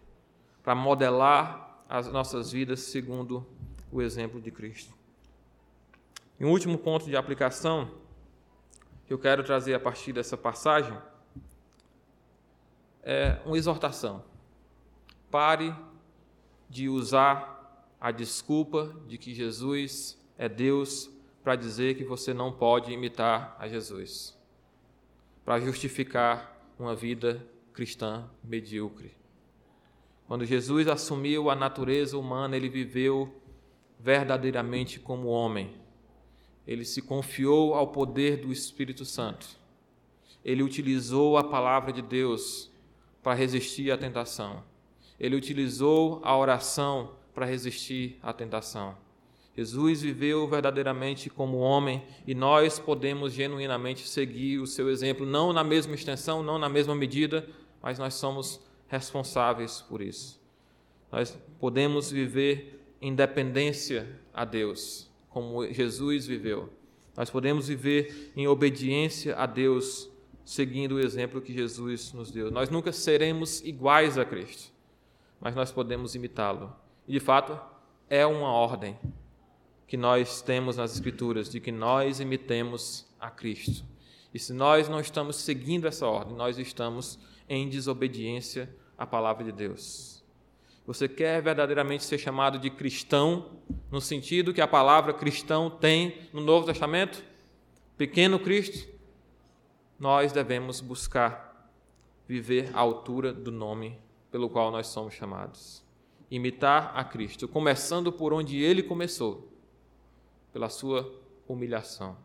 para 0.62 0.76
modelar 0.76 1.84
as 1.90 2.08
nossas 2.12 2.52
vidas 2.52 2.82
segundo 2.82 3.46
o 3.92 4.02
exemplo 4.02 4.40
de 4.40 4.52
Cristo. 4.52 4.94
E 6.40 6.46
um 6.46 6.52
último 6.52 6.78
ponto 6.78 7.06
de 7.06 7.18
aplicação 7.18 7.90
que 9.08 9.14
eu 9.14 9.18
quero 9.18 9.44
trazer 9.44 9.74
a 9.74 9.80
partir 9.80 10.14
dessa 10.14 10.38
passagem 10.38 10.96
é 13.04 13.40
uma 13.46 13.58
exortação. 13.58 14.24
Pare 15.32 15.76
de 16.70 16.88
usar 16.88 17.60
a 18.00 18.12
desculpa 18.12 18.96
de 19.08 19.18
que 19.18 19.34
Jesus 19.34 20.20
é 20.38 20.48
Deus 20.48 21.10
para 21.44 21.56
dizer 21.56 21.96
que 21.96 22.04
você 22.04 22.34
não 22.34 22.52
pode 22.52 22.92
imitar 22.92 23.56
a 23.60 23.68
Jesus, 23.68 24.38
para 25.44 25.60
justificar 25.60 26.58
uma 26.78 26.96
vida 26.96 27.46
cristã 27.74 28.30
medíocre. 28.44 29.12
Quando 30.28 30.46
Jesus 30.46 30.88
assumiu 30.88 31.50
a 31.50 31.56
natureza 31.56 32.18
humana, 32.18 32.56
ele 32.56 32.70
viveu 32.70 33.34
verdadeiramente 34.00 35.00
como 35.00 35.28
homem. 35.28 35.76
Ele 36.68 36.86
se 36.86 37.02
confiou 37.02 37.74
ao 37.74 37.88
poder 37.88 38.38
do 38.38 38.52
Espírito 38.52 39.04
Santo. 39.04 39.48
Ele 40.46 40.62
utilizou 40.62 41.36
a 41.38 41.44
palavra 41.44 41.92
de 41.92 42.02
Deus 42.02 42.69
para 43.30 43.38
resistir 43.38 43.92
à 43.92 43.96
tentação. 43.96 44.64
Ele 45.20 45.36
utilizou 45.36 46.20
a 46.24 46.36
oração 46.36 47.12
para 47.32 47.46
resistir 47.46 48.18
à 48.24 48.34
tentação. 48.34 48.98
Jesus 49.56 50.02
viveu 50.02 50.48
verdadeiramente 50.48 51.30
como 51.30 51.60
homem 51.60 52.04
e 52.26 52.34
nós 52.34 52.80
podemos 52.80 53.32
genuinamente 53.32 54.08
seguir 54.08 54.58
o 54.58 54.66
seu 54.66 54.90
exemplo, 54.90 55.28
não 55.28 55.54
na 55.54 55.64
mesma 55.64 55.94
extensão, 55.94 56.42
não 56.42 56.58
na 56.58 56.68
mesma 56.68 56.96
medida, 56.96 57.48
mas 57.84 58.00
nós 58.00 58.16
somos 58.16 58.60
responsáveis 58.88 59.80
por 59.80 60.02
isso. 60.02 60.42
Nós 61.12 61.38
podemos 61.60 62.10
viver 62.10 62.84
em 63.00 63.14
dependência 63.14 64.10
a 64.34 64.44
Deus, 64.44 65.08
como 65.30 65.72
Jesus 65.72 66.26
viveu. 66.26 66.68
Nós 67.16 67.30
podemos 67.30 67.68
viver 67.68 68.32
em 68.36 68.48
obediência 68.48 69.36
a 69.36 69.46
Deus, 69.46 70.10
seguindo 70.50 70.94
o 70.94 71.00
exemplo 71.00 71.40
que 71.40 71.54
Jesus 71.54 72.12
nos 72.12 72.32
deu. 72.32 72.50
Nós 72.50 72.72
nunca 72.72 72.92
seremos 72.92 73.62
iguais 73.62 74.18
a 74.18 74.26
Cristo, 74.26 74.74
mas 75.40 75.54
nós 75.54 75.72
podemos 75.72 76.16
imitá-lo. 76.16 76.76
E 77.08 77.14
de 77.14 77.20
fato, 77.20 77.56
é 78.10 78.26
uma 78.26 78.52
ordem 78.52 78.98
que 79.86 79.96
nós 79.96 80.42
temos 80.42 80.76
nas 80.76 80.96
Escrituras, 80.96 81.52
de 81.52 81.60
que 81.60 81.72
nós 81.72 82.20
imitemos 82.20 83.06
a 83.20 83.30
Cristo. 83.30 83.86
E 84.34 84.40
se 84.40 84.52
nós 84.52 84.90
não 84.90 85.00
estamos 85.00 85.36
seguindo 85.36 85.88
essa 85.88 86.08
ordem, 86.08 86.36
nós 86.36 86.58
estamos 86.58 87.20
em 87.48 87.70
desobediência 87.70 88.76
à 88.98 89.06
palavra 89.06 89.44
de 89.44 89.52
Deus. 89.52 90.24
Você 90.88 91.08
quer 91.08 91.44
verdadeiramente 91.44 92.04
ser 92.04 92.18
chamado 92.18 92.58
de 92.58 92.72
cristão, 92.72 93.52
no 93.92 94.02
sentido 94.02 94.52
que 94.52 94.62
a 94.62 94.68
palavra 94.68 95.14
cristão 95.14 95.70
tem 95.70 96.28
no 96.34 96.42
Novo 96.42 96.66
Testamento? 96.66 97.24
Pequeno 97.96 98.40
Cristo? 98.40 98.98
Nós 100.00 100.32
devemos 100.32 100.80
buscar 100.80 101.70
viver 102.26 102.70
à 102.74 102.80
altura 102.80 103.34
do 103.34 103.52
nome 103.52 104.00
pelo 104.32 104.50
qual 104.50 104.72
nós 104.72 104.88
somos 104.88 105.14
chamados. 105.14 105.84
Imitar 106.32 106.92
a 106.96 107.04
Cristo, 107.04 107.48
começando 107.48 108.12
por 108.12 108.32
onde 108.32 108.62
ele 108.62 108.82
começou, 108.82 109.52
pela 110.54 110.70
sua 110.70 111.12
humilhação. 111.48 112.16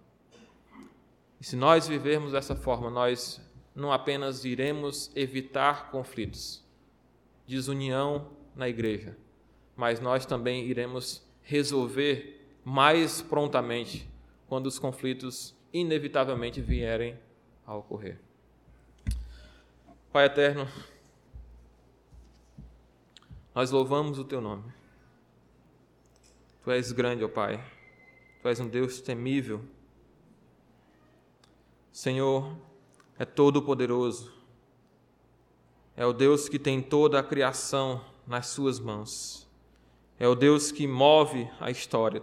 E 1.40 1.44
se 1.44 1.56
nós 1.56 1.88
vivermos 1.88 2.32
dessa 2.32 2.54
forma, 2.54 2.90
nós 2.90 3.40
não 3.74 3.92
apenas 3.92 4.44
iremos 4.44 5.10
evitar 5.16 5.90
conflitos, 5.90 6.62
desunião 7.44 8.30
na 8.54 8.68
igreja, 8.68 9.16
mas 9.74 9.98
nós 9.98 10.24
também 10.24 10.64
iremos 10.66 11.26
resolver 11.42 12.40
mais 12.64 13.20
prontamente 13.20 14.08
quando 14.46 14.66
os 14.66 14.78
conflitos 14.78 15.56
inevitavelmente 15.72 16.60
vierem 16.60 17.18
a 17.66 17.74
ocorrer. 17.74 18.18
Pai 20.12 20.26
eterno, 20.26 20.68
nós 23.54 23.70
louvamos 23.70 24.18
o 24.18 24.24
teu 24.24 24.40
nome. 24.40 24.72
Tu 26.62 26.70
és 26.70 26.92
grande, 26.92 27.24
ó 27.24 27.28
Pai. 27.28 27.64
Tu 28.42 28.48
és 28.48 28.58
um 28.58 28.68
Deus 28.68 29.00
temível. 29.00 29.64
Senhor, 31.92 32.56
é 33.18 33.24
todo-poderoso. 33.24 34.32
é 35.96 36.04
o 36.04 36.12
Deus 36.12 36.48
que 36.48 36.58
tem 36.58 36.82
toda 36.82 37.20
a 37.20 37.22
criação 37.22 38.04
nas 38.26 38.48
suas 38.48 38.80
mãos. 38.80 39.48
É 40.18 40.26
o 40.26 40.34
Deus 40.34 40.72
que 40.72 40.86
move 40.86 41.48
a 41.60 41.70
história. 41.70 42.22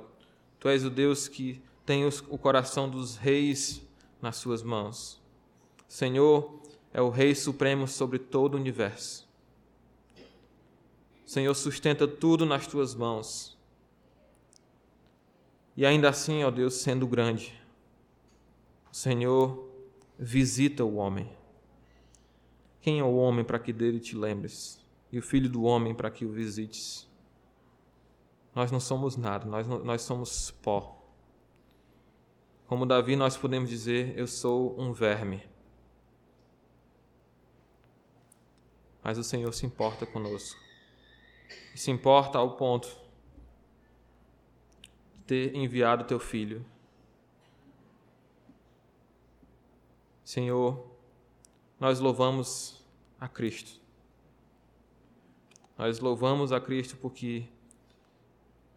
Tu 0.59 0.67
és 0.67 0.83
o 0.83 0.89
Deus 0.89 1.27
que 1.27 1.61
tem 1.85 2.05
o 2.05 2.37
coração 2.37 2.89
dos 2.89 3.15
reis 3.15 3.81
nas 4.21 4.35
suas 4.37 4.61
mãos. 4.61 5.20
Senhor 5.91 6.57
é 6.93 7.01
o 7.01 7.09
Rei 7.09 7.35
Supremo 7.35 7.85
sobre 7.85 8.17
todo 8.17 8.53
o 8.53 8.57
universo. 8.57 9.27
Senhor, 11.25 11.53
sustenta 11.53 12.07
tudo 12.07 12.45
nas 12.45 12.65
tuas 12.65 12.95
mãos. 12.95 13.59
E 15.75 15.85
ainda 15.85 16.07
assim, 16.07 16.45
ó 16.45 16.49
Deus, 16.49 16.75
sendo 16.75 17.05
grande, 17.05 17.61
o 18.89 18.95
Senhor 18.95 19.69
visita 20.17 20.85
o 20.85 20.95
homem. 20.95 21.29
Quem 22.79 22.99
é 22.99 23.03
o 23.03 23.17
homem 23.17 23.43
para 23.43 23.59
que 23.59 23.73
dele 23.73 23.99
te 23.99 24.15
lembres? 24.15 24.81
E 25.11 25.19
o 25.19 25.21
filho 25.21 25.49
do 25.49 25.63
homem 25.63 25.93
para 25.93 26.09
que 26.09 26.23
o 26.23 26.31
visites? 26.31 27.05
Nós 28.55 28.71
não 28.71 28.79
somos 28.79 29.17
nada, 29.17 29.45
nós, 29.45 29.67
nós 29.67 30.01
somos 30.03 30.51
pó. 30.51 31.03
Como 32.65 32.85
Davi, 32.85 33.17
nós 33.17 33.35
podemos 33.35 33.69
dizer: 33.69 34.17
Eu 34.17 34.25
sou 34.25 34.79
um 34.79 34.93
verme. 34.93 35.50
Mas 39.03 39.17
o 39.17 39.23
Senhor 39.23 39.51
se 39.53 39.65
importa 39.65 40.05
conosco. 40.05 40.59
E 41.73 41.79
se 41.79 41.91
importa 41.91 42.37
ao 42.37 42.55
ponto 42.55 42.87
de 45.15 45.23
ter 45.23 45.55
enviado 45.55 46.03
teu 46.03 46.19
filho. 46.19 46.65
Senhor, 50.23 50.85
nós 51.79 51.99
louvamos 51.99 52.85
a 53.19 53.27
Cristo. 53.27 53.81
Nós 55.77 55.99
louvamos 55.99 56.51
a 56.51 56.61
Cristo 56.61 56.95
porque, 56.97 57.45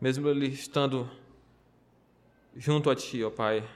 mesmo 0.00 0.28
Ele 0.28 0.48
estando 0.48 1.08
junto 2.56 2.88
a 2.88 2.96
Ti, 2.96 3.22
ó 3.24 3.30
Pai, 3.30 3.68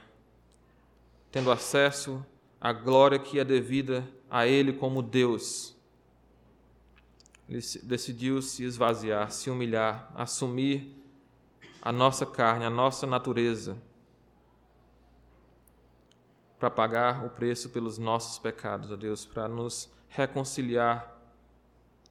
tendo 1.31 1.51
acesso 1.51 2.25
à 2.59 2.73
glória 2.73 3.19
que 3.19 3.39
é 3.39 3.45
devida 3.45 4.07
a 4.29 4.47
Ele 4.47 4.73
como 4.73 5.01
Deus. 5.01 5.78
Ele 7.49 7.59
decidiu 7.81 8.41
se 8.43 8.63
esvaziar, 8.63 9.31
se 9.31 9.49
humilhar, 9.49 10.11
assumir 10.13 10.95
a 11.81 11.91
nossa 11.91 12.23
carne, 12.23 12.63
a 12.63 12.69
nossa 12.69 13.07
natureza, 13.07 13.75
para 16.59 16.69
pagar 16.69 17.25
o 17.25 17.29
preço 17.31 17.69
pelos 17.69 17.97
nossos 17.97 18.37
pecados, 18.37 18.91
ó 18.91 18.95
Deus, 18.95 19.25
para 19.25 19.47
nos 19.47 19.89
reconciliar 20.09 21.17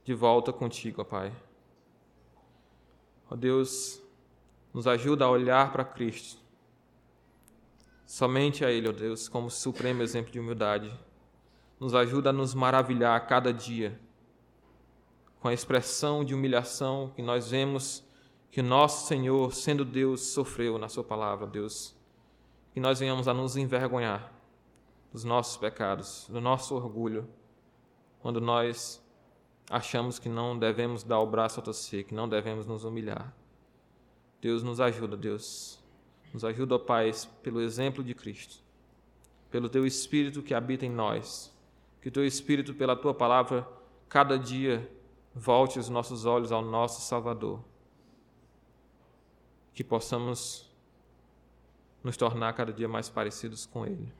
de 0.03 0.13
volta 0.13 0.51
contigo, 0.51 1.01
ó 1.01 1.05
Pai. 1.05 1.31
Ó 3.31 3.35
Deus, 3.35 4.01
nos 4.73 4.87
ajuda 4.87 5.23
a 5.23 5.29
olhar 5.29 5.71
para 5.71 5.85
Cristo 5.85 6.41
Somente 8.05 8.65
a 8.65 8.71
Ele, 8.71 8.89
ó 8.89 8.91
Deus, 8.91 9.29
como 9.29 9.51
supremo 9.51 10.01
exemplo 10.01 10.31
de 10.31 10.39
humildade, 10.39 10.91
nos 11.79 11.93
ajuda 11.93 12.31
a 12.31 12.33
nos 12.33 12.55
maravilhar 12.55 13.15
a 13.15 13.19
cada 13.19 13.53
dia 13.53 13.97
com 15.39 15.47
a 15.47 15.53
expressão 15.53 16.23
de 16.23 16.33
humilhação 16.33 17.11
que 17.15 17.21
nós 17.21 17.51
vemos 17.51 18.03
que 18.51 18.61
nosso 18.61 19.07
Senhor, 19.07 19.53
sendo 19.53 19.85
Deus, 19.85 20.21
sofreu 20.21 20.77
na 20.77 20.89
Sua 20.89 21.03
palavra, 21.03 21.45
Deus. 21.45 21.95
Que 22.73 22.79
nós 22.79 22.99
venhamos 22.99 23.27
a 23.27 23.33
nos 23.33 23.55
envergonhar 23.55 24.33
dos 25.11 25.23
nossos 25.23 25.57
pecados, 25.57 26.27
do 26.29 26.41
nosso 26.41 26.75
orgulho, 26.75 27.27
quando 28.19 28.41
nós 28.41 29.03
achamos 29.69 30.17
que 30.17 30.27
não 30.27 30.57
devemos 30.57 31.03
dar 31.03 31.19
o 31.19 31.27
braço 31.27 31.59
a 31.59 31.63
torcer, 31.63 32.05
que 32.05 32.13
não 32.13 32.27
devemos 32.27 32.65
nos 32.65 32.83
humilhar. 32.83 33.33
Deus 34.41 34.63
nos 34.63 34.79
ajuda, 34.79 35.15
Deus. 35.15 35.79
Nos 36.33 36.43
ajuda, 36.43 36.75
ó 36.75 36.79
Pai, 36.79 37.11
pelo 37.43 37.61
exemplo 37.61 38.03
de 38.03 38.13
Cristo, 38.13 38.63
pelo 39.49 39.69
Teu 39.69 39.85
Espírito 39.85 40.43
que 40.43 40.53
habita 40.53 40.85
em 40.85 40.91
nós, 40.91 41.53
que 42.01 42.07
o 42.07 42.11
Teu 42.11 42.25
Espírito, 42.25 42.73
pela 42.73 42.95
Tua 42.95 43.13
palavra, 43.13 43.67
cada 44.07 44.37
dia 44.37 44.89
volte 45.33 45.79
os 45.79 45.89
nossos 45.89 46.25
olhos 46.25 46.51
ao 46.51 46.61
nosso 46.61 47.01
Salvador, 47.01 47.59
que 49.73 49.83
possamos 49.83 50.69
nos 52.03 52.17
tornar 52.17 52.53
cada 52.53 52.73
dia 52.73 52.87
mais 52.87 53.09
parecidos 53.09 53.65
com 53.65 53.85
Ele. 53.85 54.11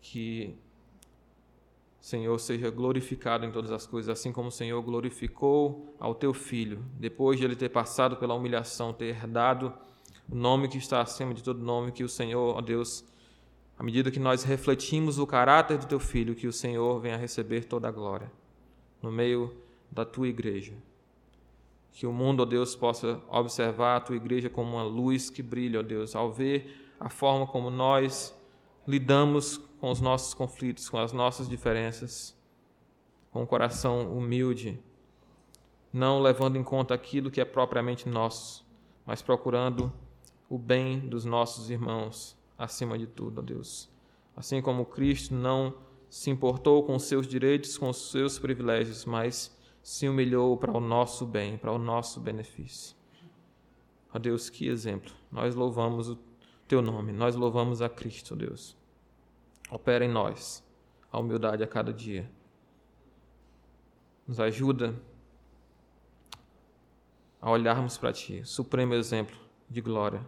Que 0.00 0.56
Senhor 2.00 2.38
seja 2.38 2.68
glorificado 2.70 3.46
em 3.46 3.52
todas 3.52 3.70
as 3.70 3.86
coisas, 3.86 4.08
assim 4.08 4.32
como 4.32 4.48
o 4.48 4.52
Senhor 4.52 4.80
glorificou 4.82 5.94
ao 5.98 6.14
teu 6.14 6.34
filho, 6.34 6.84
depois 6.98 7.38
de 7.38 7.44
ele 7.44 7.54
ter 7.54 7.68
passado 7.68 8.16
pela 8.16 8.34
humilhação, 8.34 8.92
ter 8.92 9.06
herdado 9.06 9.72
o 10.28 10.34
nome 10.34 10.68
que 10.68 10.78
está 10.78 11.00
acima 11.00 11.32
de 11.32 11.42
todo 11.42 11.64
nome, 11.64 11.92
que 11.92 12.02
o 12.02 12.08
Senhor, 12.08 12.56
ó 12.56 12.60
Deus, 12.60 13.04
à 13.78 13.82
medida 13.84 14.10
que 14.10 14.18
nós 14.18 14.42
refletimos 14.42 15.18
o 15.18 15.26
caráter 15.26 15.78
do 15.78 15.86
teu 15.86 16.00
filho, 16.00 16.34
que 16.34 16.48
o 16.48 16.52
Senhor 16.52 17.00
venha 17.00 17.16
receber 17.16 17.64
toda 17.64 17.88
a 17.88 17.92
glória 17.92 18.30
no 19.02 19.10
meio 19.10 19.54
da 19.90 20.04
tua 20.04 20.28
igreja. 20.28 20.72
Que 21.92 22.06
o 22.06 22.12
mundo, 22.12 22.42
ó 22.42 22.46
Deus, 22.46 22.74
possa 22.74 23.20
observar 23.28 23.96
a 23.96 24.00
tua 24.00 24.16
igreja 24.16 24.48
como 24.48 24.76
uma 24.76 24.84
luz 24.84 25.28
que 25.28 25.42
brilha, 25.42 25.80
ó 25.80 25.82
Deus, 25.82 26.16
ao 26.16 26.32
ver 26.32 26.94
a 26.98 27.10
forma 27.10 27.46
como 27.46 27.68
nós 27.68 28.34
lidamos 28.86 29.58
com 29.80 29.90
os 29.90 30.00
nossos 30.00 30.32
conflitos, 30.32 30.88
com 30.88 30.98
as 30.98 31.12
nossas 31.12 31.48
diferenças, 31.48 32.36
com 33.30 33.42
um 33.42 33.46
coração 33.46 34.16
humilde, 34.16 34.80
não 35.92 36.20
levando 36.20 36.56
em 36.56 36.62
conta 36.62 36.94
aquilo 36.94 37.30
que 37.30 37.40
é 37.40 37.44
propriamente 37.44 38.08
nosso, 38.08 38.64
mas 39.04 39.20
procurando 39.20 39.92
o 40.48 40.56
bem 40.56 41.00
dos 41.00 41.24
nossos 41.24 41.70
irmãos 41.70 42.36
acima 42.58 42.98
de 42.98 43.06
tudo, 43.06 43.40
ó 43.40 43.42
Deus. 43.42 43.88
Assim 44.36 44.62
como 44.62 44.86
Cristo 44.86 45.34
não 45.34 45.74
se 46.12 46.28
importou 46.28 46.82
com 46.82 46.98
seus 46.98 47.26
direitos, 47.26 47.78
com 47.78 47.90
seus 47.90 48.38
privilégios, 48.38 49.06
mas 49.06 49.56
se 49.82 50.06
humilhou 50.06 50.58
para 50.58 50.70
o 50.70 50.78
nosso 50.78 51.24
bem, 51.24 51.56
para 51.56 51.72
o 51.72 51.78
nosso 51.78 52.20
benefício. 52.20 52.94
Ó 54.12 54.18
Deus, 54.18 54.50
que 54.50 54.68
exemplo. 54.68 55.10
Nós 55.30 55.54
louvamos 55.54 56.10
o 56.10 56.18
teu 56.68 56.82
nome, 56.82 57.12
nós 57.12 57.34
louvamos 57.34 57.80
a 57.80 57.88
Cristo, 57.88 58.36
Deus. 58.36 58.76
Opera 59.70 60.04
em 60.04 60.08
nós 60.10 60.62
a 61.10 61.18
humildade 61.18 61.62
a 61.62 61.66
cada 61.66 61.94
dia. 61.94 62.30
Nos 64.28 64.38
ajuda 64.38 64.94
a 67.40 67.50
olharmos 67.50 67.96
para 67.96 68.12
Ti, 68.12 68.44
supremo 68.44 68.92
exemplo 68.92 69.34
de 69.66 69.80
glória 69.80 70.20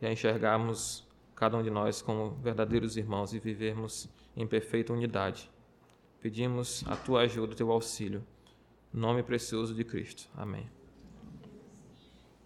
e 0.00 0.06
a 0.06 0.10
enxergarmos 0.10 1.06
cada 1.36 1.56
um 1.56 1.62
de 1.62 1.70
nós 1.70 2.02
como 2.02 2.30
verdadeiros 2.42 2.96
irmãos 2.96 3.32
e 3.32 3.38
vivermos 3.38 4.08
em 4.36 4.46
perfeita 4.46 4.92
unidade. 4.92 5.50
Pedimos 6.20 6.84
a 6.86 6.96
tua 6.96 7.22
ajuda, 7.22 7.54
teu 7.54 7.70
auxílio. 7.72 8.24
Nome 8.92 9.22
precioso 9.22 9.74
de 9.74 9.84
Cristo. 9.84 10.28
Amém. 10.36 10.75